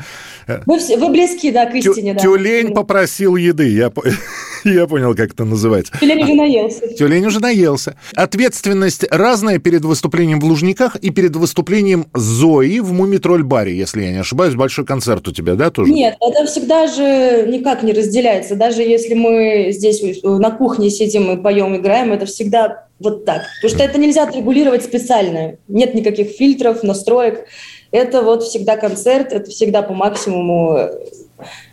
Вы, 0.67 0.79
все, 0.79 0.99
вы 0.99 1.09
близки, 1.09 1.51
да, 1.51 1.65
к 1.65 1.73
тю- 1.73 1.93
истине, 1.93 2.13
да. 2.13 2.21
Тюлень 2.21 2.75
попросил 2.75 3.37
еды. 3.37 3.71
Я, 3.71 3.91
я 4.65 4.87
понял, 4.87 5.15
как 5.15 5.33
это 5.33 5.45
называется. 5.45 5.93
Тюлень 6.01 6.23
уже 6.23 6.35
наелся. 6.35 6.89
Тюлень 6.89 7.27
уже 7.27 7.41
наелся. 7.41 7.97
Ответственность 8.15 9.05
разная 9.11 9.59
перед 9.59 9.85
выступлением 9.85 10.41
в 10.41 10.45
Лужниках 10.45 10.97
и 10.97 11.11
перед 11.11 11.37
выступлением 11.37 12.07
Зои 12.15 12.81
в 12.81 12.93
Мумитроль-баре, 12.93 13.77
если 13.77 14.03
я 14.03 14.13
не 14.13 14.19
ошибаюсь. 14.19 14.55
Большой 14.55 14.85
концерт 14.85 15.27
у 15.29 15.33
тебя, 15.33 15.55
да, 15.55 15.71
тоже? 15.71 15.93
Нет, 15.93 16.17
это 16.21 16.47
всегда 16.47 16.87
же 16.87 17.47
никак 17.49 17.83
не 17.83 17.93
разделяется. 17.93 18.57
Даже 18.57 18.83
если 18.83 19.15
мы 19.15 19.69
здесь 19.71 20.01
э, 20.03 20.29
на 20.29 20.51
кухне 20.51 20.91
сидим 20.91 21.31
и 21.31 21.43
поем, 21.43 21.77
играем, 21.77 22.13
это 22.13 22.27
всегда 22.27 22.87
вот 22.99 23.25
так. 23.25 23.43
Потому 23.61 23.77
что 23.77 23.85
это 23.85 23.99
нельзя 23.99 24.25
отрегулировать 24.25 24.85
специально. 24.85 25.57
Нет 25.69 25.95
никаких 25.95 26.31
фильтров, 26.31 26.83
настроек. 26.83 27.47
Это 27.91 28.23
вот 28.23 28.43
всегда 28.43 28.77
концерт, 28.77 29.33
это 29.33 29.51
всегда 29.51 29.83
по 29.83 29.95
максимуму. 29.95 30.91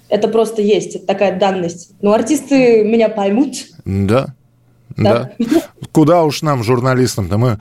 Это 0.10 0.28
просто 0.28 0.62
есть, 0.62 0.96
это 0.96 1.06
такая 1.06 1.38
данность. 1.38 1.92
Но 2.02 2.14
артисты 2.14 2.84
меня 2.84 3.10
поймут. 3.10 3.56
Да. 3.86 4.36
Да. 4.98 5.32
Куда 5.92 6.24
уж 6.24 6.42
нам, 6.42 6.64
журналистам-то, 6.64 7.38
мы 7.38 7.60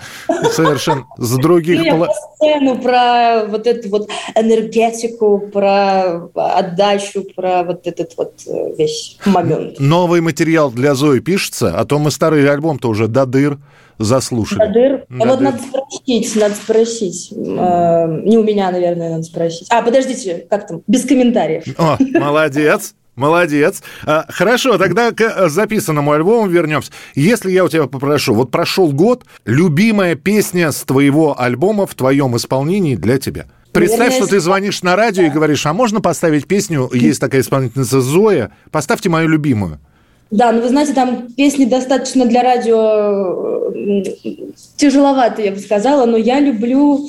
совершенно 0.53 1.05
с 1.19 1.37
других... 1.37 1.83
Я 1.83 1.95
про 1.97 2.09
сцену, 2.35 2.79
про 2.79 3.45
вот 3.47 3.67
эту 3.67 3.89
вот 3.91 4.09
энергетику, 4.35 5.39
про 5.53 6.29
отдачу, 6.35 7.25
про 7.35 7.63
вот 7.63 7.87
этот 7.87 8.13
вот 8.17 8.35
э, 8.47 8.75
весь 8.79 9.19
момент. 9.27 9.79
Новый 9.79 10.21
материал 10.21 10.71
для 10.71 10.95
Зои 10.95 11.21
пишется, 11.21 11.79
а 11.79 11.85
то 11.85 11.99
мы 11.99 12.11
старый 12.11 12.49
альбом-то 12.51 12.89
уже 12.89 13.07
до 13.09 13.27
дыр 13.27 13.59
заслушали. 13.99 14.59
Надыр. 14.59 14.93
А 15.09 15.13
Надыр. 15.15 15.29
вот 15.29 15.41
надо 15.41 15.59
спросить, 15.59 16.37
надо 16.37 16.55
спросить. 16.55 17.33
Э, 17.33 18.21
Не 18.25 18.39
у 18.39 18.43
меня, 18.45 18.71
наверное, 18.71 19.11
надо 19.11 19.23
спросить. 19.23 19.69
А, 19.71 19.83
подождите, 19.83 20.47
как 20.49 20.67
там? 20.67 20.83
Без 20.87 21.05
комментариев. 21.05 21.65
О, 21.79 21.97
молодец. 22.19 22.95
Молодец. 23.17 23.83
А, 24.05 24.27
хорошо, 24.29 24.77
тогда 24.77 25.11
к 25.11 25.21
э, 25.23 25.49
записанному 25.49 26.13
альбому 26.13 26.47
вернемся. 26.49 26.93
Если 27.15 27.51
я 27.51 27.65
у 27.65 27.69
тебя 27.69 27.87
попрошу, 27.87 28.35
вот 28.35 28.51
прошел 28.51 28.93
год, 28.93 29.25
любимая 29.47 30.15
песня 30.15 30.71
с 30.71 30.83
твоего 30.83 31.41
альбома 31.41 31.87
в 31.87 31.95
твоем 31.95 32.37
исполнении 32.37 32.95
для 32.95 33.19
тебя. 33.19 33.47
Представь, 33.73 34.15
что 34.15 34.27
ты 34.27 34.39
звонишь 34.39 34.83
на 34.83 34.97
радио 34.97 35.25
и 35.25 35.31
говоришь, 35.31 35.67
а 35.67 35.73
можно 35.73 36.01
поставить 36.01 36.47
песню, 36.47 36.91
есть 36.93 37.21
такая 37.21 37.41
исполнительница 37.41 38.01
Зоя, 38.01 38.51
поставьте 38.71 39.09
мою 39.09 39.29
любимую. 39.29 39.81
Да, 40.31 40.53
ну 40.53 40.61
вы 40.61 40.69
знаете, 40.69 40.93
там 40.93 41.29
песни 41.37 41.67
достаточно 41.67 42.27
для 42.27 42.43
радио 42.43 43.71
э, 43.73 44.03
тяжеловато, 44.77 45.41
я 45.41 45.53
бы 45.53 45.59
сказала, 45.59 46.05
но 46.05 46.17
я 46.17 46.41
люблю, 46.41 47.09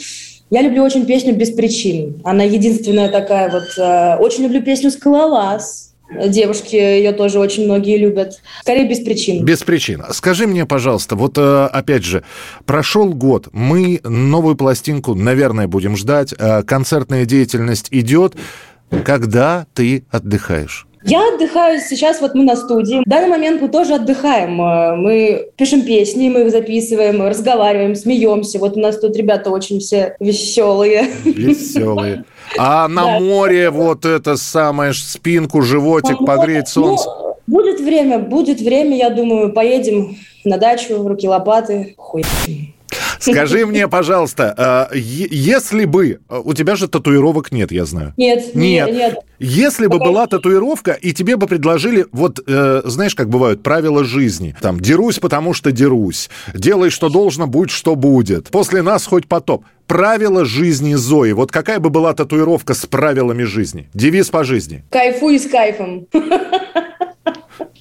я 0.51 0.62
люблю 0.62 0.84
очень 0.84 1.05
песню 1.05 1.36
«Без 1.36 1.51
причин». 1.51 2.22
Она 2.24 2.43
единственная 2.43 3.10
такая 3.10 3.49
вот. 3.49 3.64
э, 3.78 4.18
Очень 4.18 4.43
люблю 4.43 4.62
песню 4.62 4.91
«Скалолаз». 4.91 5.87
Девушки 6.10 6.76
ее 6.76 7.12
тоже 7.12 7.39
очень 7.39 7.66
многие 7.66 7.97
любят. 7.97 8.41
Скорее 8.62 8.88
«Без 8.88 8.99
причин». 9.01 9.43
Без 9.43 9.64
причин. 9.64 10.03
Скажи 10.12 10.47
мне, 10.47 10.66
пожалуйста, 10.66 11.16
вот 11.16 11.38
э, 11.38 11.66
опять 11.66 12.05
же, 12.05 12.24
прошел 12.66 13.14
год, 13.14 13.49
мы 13.51 13.99
новую 14.03 14.55
пластинку, 14.55 15.16
наверное, 15.16 15.68
будем 15.68 15.97
ждать, 15.97 16.34
э, 16.38 16.64
концертная 16.64 17.26
деятельность 17.26 17.88
идет. 17.91 18.36
Когда 19.03 19.68
ты 19.74 20.05
отдыхаешь? 20.10 20.87
Я 21.04 21.34
отдыхаю 21.34 21.80
сейчас, 21.80 22.22
вот 22.22 22.36
мы 22.36 22.43
на 22.43 22.56
студии. 22.56 23.02
В 23.06 23.10
данный 23.10 23.28
момент 23.30 23.62
мы 23.62 23.70
тоже 23.70 23.95
отдыхаем. 23.95 24.60
Э, 24.62 24.95
Мы 24.95 25.48
пишем 25.56 25.84
песни, 25.84 26.30
мы 26.30 26.41
их 26.41 26.52
записываем, 26.52 27.22
разговариваем, 27.26 27.95
смеемся. 27.95 28.60
Вот 28.60 28.76
у 28.78 28.80
нас 28.80 29.00
тут 29.00 29.16
ребята 29.16 29.50
очень 29.52 29.80
все 29.80 30.16
веселые. 30.20 31.06
Веселые. 31.24 32.26
А 32.58 32.88
на 32.89 33.04
Да. 33.06 33.20
море 33.20 33.70
вот 33.70 34.06
это 34.06 34.38
самое, 34.38 34.93
спинку, 34.93 35.62
животик, 35.62 36.26
погреть 36.26 36.68
солнце. 36.68 37.08
Ну, 37.08 37.36
будет 37.48 37.80
время, 37.80 38.20
будет 38.20 38.60
время, 38.60 38.98
я 38.98 39.10
думаю, 39.10 39.54
поедем 39.54 40.18
на 40.43 40.58
дачу, 40.58 40.98
в 41.02 41.08
руки 41.08 41.28
лопаты. 41.28 41.93
Хуй. 41.98 42.24
Скажи 43.20 43.65
мне, 43.65 43.88
пожалуйста, 43.88 44.89
э, 44.93 44.97
если 44.97 45.86
бы... 45.86 46.20
э, 46.30 46.41
У 46.43 46.53
тебя 46.53 46.76
же 46.76 46.88
татуировок 46.88 47.51
нет, 47.51 47.72
я 47.72 47.86
знаю. 47.86 48.13
Нет, 48.18 48.55
Нет. 48.55 48.88
нет, 48.88 48.93
нет. 48.95 49.18
Если 49.39 49.86
бы 49.88 49.99
была 49.99 50.26
татуировка, 50.28 50.93
и 50.93 51.13
тебе 51.13 51.36
бы 51.38 51.45
предложили, 51.47 52.05
вот, 52.11 52.39
э, 52.47 52.82
знаешь, 52.86 53.13
как 53.15 53.30
бывают 53.30 53.61
правила 53.61 54.03
жизни. 54.03 54.55
Там, 54.61 54.80
дерусь, 54.80 55.20
потому 55.20 55.53
что 55.53 55.72
дерусь. 55.72 56.30
Делай, 56.55 56.89
что 56.89 57.09
должно, 57.09 57.45
будь, 57.47 57.70
что 57.70 57.95
будет. 57.95 58.47
После 58.49 58.82
нас 58.82 59.05
хоть 59.05 59.28
потоп. 59.28 59.63
Правила 59.86 60.43
жизни 60.43 60.95
Зои. 60.95 61.32
Вот 61.32 61.51
какая 61.51 61.80
бы 61.80 61.89
была 61.89 62.13
татуировка 62.13 62.74
с 62.74 62.86
правилами 62.86 63.43
жизни? 63.43 63.89
Девиз 63.93 64.30
по 64.30 64.43
жизни. 64.43 64.84
Кайфуй 64.89 65.39
с 65.39 65.47
кайфом. 65.47 66.07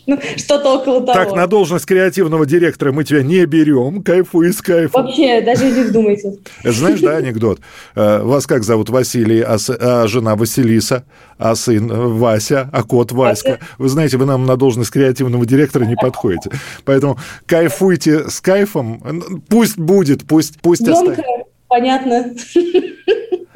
Ну, 0.06 0.18
что-то 0.36 0.78
около 0.80 1.00
того. 1.00 1.12
Так, 1.12 1.34
на 1.34 1.46
должность 1.46 1.84
креативного 1.84 2.46
директора 2.46 2.92
мы 2.92 3.02
тебя 3.04 3.22
не 3.22 3.44
берем. 3.44 4.02
Кайфуй 4.02 4.52
с 4.52 4.62
кайфом. 4.62 5.04
Вообще, 5.04 5.40
даже 5.40 5.66
не 5.70 5.82
вдумайтесь. 5.82 6.38
Знаешь, 6.64 7.00
да, 7.00 7.16
анекдот? 7.16 7.60
Э, 7.96 8.22
Вас 8.22 8.46
как 8.46 8.62
зовут 8.62 8.88
Василий, 8.88 9.40
а, 9.40 9.58
с- 9.58 9.76
а 9.78 10.06
жена 10.06 10.36
Василиса, 10.36 11.04
а 11.38 11.54
сын 11.56 11.90
э, 11.90 11.94
Вася, 11.94 12.70
а 12.72 12.82
кот 12.84 13.10
Васька? 13.12 13.58
Вы 13.78 13.88
знаете, 13.88 14.16
вы 14.16 14.26
нам 14.26 14.46
на 14.46 14.56
должность 14.56 14.90
креативного 14.90 15.44
директора 15.44 15.84
не 15.84 15.96
подходите. 15.96 16.50
Поэтому 16.84 17.18
кайфуйте 17.46 18.30
с 18.30 18.40
кайфом. 18.40 19.02
Пусть 19.48 19.76
будет, 19.76 20.24
пусть, 20.26 20.60
пусть 20.62 20.82
останется. 20.88 21.22
понятно. 21.68 22.32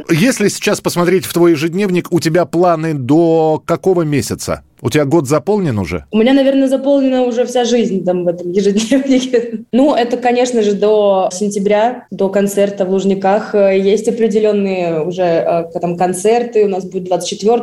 Если 0.09 0.49
сейчас 0.49 0.81
посмотреть 0.81 1.25
в 1.25 1.33
твой 1.33 1.53
ежедневник, 1.53 2.13
у 2.13 2.19
тебя 2.19 2.45
планы 2.45 2.95
до 2.95 3.63
какого 3.65 4.03
месяца? 4.03 4.63
У 4.83 4.91
тебя 4.91 5.05
год 5.05 5.27
заполнен 5.29 5.79
уже? 5.79 6.05
У 6.11 6.19
меня, 6.19 6.33
наверное, 6.33 6.69
заполнена 6.69 7.23
уже 7.23 7.45
вся 7.45 7.65
жизнь 7.65 8.05
там 8.05 8.25
в 8.25 8.29
этом 8.29 8.51
ежедневнике. 8.51 9.61
Ну, 9.73 9.95
это, 9.95 10.17
конечно 10.17 10.63
же, 10.63 10.73
до 10.73 11.29
сентября, 11.33 12.07
до 12.11 12.29
концерта 12.29 12.85
в 12.85 12.91
Лужниках. 12.91 13.55
Э, 13.55 13.79
Есть 13.79 14.09
определенные 14.09 15.03
уже 15.03 15.23
э, 15.23 15.65
там 15.81 15.97
концерты. 15.97 16.65
У 16.65 16.69
нас 16.69 16.85
будет 16.85 17.05
24 17.05 17.57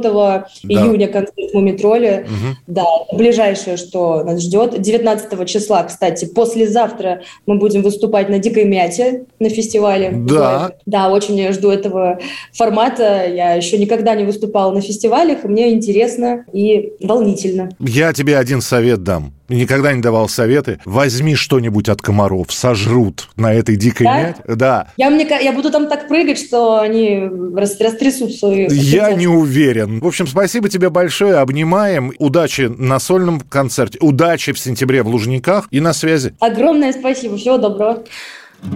июня 0.63 1.07
концерт 1.07 1.51
в 1.51 1.53
Мумитроле. 1.53 2.27
Да, 2.67 2.85
ближайшее, 3.11 3.77
что 3.77 4.23
нас 4.23 4.41
ждет. 4.41 4.81
19 4.81 5.47
числа, 5.49 5.83
кстати, 5.83 6.25
послезавтра 6.25 7.21
мы 7.45 7.57
будем 7.57 7.81
выступать 7.81 8.29
на 8.29 8.39
Дикой 8.39 8.65
Мяте 8.65 9.25
на 9.39 9.49
фестивале. 9.49 10.11
Да. 10.13 10.71
Да, 10.85 11.09
очень 11.09 11.51
жду 11.51 11.69
этого 11.69 12.19
формата. 12.53 13.25
Я 13.27 13.53
еще 13.53 13.77
никогда 13.77 14.15
не 14.15 14.23
выступала 14.23 14.71
на 14.71 14.81
фестивалях, 14.81 15.43
и 15.43 15.47
мне 15.47 15.73
интересно 15.73 16.45
и 16.53 16.93
волнительно. 17.07 17.69
Я 17.79 18.13
тебе 18.13 18.37
один 18.37 18.61
совет 18.61 19.03
дам. 19.03 19.33
Никогда 19.49 19.93
не 19.93 20.01
давал 20.01 20.27
советы. 20.27 20.79
Возьми 20.85 21.33
что-нибудь 21.35 21.87
от 21.89 22.01
комаров, 22.01 22.51
сожрут 22.51 23.29
на 23.37 23.53
этой 23.53 23.77
дикой 23.77 24.03
Да? 24.05 24.19
мяте. 24.19 24.41
Да. 24.47 24.87
Я, 24.97 25.09
мне, 25.09 25.25
я 25.41 25.53
буду 25.53 25.71
там 25.71 25.87
так 25.87 26.07
прыгать, 26.09 26.37
что 26.37 26.79
они 26.79 27.29
рас- 27.55 27.79
растрясутся. 27.79 28.51
и- 28.51 28.67
Я 28.75 29.13
не 29.13 29.27
уверен. 29.27 29.99
В 30.01 30.07
общем, 30.07 30.27
спасибо 30.27 30.67
тебе 30.69 30.89
большое. 30.89 31.35
Обнимаем. 31.35 32.11
Удачи 32.19 32.63
на 32.77 32.99
сольном 32.99 33.39
концерте. 33.39 33.97
Удачи 34.01 34.51
в 34.51 34.59
сентябре 34.59 35.01
в 35.01 35.07
Лужниках. 35.07 35.67
И 35.71 35.79
на 35.79 35.93
связи. 35.93 36.33
Огромное 36.39 36.91
спасибо. 36.91 37.37
Всего 37.37 37.57
доброго. 37.57 38.03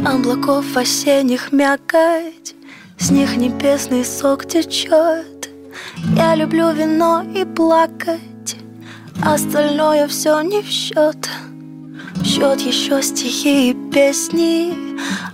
Облаков 0.05 0.65
осенних 0.77 1.51
мякоть, 1.51 2.55
С 2.97 3.09
них 3.09 3.35
небесный 3.35 4.05
сок 4.05 4.45
течет. 4.47 5.49
Я 6.15 6.35
люблю 6.35 6.71
вино 6.71 7.23
и 7.35 7.45
плакать, 7.45 8.57
Остальное 9.23 10.07
все 10.07 10.41
не 10.41 10.61
в 10.61 10.67
счет. 10.67 11.29
В 12.15 12.25
счет 12.25 12.59
еще 12.61 13.03
стихи 13.03 13.69
и 13.69 13.91
песни. 13.91 14.73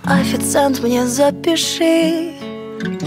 Официант 0.04 0.80
мне 0.82 1.06
запиши. 1.06 2.34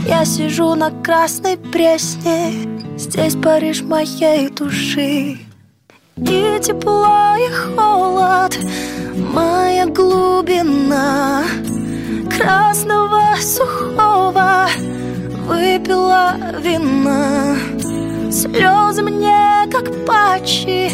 Я 0.08 0.26
сижу 0.26 0.74
на 0.76 0.90
красной 1.04 1.58
пресне, 1.58 2.68
Здесь 2.98 3.36
Париж 3.36 3.82
моей 3.82 4.50
души. 4.50 5.40
И 6.18 6.60
тепло, 6.62 7.36
и 7.38 7.50
холод, 7.52 8.58
моя 9.34 9.86
глубина 9.86 11.44
Красного 12.36 13.36
сухого 13.40 14.68
выпила 15.48 16.36
вина. 16.60 17.56
Слезы 18.32 19.02
мне, 19.04 19.68
как 19.72 20.06
патчи 20.06 20.92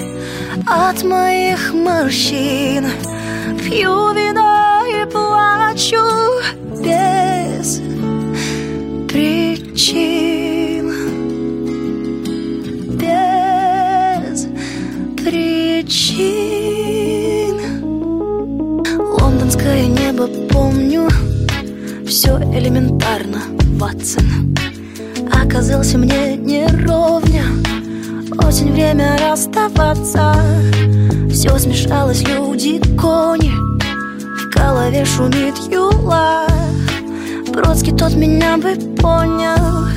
от 0.65 1.03
моих 1.03 1.73
морщин. 1.73 2.85
Пью 3.63 4.13
вино 4.13 4.83
и 4.85 5.05
плачу 5.05 6.05
без 6.83 7.81
причин. 9.07 10.85
Без 12.97 14.47
причин. 15.23 16.37
Лондонское 18.97 19.85
небо 19.87 20.27
помню 20.49 21.07
Все 22.07 22.37
элементарно, 22.37 23.41
Ватсон. 23.77 24.55
Оказался 25.29 25.97
мне 25.97 26.37
не 26.37 26.65
ровня 26.85 27.43
Осень, 28.47 28.71
время 28.71 29.17
расставаться. 29.17 30.33
Все 31.29 31.57
смешалось, 31.57 32.21
люди, 32.21 32.79
кони. 32.97 33.51
В 33.51 34.55
голове 34.55 35.03
шумит 35.03 35.57
юла. 35.69 36.47
Бродский 37.49 37.93
тот 37.93 38.15
меня 38.15 38.55
бы 38.55 38.75
понял. 38.95 39.87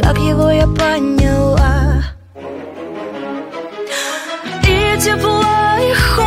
Как 0.00 0.18
его 0.18 0.50
я 0.50 0.66
поняла? 0.66 2.02
И 4.64 5.00
тепло, 5.00 5.44
и 5.78 5.94
холод 5.94 6.17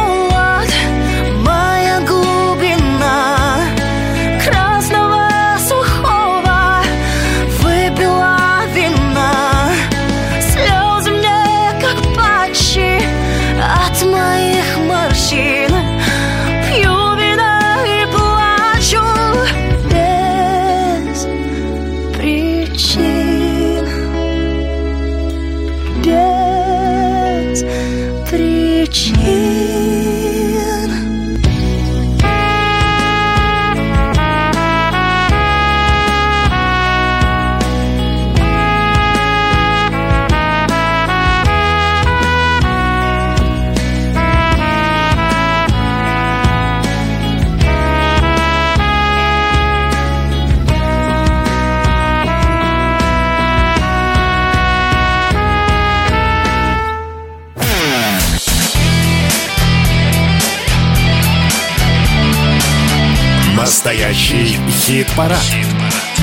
Хит-парад. 65.02 65.39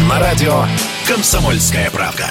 На 0.09 0.21
радио 0.21 0.63
«Комсомольская 1.09 1.91
правда». 1.91 2.27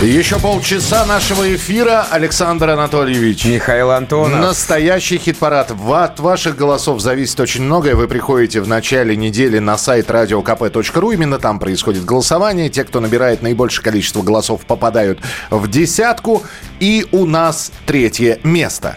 Еще 0.00 0.38
полчаса 0.38 1.04
нашего 1.04 1.54
эфира. 1.54 2.06
Александр 2.10 2.70
Анатольевич. 2.70 3.44
Михаил 3.44 3.90
Антонов. 3.90 4.40
Настоящий 4.40 5.18
хит-парад. 5.18 5.72
В- 5.72 5.92
От 5.92 6.20
ваших 6.20 6.56
голосов 6.56 7.02
зависит 7.02 7.38
очень 7.38 7.64
многое. 7.64 7.94
Вы 7.96 8.08
приходите 8.08 8.62
в 8.62 8.66
начале 8.68 9.14
недели 9.14 9.58
на 9.58 9.76
сайт 9.76 10.08
radiokp.ru. 10.08 11.12
Именно 11.12 11.38
там 11.38 11.58
происходит 11.58 12.06
голосование. 12.06 12.70
Те, 12.70 12.82
кто 12.82 13.00
набирает 13.00 13.42
наибольшее 13.42 13.84
количество 13.84 14.22
голосов, 14.22 14.62
попадают 14.64 15.18
в 15.50 15.68
десятку. 15.68 16.42
И 16.80 17.06
у 17.12 17.26
нас 17.26 17.72
третье 17.84 18.38
место. 18.42 18.96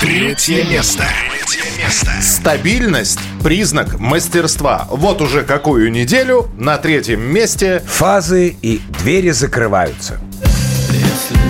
Третье 0.00 0.64
место. 0.64 1.04
Третье 1.46 1.78
место. 1.78 2.10
Стабильность– 2.20 3.20
признак 3.44 4.00
мастерства. 4.00 4.88
Вот 4.90 5.20
уже 5.20 5.44
какую 5.44 5.92
неделю 5.92 6.48
на 6.58 6.76
третьем 6.76 7.20
месте 7.20 7.82
Фазы 7.86 8.56
и 8.62 8.80
двери 8.98 9.30
закрываются. 9.30 10.18
Если 10.90 11.45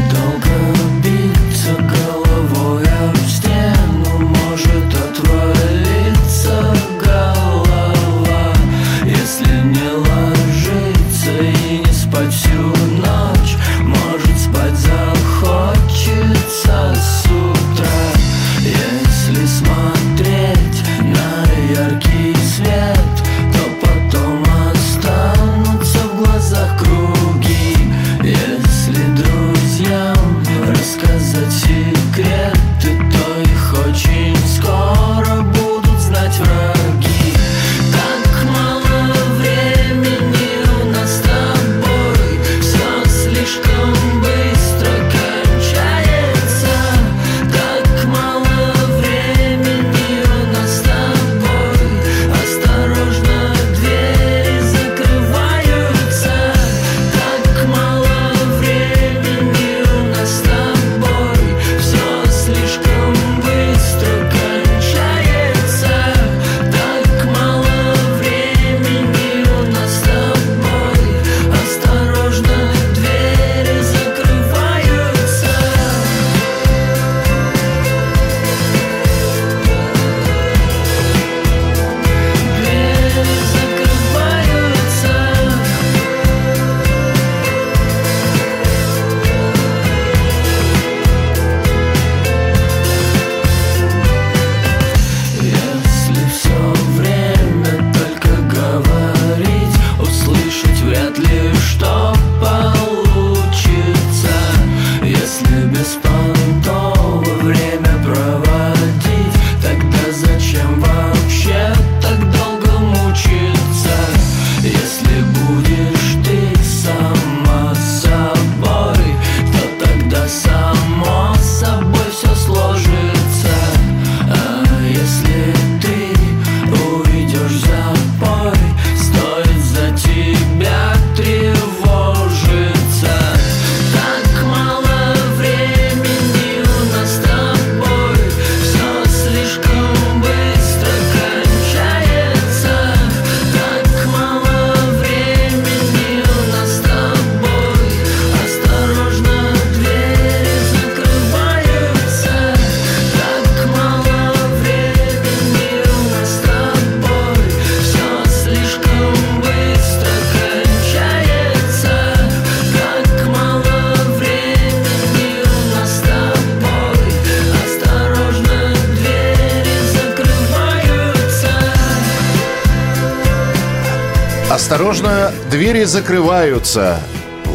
Осторожно, 174.86 175.32
двери 175.50 175.82
закрываются. 175.82 177.00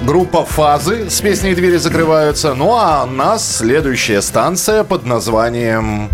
Группа 0.03 0.43
«Фазы» 0.43 1.09
с 1.09 1.21
песней 1.21 1.55
«Двери 1.55 1.77
закрываются». 1.77 2.53
Ну 2.55 2.73
а 2.73 3.05
у 3.05 3.09
нас 3.09 3.59
следующая 3.59 4.21
станция 4.21 4.83
под 4.83 5.05
названием... 5.05 6.09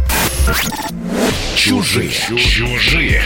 Чужие. 1.55 2.11
Чужие. 2.11 3.23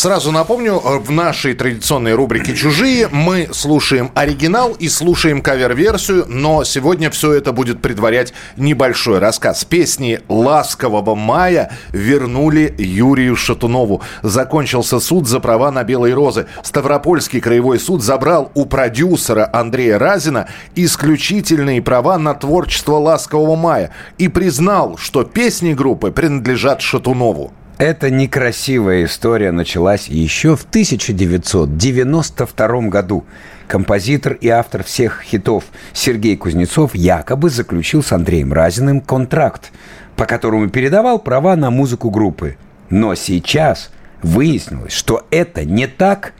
Сразу 0.00 0.32
напомню, 0.32 0.80
э, 0.82 0.98
в 0.98 1.10
нашей 1.10 1.52
традиционной 1.52 2.14
рубрике 2.14 2.54
«Чужие» 2.54 3.10
мы 3.12 3.50
слушаем 3.52 4.10
оригинал 4.14 4.72
и 4.72 4.88
слушаем 4.88 5.42
кавер-версию, 5.42 6.24
но 6.26 6.64
сегодня 6.64 7.10
все 7.10 7.34
это 7.34 7.52
будет 7.52 7.82
предварять 7.82 8.32
небольшой 8.56 9.18
рассказ. 9.18 9.66
Песни 9.66 10.20
«Ласкового 10.26 11.14
мая» 11.14 11.70
вернули 11.92 12.74
Юрию 12.78 13.36
Шатунову. 13.36 14.00
Закончился 14.22 15.00
суд 15.00 15.28
за 15.28 15.38
права 15.38 15.70
на 15.70 15.84
«Белые 15.84 16.14
розы». 16.14 16.46
Ставропольский 16.62 17.42
краевой 17.42 17.78
суд 17.78 18.02
забрал 18.02 18.50
у 18.54 18.64
продюсера 18.64 19.50
Андрея 19.52 19.98
Разина 19.98 20.48
исключительные 20.76 21.82
права 21.82 22.16
на 22.16 22.32
творчество 22.32 22.94
«Ласкового 22.94 23.54
мая» 23.54 23.90
и 24.16 24.28
признал, 24.28 24.96
что 24.96 25.24
песни 25.24 25.74
группы 25.74 26.10
принадлежат 26.10 26.80
Шатунову. 26.80 27.52
Эта 27.80 28.10
некрасивая 28.10 29.06
история 29.06 29.52
началась 29.52 30.06
еще 30.06 30.54
в 30.54 30.64
1992 30.64 32.80
году. 32.88 33.24
Композитор 33.68 34.34
и 34.34 34.48
автор 34.48 34.84
всех 34.84 35.22
хитов 35.22 35.64
Сергей 35.94 36.36
Кузнецов 36.36 36.94
якобы 36.94 37.48
заключил 37.48 38.02
с 38.02 38.12
Андреем 38.12 38.52
Разиным 38.52 39.00
контракт, 39.00 39.72
по 40.14 40.26
которому 40.26 40.68
передавал 40.68 41.20
права 41.20 41.56
на 41.56 41.70
музыку 41.70 42.10
группы. 42.10 42.58
Но 42.90 43.14
сейчас 43.14 43.90
выяснилось, 44.22 44.92
что 44.92 45.24
это 45.30 45.64
не 45.64 45.86
так. 45.86 46.34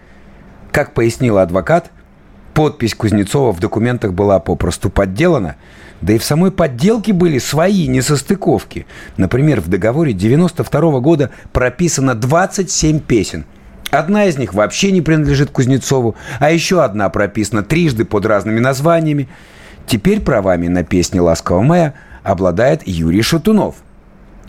Как 0.73 0.93
пояснил 0.93 1.39
адвокат, 1.39 1.91
подпись 2.53 2.95
Кузнецова 2.95 3.53
в 3.53 3.61
документах 3.61 4.12
была 4.12 4.41
попросту 4.41 4.91
подделана– 4.91 5.57
да 6.01 6.14
и 6.14 6.18
в 6.18 6.24
самой 6.24 6.51
подделке 6.51 7.12
были 7.12 7.39
свои 7.39 7.86
несостыковки. 7.86 8.86
Например, 9.16 9.60
в 9.60 9.68
договоре 9.68 10.12
92 10.12 11.01
года 11.01 11.31
прописано 11.52 12.14
27 12.14 13.01
песен. 13.01 13.44
Одна 13.90 14.27
из 14.27 14.39
них 14.39 14.55
вообще 14.55 14.93
не 14.93 15.02
принадлежит 15.02 15.51
Кузнецову, 15.51 16.14
а 16.39 16.51
еще 16.51 16.82
одна 16.82 17.09
прописана 17.09 17.62
трижды 17.62 18.05
под 18.05 18.24
разными 18.24 18.60
названиями. 18.60 19.28
Теперь 19.86 20.20
правами 20.20 20.68
на 20.68 20.85
песни 20.85 21.18
«Ласкового 21.18 21.62
мая» 21.62 21.94
обладает 22.22 22.86
Юрий 22.86 23.22
Шатунов. 23.22 23.77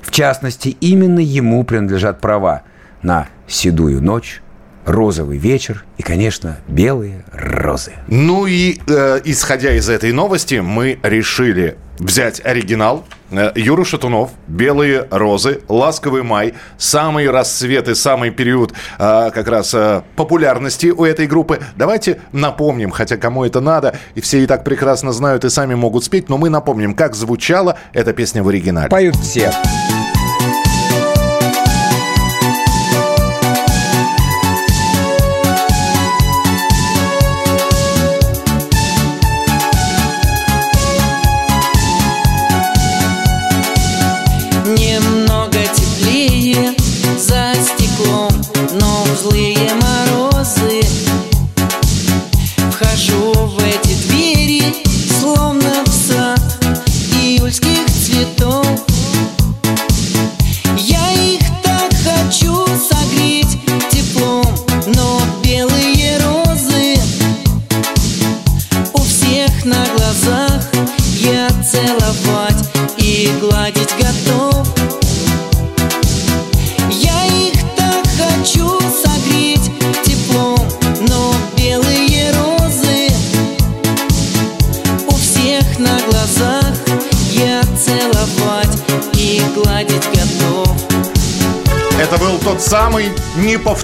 В 0.02 0.12
частности, 0.12 0.70
именно 0.80 1.20
ему 1.20 1.64
принадлежат 1.64 2.22
права 2.22 2.62
на 3.02 3.28
«Седую 3.48 4.02
ночь», 4.02 4.42
розовый 4.86 5.38
вечер 5.38 5.86
и, 5.98 6.04
конечно, 6.04 6.58
белые 6.68 7.24
розы. 7.32 7.94
Ну 8.08 8.46
и 8.46 8.80
э, 8.88 9.22
исходя 9.26 9.74
из 9.74 9.90
этой 9.90 10.12
новости, 10.12 10.56
мы 10.56 11.00
решили 11.04 11.78
взять 12.02 12.44
оригинал. 12.44 13.06
Э, 13.32 13.52
Юра 13.56 13.86
Шатунов, 13.86 14.32
«Белые 14.48 15.08
розы», 15.12 15.62
«Ласковый 15.70 16.24
май», 16.24 16.54
самый 16.78 17.30
расцвет 17.30 17.88
и 17.88 17.96
самый 17.96 18.32
период 18.32 18.74
э, 18.98 19.32
как 19.34 19.48
раз 19.48 19.74
э, 19.74 20.02
популярности 20.16 20.88
у 20.88 21.06
этой 21.06 21.28
группы. 21.28 21.60
Давайте 21.76 22.20
напомним, 22.32 22.92
хотя 22.92 23.18
кому 23.18 23.46
это 23.46 23.62
надо, 23.62 23.98
и 24.16 24.22
все 24.22 24.44
и 24.44 24.48
так 24.48 24.64
прекрасно 24.64 25.14
знают 25.14 25.46
и 25.46 25.50
сами 25.50 25.76
могут 25.76 26.04
спеть, 26.04 26.28
но 26.28 26.38
мы 26.38 26.50
напомним, 26.50 26.96
как 26.96 27.16
звучала 27.16 27.78
эта 27.94 28.14
песня 28.14 28.44
в 28.44 28.50
оригинале. 28.50 28.90
Поют 28.90 29.16
все. 29.16 29.52
Немного 29.52 29.91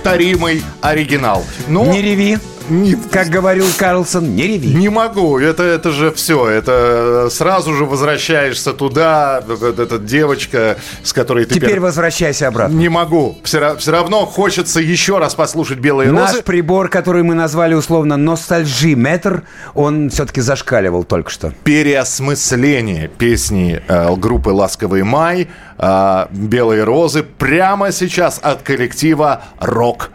неповторимый 0.08 0.64
оригинал. 0.82 1.44
Ну, 1.68 1.92
Не 1.92 2.02
реви. 2.02 2.38
Как 3.12 3.28
говорил 3.28 3.66
Карлсон, 3.78 4.36
не 4.36 4.44
реви. 4.44 4.74
Не 4.74 4.90
могу, 4.90 5.40
это, 5.40 5.64
это 5.64 5.92
же 5.92 6.12
все, 6.12 6.48
это 6.48 7.30
сразу 7.32 7.74
же 7.74 7.86
возвращаешься 7.86 8.74
туда, 8.74 9.44
вот 9.48 9.80
эта 9.80 9.98
девочка, 9.98 10.78
с 11.04 11.14
которой 11.14 11.46
ты... 11.46 11.56
Теперь 11.56 11.78
пер- 11.78 11.82
возвращайся 11.82 12.48
обратно. 12.48 12.76
Не 12.76 12.90
могу, 12.90 13.38
все, 13.44 13.78
равно 13.88 14.26
хочется 14.26 14.80
еще 14.80 15.18
раз 15.18 15.36
послушать 15.36 15.80
«Белые 15.80 16.12
Наш 16.12 16.32
розы». 16.32 16.44
прибор, 16.44 16.90
который 16.90 17.24
мы 17.24 17.36
назвали 17.36 17.74
условно 17.74 18.18
ностальжи-метр, 18.18 19.44
он 19.74 20.10
все-таки 20.10 20.42
зашкаливал 20.42 21.04
только 21.04 21.30
что. 21.30 21.54
Переосмысление 21.64 23.08
песни 23.08 23.82
э, 23.88 24.16
группы 24.16 24.50
«Ласковый 24.50 25.04
май», 25.04 25.48
э, 25.78 26.26
«Белые 26.32 26.84
розы» 26.84 27.24
прямо 27.24 27.92
сейчас 27.92 28.40
от 28.42 28.62
коллектива 28.62 29.44
«Рок 29.60 30.12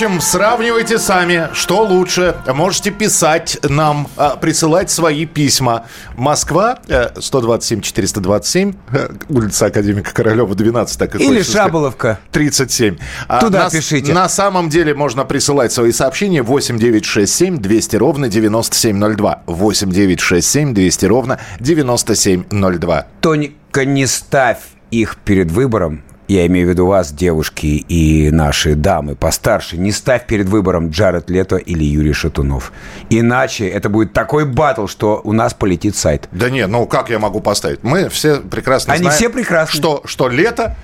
общем, 0.00 0.20
сравнивайте 0.20 0.96
сами, 0.96 1.48
что 1.54 1.82
лучше. 1.82 2.36
Можете 2.54 2.92
писать 2.92 3.58
нам, 3.68 4.06
а, 4.16 4.36
присылать 4.36 4.92
свои 4.92 5.26
письма. 5.26 5.86
Москва, 6.14 6.78
э, 6.86 7.08
127-427, 7.18 8.76
э, 8.92 9.08
улица 9.28 9.66
Академика 9.66 10.14
Королева, 10.14 10.54
12, 10.54 11.00
так 11.00 11.16
и 11.16 11.24
Или. 11.24 11.42
Шаболовка. 11.42 12.20
37. 12.30 12.96
А 13.26 13.40
Туда 13.40 13.64
на, 13.64 13.70
пишите. 13.70 14.12
На 14.12 14.28
самом 14.28 14.68
деле 14.68 14.94
можно 14.94 15.24
присылать 15.24 15.72
свои 15.72 15.90
сообщения 15.90 16.44
8967 16.44 17.58
200 17.58 17.96
ровно 17.96 18.28
9702. 18.28 19.42
8967 19.46 20.74
200 20.74 21.06
ровно 21.06 21.40
9702. 21.58 23.06
Тонька, 23.20 23.84
не 23.84 24.06
ставь 24.06 24.60
их 24.92 25.16
перед 25.16 25.50
выбором. 25.50 26.04
Я 26.28 26.46
имею 26.46 26.66
в 26.66 26.70
виду 26.70 26.86
вас, 26.86 27.10
девушки 27.10 27.84
и 27.88 28.30
наши 28.30 28.74
дамы 28.74 29.14
постарше. 29.14 29.78
Не 29.78 29.92
ставь 29.92 30.26
перед 30.26 30.46
выбором 30.46 30.90
Джаред 30.90 31.30
Лето 31.30 31.56
или 31.56 31.82
Юрий 31.82 32.12
Шатунов. 32.12 32.72
Иначе 33.08 33.66
это 33.66 33.88
будет 33.88 34.12
такой 34.12 34.44
батл, 34.44 34.86
что 34.86 35.22
у 35.24 35.32
нас 35.32 35.54
полетит 35.54 35.96
сайт. 35.96 36.28
Да 36.30 36.50
не, 36.50 36.66
ну 36.66 36.86
как 36.86 37.08
я 37.08 37.18
могу 37.18 37.40
поставить? 37.40 37.82
Мы 37.82 38.10
все 38.10 38.36
прекрасно 38.36 38.92
Они 38.92 39.04
знаем, 39.04 39.16
все 39.16 39.30
прекрасны. 39.30 39.78
Что, 39.78 40.02
что 40.04 40.28
лето 40.28 40.76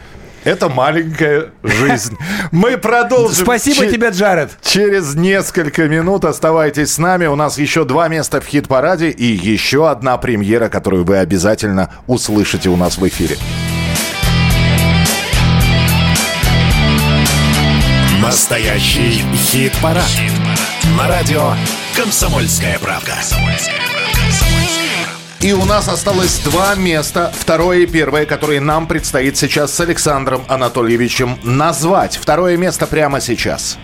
это 0.44 0.68
маленькая 0.68 1.50
жизнь. 1.62 2.16
Мы 2.52 2.76
продолжим. 2.76 3.44
Спасибо 3.44 3.86
тебе, 3.86 4.10
Джаред. 4.10 4.50
Через 4.62 5.14
несколько 5.14 5.88
минут 5.88 6.24
оставайтесь 6.24 6.92
с 6.92 6.98
нами. 6.98 7.26
У 7.26 7.34
нас 7.34 7.58
еще 7.58 7.84
два 7.84 8.08
места 8.08 8.40
в 8.40 8.46
хит-параде 8.46 9.08
и 9.10 9.24
еще 9.24 9.90
одна 9.90 10.18
премьера, 10.18 10.68
которую 10.68 11.04
вы 11.04 11.18
обязательно 11.18 11.90
услышите 12.06 12.68
у 12.68 12.76
нас 12.76 12.98
в 12.98 13.08
эфире. 13.08 13.36
Настоящий 18.24 19.22
хит-парад. 19.36 20.02
На 20.96 21.06
радио 21.08 21.52
«Комсомольская 21.94 22.78
правда». 22.78 23.12
И 25.40 25.52
у 25.52 25.66
нас 25.66 25.88
осталось 25.88 26.38
два 26.38 26.74
места, 26.74 27.30
второе 27.38 27.80
и 27.80 27.86
первое, 27.86 28.24
которые 28.24 28.62
нам 28.62 28.86
предстоит 28.86 29.36
сейчас 29.36 29.74
с 29.74 29.80
Александром 29.80 30.42
Анатольевичем 30.48 31.38
назвать. 31.42 32.16
Второе 32.16 32.56
место 32.56 32.86
прямо 32.86 33.20
сейчас. 33.20 33.76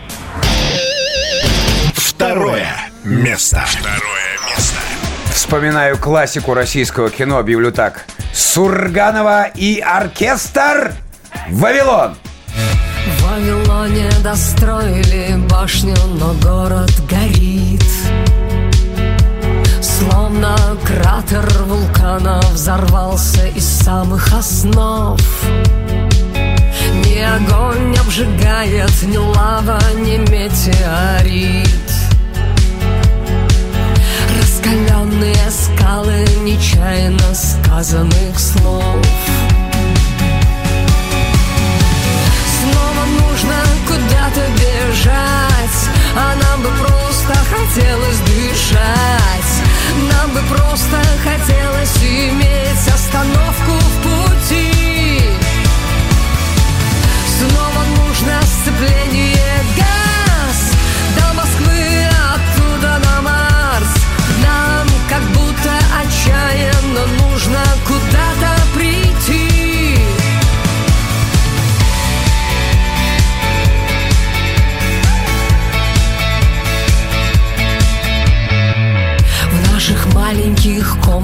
Второе 1.94 2.74
место. 3.04 3.62
Второе 3.66 4.38
место. 4.56 4.78
Вспоминаю 5.34 5.98
классику 5.98 6.54
российского 6.54 7.10
кино, 7.10 7.36
объявлю 7.36 7.72
так. 7.72 8.06
Сурганова 8.32 9.48
и 9.54 9.80
оркестр 9.80 10.94
«Вавилон». 11.50 12.16
Вавилоне 13.30 14.10
достроили 14.24 15.36
башню, 15.48 15.94
но 16.18 16.34
город 16.42 16.90
горит. 17.08 17.84
Словно 19.80 20.56
кратер 20.84 21.48
вулкана 21.62 22.40
взорвался 22.52 23.46
из 23.46 23.64
самых 23.64 24.32
основ. 24.34 25.20
Ни 27.04 27.20
огонь 27.20 27.96
обжигает, 27.98 29.02
ни 29.04 29.16
лава, 29.16 29.80
ни 29.94 30.16
метеорит. 30.16 31.68
Раскаленные 34.40 35.50
скалы 35.50 36.26
нечаянно 36.42 37.32
сказанных 37.34 38.40
слов 38.40 39.06
куда-то 43.90 44.42
бежать. 44.60 45.80
А 46.14 46.34
нам 46.42 46.62
бы 46.62 46.70
просто 46.78 47.34
хотелось 47.50 48.18
дышать. 48.20 49.52
Нам 50.12 50.30
бы 50.32 50.40
просто 50.54 50.96
хотелось 51.24 51.96
иметь 52.02 52.88
остановку 52.94 53.72
в 53.72 53.96
пути. 54.02 55.22
Снова 57.38 57.82
нужно 57.96 58.40
сцепление 58.42 59.39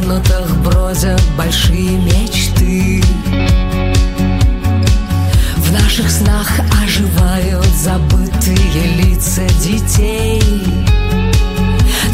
комнатах 0.07 0.49
бродят 0.59 1.23
большие 1.37 1.99
мечты. 1.99 3.03
В 5.57 5.73
наших 5.73 6.09
снах 6.11 6.49
оживают 6.83 7.67
забытые 7.75 8.87
лица 8.99 9.43
детей. 9.65 10.43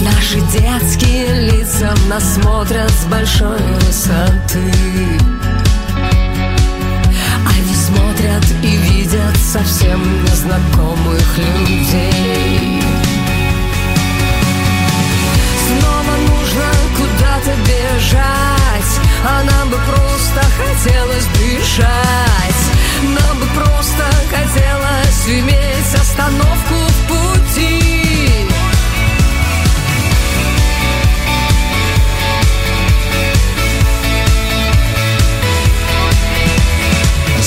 Наши 0.01 0.40
детские 0.52 1.51
лица 1.51 1.94
нас 2.09 2.35
смотрят 2.35 2.90
с 2.90 3.05
большой 3.05 3.60
высоты. 3.86 4.73
Они 7.47 7.74
смотрят 7.74 8.44
и 8.62 8.77
видят 8.89 9.36
совсем 9.36 10.01
незнакомых 10.24 11.39
людей 11.39 12.81
Снова 15.81 16.16
нужно 16.28 16.69
куда-то 16.97 17.57
бежать. 17.66 18.93
А 19.24 19.43
нам 19.44 19.70
бы 19.70 19.78
просто 19.86 20.40
хотелось 20.59 21.27
дышать. 21.39 22.62
Нам 23.03 23.39
бы 23.39 23.47
просто 23.55 24.05
хотелось 24.31 25.28
иметь 25.28 25.94
остановку 25.94 26.74
в 26.74 27.09
пути 27.09 28.02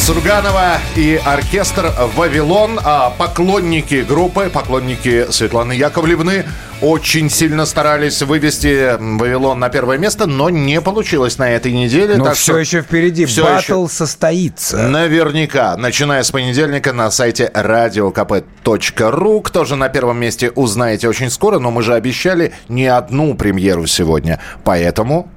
Сурганова 0.06 0.78
и 0.96 1.20
оркестр 1.26 1.92
«Вавилон». 2.16 2.80
А 2.84 3.10
поклонники 3.10 4.06
группы, 4.08 4.52
поклонники 4.54 5.26
Светланы 5.32 5.74
Яковлевны 5.74 6.46
очень 6.80 7.28
сильно 7.32 7.66
старались 7.66 8.22
вывести 8.22 8.98
«Вавилон» 9.00 9.58
на 9.58 9.70
первое 9.70 9.98
место, 9.98 10.28
но 10.28 10.52
не 10.52 10.80
получилось 10.80 11.40
на 11.40 11.50
этой 11.50 11.72
неделе. 11.72 12.18
Но 12.18 12.26
так 12.26 12.36
все 12.36 12.52
что 12.52 12.60
еще 12.60 12.82
впереди. 12.84 13.26
всё 13.26 13.46
Батл 13.46 13.86
еще- 13.86 13.94
состоится. 13.96 14.78
Наверняка, 14.78 15.76
начиная 15.76 16.22
с 16.22 16.30
понедельника 16.30 16.94
на 16.94 17.10
сайте 17.10 17.50
radiokp.ru. 17.52 19.42
Кто 19.42 19.66
же 19.66 19.76
на 19.76 19.90
первом 19.90 20.20
месте, 20.20 20.52
узнаете 20.52 21.10
очень 21.10 21.32
скоро, 21.32 21.58
но 21.58 21.72
мы 21.72 21.82
же 21.82 21.96
обещали 21.96 22.54
не 22.70 22.86
одну 22.86 23.34
премьеру 23.34 23.88
сегодня. 23.88 24.40
Поэтому 24.64 25.32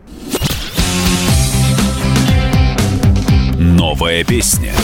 Новая 3.89 4.23
песня. 4.23 4.74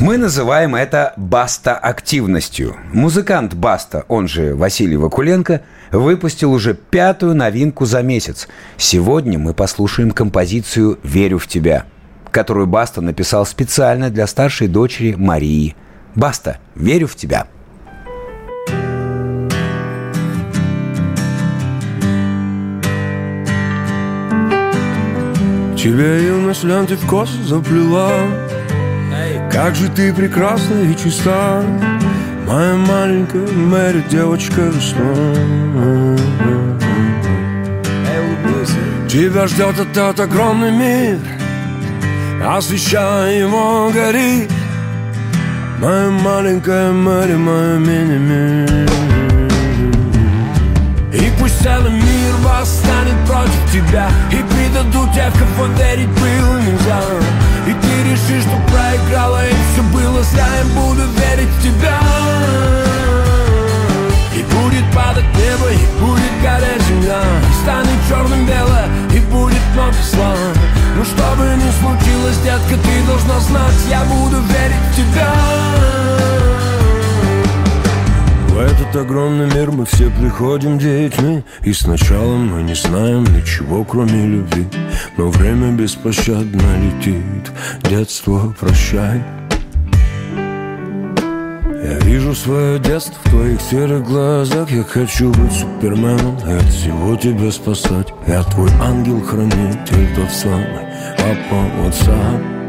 Мы 0.00 0.18
называем 0.18 0.74
это 0.74 1.12
баста-активностью. 1.16 2.76
Музыкант 2.92 3.54
Баста, 3.54 4.04
он 4.08 4.26
же 4.26 4.56
Василий 4.56 4.96
Вакуленко, 4.96 5.60
выпустил 5.92 6.52
уже 6.52 6.74
пятую 6.74 7.36
новинку 7.36 7.84
за 7.84 8.02
месяц. 8.02 8.48
Сегодня 8.78 9.38
мы 9.38 9.54
послушаем 9.54 10.10
композицию 10.10 10.98
«Верю 11.04 11.38
в 11.38 11.46
тебя», 11.46 11.84
которую 12.32 12.66
Баста 12.66 13.00
написал 13.00 13.46
специально 13.46 14.10
для 14.10 14.26
старшей 14.26 14.66
дочери 14.66 15.14
Марии. 15.14 15.76
Баста, 16.16 16.58
верю 16.74 17.06
в 17.06 17.14
тебя. 17.14 17.46
Тебя 25.82 26.16
юность 26.16 26.62
ленты 26.62 26.94
в 26.94 27.04
косы 27.08 27.42
заплела. 27.42 28.12
Как 29.50 29.74
же 29.74 29.88
ты 29.88 30.12
прекрасна 30.12 30.80
и 30.84 30.96
чиста 30.96 31.60
Моя 32.46 32.76
маленькая 32.76 33.48
Мэри, 33.48 34.04
девочка 34.08 34.60
весна 34.60 35.12
Тебя 39.08 39.48
ждет 39.48 39.80
этот 39.80 40.20
огромный 40.20 40.70
мир 40.70 41.18
Освещая 42.46 43.40
его 43.40 43.90
горит. 43.92 44.52
Моя 45.80 46.10
маленькая 46.10 46.92
Мэри, 46.92 47.34
моя 47.34 47.78
мини-мир. 47.78 48.88
И 51.12 51.28
пусть 51.40 51.60
целый 51.60 51.90
мир 51.90 52.11
мир 52.22 52.34
восстанет 52.36 53.26
против 53.26 53.72
тебя 53.72 54.08
И 54.30 54.36
предадут 54.36 55.12
тех, 55.12 55.32
кого 55.32 55.66
верить 55.66 56.08
было 56.08 56.58
нельзя 56.60 57.00
И 57.66 57.72
ты 57.72 58.10
решишь, 58.10 58.44
что 58.44 58.56
проиграла 58.70 59.46
и 59.46 59.54
все 59.72 59.82
было 59.82 60.22
зря 60.22 60.46
Я 60.58 60.64
буду 60.80 61.02
верить 61.02 61.48
в 61.48 61.62
тебя. 61.62 61.98
И 64.34 64.42
будет 64.42 64.84
падать 64.94 65.26
небо, 65.36 65.70
и 65.70 66.00
будет 66.00 66.42
гореть 66.42 66.82
земля 66.88 67.22
И 67.50 67.62
станет 67.62 67.98
черным 68.08 68.46
бело, 68.46 68.84
и 69.14 69.18
будет 69.20 69.62
много 69.74 69.94
зла. 70.10 70.34
Но 70.96 71.04
что 71.04 71.36
бы 71.36 71.44
ни 71.56 71.70
случилось, 71.80 72.38
детка, 72.38 72.76
ты 72.82 73.06
должна 73.06 73.40
знать 73.40 73.74
Я 73.90 74.02
буду 74.04 74.40
верить 74.40 74.82
в 74.90 74.96
тебя 74.96 76.51
в 78.52 78.58
этот 78.58 78.94
огромный 78.96 79.46
мир 79.54 79.70
мы 79.70 79.86
все 79.86 80.10
приходим 80.10 80.78
детьми. 80.78 81.42
И 81.64 81.72
сначала 81.72 82.36
мы 82.36 82.62
не 82.62 82.74
знаем 82.74 83.24
ничего, 83.24 83.84
кроме 83.84 84.26
любви. 84.26 84.66
Но 85.16 85.28
время 85.28 85.72
беспощадно 85.72 86.62
летит. 86.78 87.50
Детство, 87.88 88.54
прощай. 88.60 89.22
Я 91.84 91.98
вижу 92.00 92.34
свое 92.34 92.78
детство 92.78 93.18
в 93.24 93.30
твоих 93.30 93.60
серых 93.60 94.04
глазах. 94.04 94.70
Я 94.70 94.84
хочу 94.84 95.30
быть 95.30 95.52
суперменом 95.52 96.36
и 96.46 96.52
от 96.52 96.64
всего 96.64 97.16
тебя 97.16 97.50
спасать. 97.50 98.08
Я 98.26 98.42
твой 98.44 98.70
ангел-хранитель, 98.80 100.14
тот 100.14 100.30
самый 100.30 100.86
Папа, 101.18 101.66
WhatsApp 101.80 102.61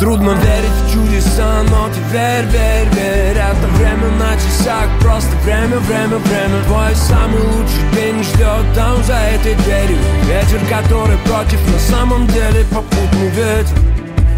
Трудно 0.00 0.30
верить 0.30 0.70
в 0.86 0.92
чудеса, 0.94 1.62
но 1.68 1.88
ты 1.88 2.00
верь, 2.10 2.46
верь, 2.46 2.88
верь. 2.94 3.36
Это 3.36 3.66
время 3.76 4.08
на 4.18 4.34
часах, 4.34 4.88
просто 4.98 5.28
время, 5.44 5.76
время, 5.76 6.16
время. 6.16 6.64
Твой 6.64 6.94
самый 6.96 7.42
лучший 7.42 7.84
день 7.94 8.24
ждет 8.24 8.64
там 8.74 9.04
за 9.04 9.12
этой 9.12 9.54
дверью. 9.56 9.98
Ветер, 10.24 10.60
который 10.70 11.18
против, 11.18 11.60
на 11.70 11.78
самом 11.78 12.26
деле 12.28 12.64
попутный 12.72 13.28
ветер. 13.28 13.76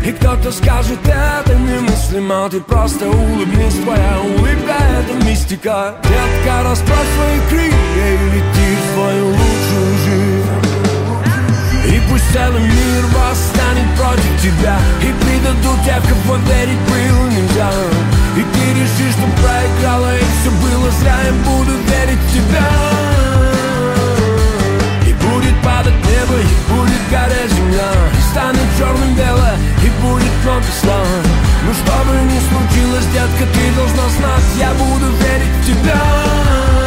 И 0.04 0.10
кто-то 0.10 0.50
скажет, 0.50 0.98
это 1.04 1.54
немыслимо 1.54 2.48
Ты 2.50 2.60
просто 2.60 3.08
улыбнись, 3.08 3.76
твоя 3.84 4.18
улыбка 4.20 4.74
это 4.74 5.24
мистика. 5.24 5.94
Детка, 6.02 6.64
расправь 6.64 7.06
свои 7.14 7.38
крылья 7.48 8.14
и 8.14 8.30
лети 8.34 8.76
в 8.76 8.94
свою 8.94 9.30
и 9.32 9.51
пусть 12.12 12.30
целый 12.32 12.60
мир 12.60 13.04
восстанет 13.06 13.88
против 13.96 14.32
тебя. 14.42 14.76
И 15.00 15.08
предадут 15.24 15.82
тех, 15.84 16.02
кого 16.04 16.36
верить 16.36 16.82
было 16.88 17.26
нельзя. 17.28 17.70
И 18.36 18.42
ты 18.42 18.64
решишь, 18.80 19.16
что 19.16 19.26
проиграла 19.40 20.16
и 20.16 20.24
все 20.40 20.50
было 20.50 20.90
зря. 21.00 21.16
Я 21.24 21.32
буду 21.48 21.72
верить 21.72 22.20
в 22.20 22.32
тебя. 22.32 22.68
И 25.08 25.12
будет 25.24 25.56
падать 25.64 26.00
небо, 26.04 26.36
и 26.36 26.54
будет 26.70 27.02
гореть 27.10 27.52
земля. 27.52 27.92
И 28.18 28.22
станет 28.30 28.68
черным 28.78 29.14
бело, 29.14 29.52
и 29.82 29.88
будет 30.02 30.32
много 30.42 30.64
слав 30.80 31.06
Но 31.66 31.72
что 31.72 31.92
бы 32.04 32.14
ни 32.30 32.38
случилось, 32.48 33.06
детка, 33.12 33.44
ты 33.52 33.72
должна 33.76 34.08
знать 34.08 34.44
Я 34.58 34.70
буду 34.72 35.06
верить 35.18 35.54
в 35.60 35.66
тебя 35.66 36.81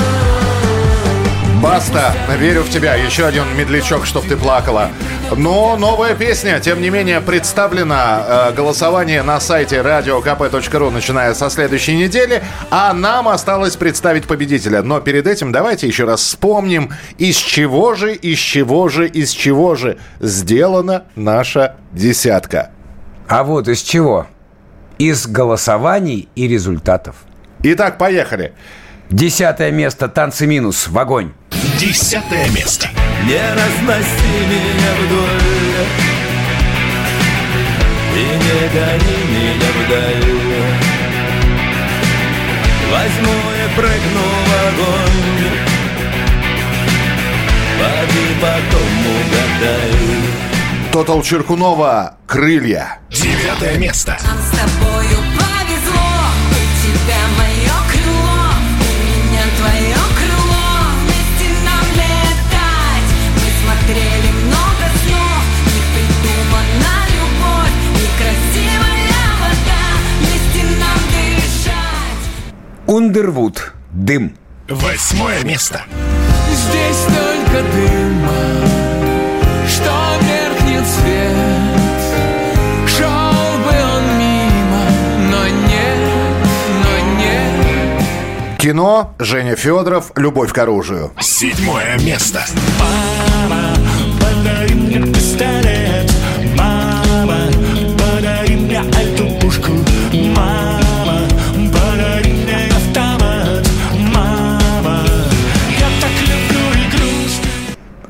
Баста, 1.66 2.14
верю 2.38 2.62
в 2.62 2.70
тебя. 2.70 2.94
Еще 2.94 3.26
один 3.26 3.44
медлячок, 3.58 4.06
чтоб 4.06 4.24
ты 4.24 4.38
плакала. 4.38 4.92
Но 5.36 5.76
новая 5.78 6.14
песня, 6.14 6.60
тем 6.60 6.80
не 6.80 6.92
менее, 6.92 7.22
представлена. 7.22 8.24
Э, 8.28 8.54
голосование 8.54 9.24
на 9.24 9.40
сайте 9.40 9.78
radiokp.ru, 9.78 10.92
начиная 10.92 11.34
со 11.34 11.50
следующей 11.50 11.98
недели. 11.98 12.44
А 12.70 12.94
нам 12.94 13.28
осталось 13.28 13.78
представить 13.78 14.28
победителя. 14.28 14.84
Но 14.84 15.00
перед 15.02 15.26
этим 15.26 15.52
давайте 15.52 15.88
еще 15.88 16.04
раз 16.06 16.22
вспомним, 16.22 16.94
из 17.18 17.36
чего 17.36 17.96
же, 17.96 18.14
из 18.14 18.38
чего 18.38 18.88
же, 18.88 19.08
из 19.08 19.32
чего 19.32 19.74
же 19.74 19.98
сделана 20.20 21.06
наша 21.16 21.78
десятка. 21.92 22.70
А 23.28 23.44
вот 23.44 23.68
из 23.68 23.82
чего? 23.82 24.28
Из 25.00 25.26
голосований 25.26 26.30
и 26.36 26.48
результатов. 26.48 27.16
Итак, 27.64 27.98
поехали. 27.98 28.54
Десятое 29.10 29.72
место 29.72 30.08
«Танцы 30.08 30.48
минус» 30.48 30.88
в 30.88 30.98
огонь. 30.98 31.32
Десятое 31.80 32.50
место. 32.50 32.90
Не 33.26 33.42
разноси 33.54 34.36
меня 34.50 34.92
вдоль 35.02 35.42
И 38.14 38.24
не 38.44 38.62
гони 38.70 39.18
меня 39.32 39.70
вдаль 39.80 40.34
Возьму 42.92 43.36
и 43.52 43.76
прыгну 43.76 44.26
в 44.46 44.52
огонь 44.68 45.50
Поди 47.80 48.28
потом 48.40 48.94
угадай 49.16 49.96
Тотал 50.92 51.24
Черкунова 51.24 52.18
«Крылья». 52.28 53.00
Девятое 53.10 53.78
место. 53.78 54.18
С 54.20 54.50
тобою 54.52 55.18
повезло, 55.36 56.10
у 56.52 56.64
тебя 56.82 57.45
дышать. 73.16 73.26
Ундервуд. 73.26 73.74
Дым. 73.92 74.36
Восьмое 74.68 75.44
место. 75.44 75.84
Здесь 76.52 77.06
только 77.06 77.64
дым, 77.72 78.28
что 79.68 79.94
меркнет 80.22 80.86
свет. 80.86 81.32
Шел 82.88 83.58
бы 83.64 83.72
он 83.72 84.04
мимо, 84.20 84.86
но 85.32 85.48
нет, 85.48 86.00
но 86.84 86.94
нет. 87.20 88.60
Кино, 88.60 89.14
Женя 89.20 89.56
Федоров, 89.56 90.12
«Любовь 90.16 90.52
к 90.52 90.58
оружию». 90.58 91.12
Седьмое 91.20 91.98
место. 92.00 92.44
Мама, 92.80 93.76
подари 94.20 94.74
мне 94.74 95.00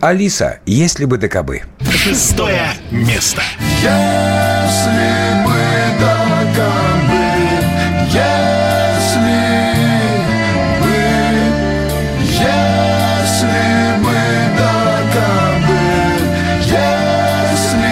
Алиса, 0.06 0.60
если 0.68 1.06
бы 1.06 1.18
ДКБ. 1.18 1.64
Шестое 1.90 2.68
место. 2.91 3.41
Если 3.82 3.90
бы 5.44 5.56
докобы, 5.99 7.26
если 8.14 9.41
бы, 10.80 10.94
если 12.30 13.98
бы 14.03 14.14
докобы, 14.56 15.82
если 16.61 17.90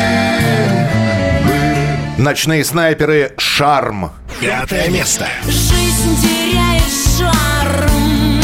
бы. 1.48 2.22
Ночные 2.22 2.64
снайперы 2.64 3.34
«Шарм». 3.40 4.11
Пятое 4.40 4.88
место. 4.90 5.27
Жизнь 5.45 6.22
теряет 6.22 6.94
шарм 7.18 8.44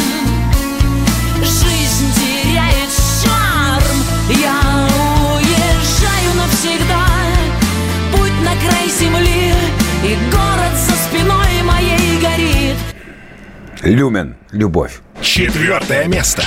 Люмен. 13.81 14.35
Любовь. 14.51 14.99
Четвертое 15.21 16.05
место. 16.07 16.43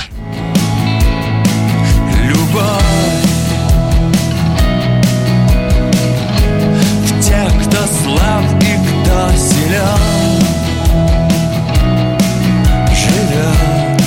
Любовь 2.25 2.83
В 7.05 7.21
тех, 7.21 7.51
кто 7.63 7.77
слаб 7.87 8.43
и 8.61 8.77
кто 8.85 9.31
силен 9.35 10.43
Живет 12.93 14.01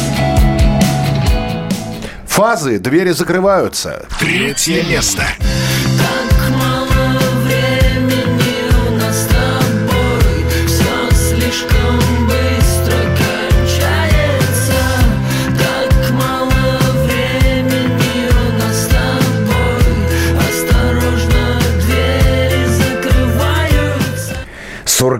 Фазы, 2.27 2.79
двери 2.79 3.11
закрываются. 3.11 4.07
Третье 4.21 4.85
место. 4.85 5.25
Так 5.99 6.36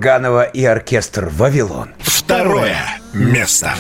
Сурганова 0.07 0.45
и 0.45 0.65
оркестр 0.65 1.29
«Вавилон». 1.33 1.89
Второе 1.99 2.79
место. 3.13 3.75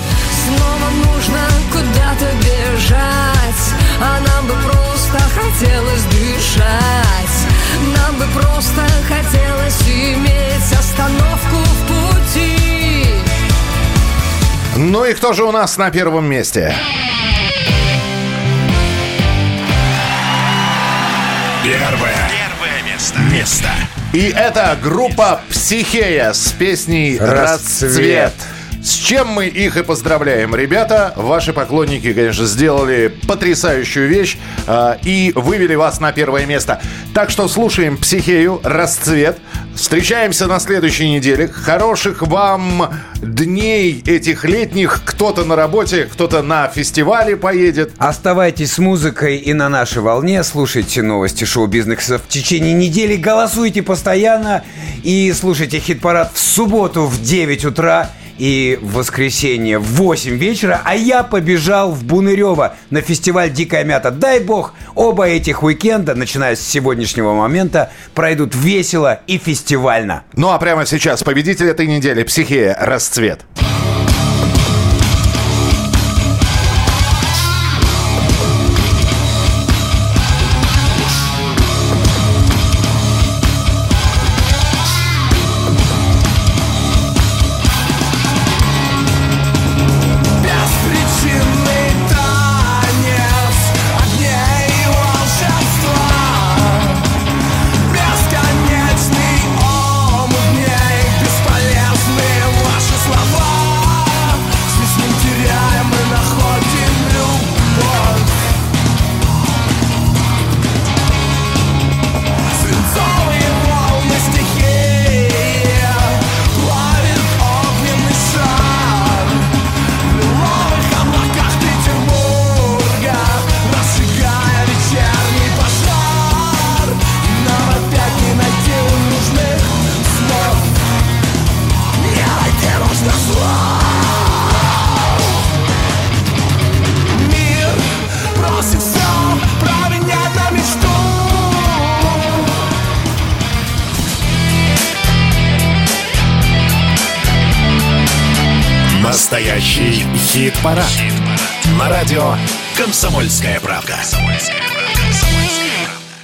Снова 0.44 0.90
нужно 1.04 1.38
куда-то 1.70 2.26
бежать 2.38 3.74
А 4.00 4.18
нам 4.26 4.46
бы 4.48 4.54
просто 4.64 5.18
хотелось 5.38 6.02
дышать 6.06 7.36
Нам 7.96 8.16
бы 8.16 8.24
просто 8.34 8.82
хотелось 9.06 9.82
иметь 9.88 10.72
остановку 10.76 11.58
в 11.58 11.86
пути 11.86 13.06
Ну 14.76 15.04
и 15.04 15.14
кто 15.14 15.32
же 15.32 15.44
у 15.44 15.52
нас 15.52 15.76
на 15.76 15.92
первом 15.92 16.24
месте? 16.24 16.74
Первое. 21.62 21.95
Место. 23.32 23.68
И 24.12 24.32
это 24.34 24.76
группа 24.82 25.40
«Психея» 25.50 26.32
с 26.32 26.52
песней 26.52 27.18
«Расцвет». 27.18 28.32
«Расцвет». 28.32 28.55
С 28.86 28.94
чем 28.94 29.26
мы 29.26 29.48
их 29.48 29.76
и 29.76 29.82
поздравляем. 29.82 30.54
Ребята, 30.54 31.12
ваши 31.16 31.52
поклонники, 31.52 32.12
конечно, 32.12 32.46
сделали 32.46 33.12
потрясающую 33.26 34.06
вещь 34.06 34.38
э, 34.68 34.98
и 35.02 35.32
вывели 35.34 35.74
вас 35.74 35.98
на 35.98 36.12
первое 36.12 36.46
место. 36.46 36.80
Так 37.12 37.30
что 37.30 37.48
слушаем 37.48 37.96
«Психею», 37.96 38.60
«Расцвет». 38.62 39.38
Встречаемся 39.74 40.46
на 40.46 40.60
следующей 40.60 41.10
неделе. 41.10 41.48
Хороших 41.48 42.22
вам 42.22 42.94
дней 43.20 44.04
этих 44.06 44.44
летних. 44.44 45.02
Кто-то 45.04 45.44
на 45.44 45.56
работе, 45.56 46.04
кто-то 46.04 46.42
на 46.42 46.68
фестивале 46.68 47.36
поедет. 47.36 47.92
Оставайтесь 47.98 48.74
с 48.74 48.78
музыкой 48.78 49.38
и 49.38 49.52
на 49.52 49.68
нашей 49.68 50.00
волне. 50.00 50.44
Слушайте 50.44 51.02
новости 51.02 51.42
шоу-бизнеса 51.42 52.18
в 52.18 52.28
течение 52.28 52.72
недели. 52.72 53.16
Голосуйте 53.16 53.82
постоянно. 53.82 54.62
И 55.02 55.32
слушайте 55.32 55.80
хит-парад 55.80 56.30
в 56.32 56.38
субботу 56.38 57.06
в 57.06 57.20
9 57.20 57.64
утра 57.64 58.12
и 58.38 58.78
в 58.80 58.94
воскресенье 58.94 59.78
в 59.78 59.94
8 59.94 60.36
вечера, 60.36 60.80
а 60.84 60.94
я 60.94 61.22
побежал 61.22 61.92
в 61.92 62.04
Бунырево 62.04 62.74
на 62.90 63.00
фестиваль 63.00 63.50
«Дикая 63.50 63.84
мята». 63.84 64.10
Дай 64.10 64.40
бог, 64.40 64.74
оба 64.94 65.26
этих 65.28 65.62
уикенда, 65.62 66.14
начиная 66.14 66.56
с 66.56 66.60
сегодняшнего 66.60 67.34
момента, 67.34 67.90
пройдут 68.14 68.54
весело 68.54 69.20
и 69.26 69.38
фестивально. 69.38 70.24
Ну 70.34 70.50
а 70.50 70.58
прямо 70.58 70.86
сейчас 70.86 71.22
победитель 71.22 71.68
этой 71.68 71.86
недели 71.86 72.22
«Психея. 72.22 72.76
Расцвет». 72.78 73.40
Беспричинный 73.50 73.75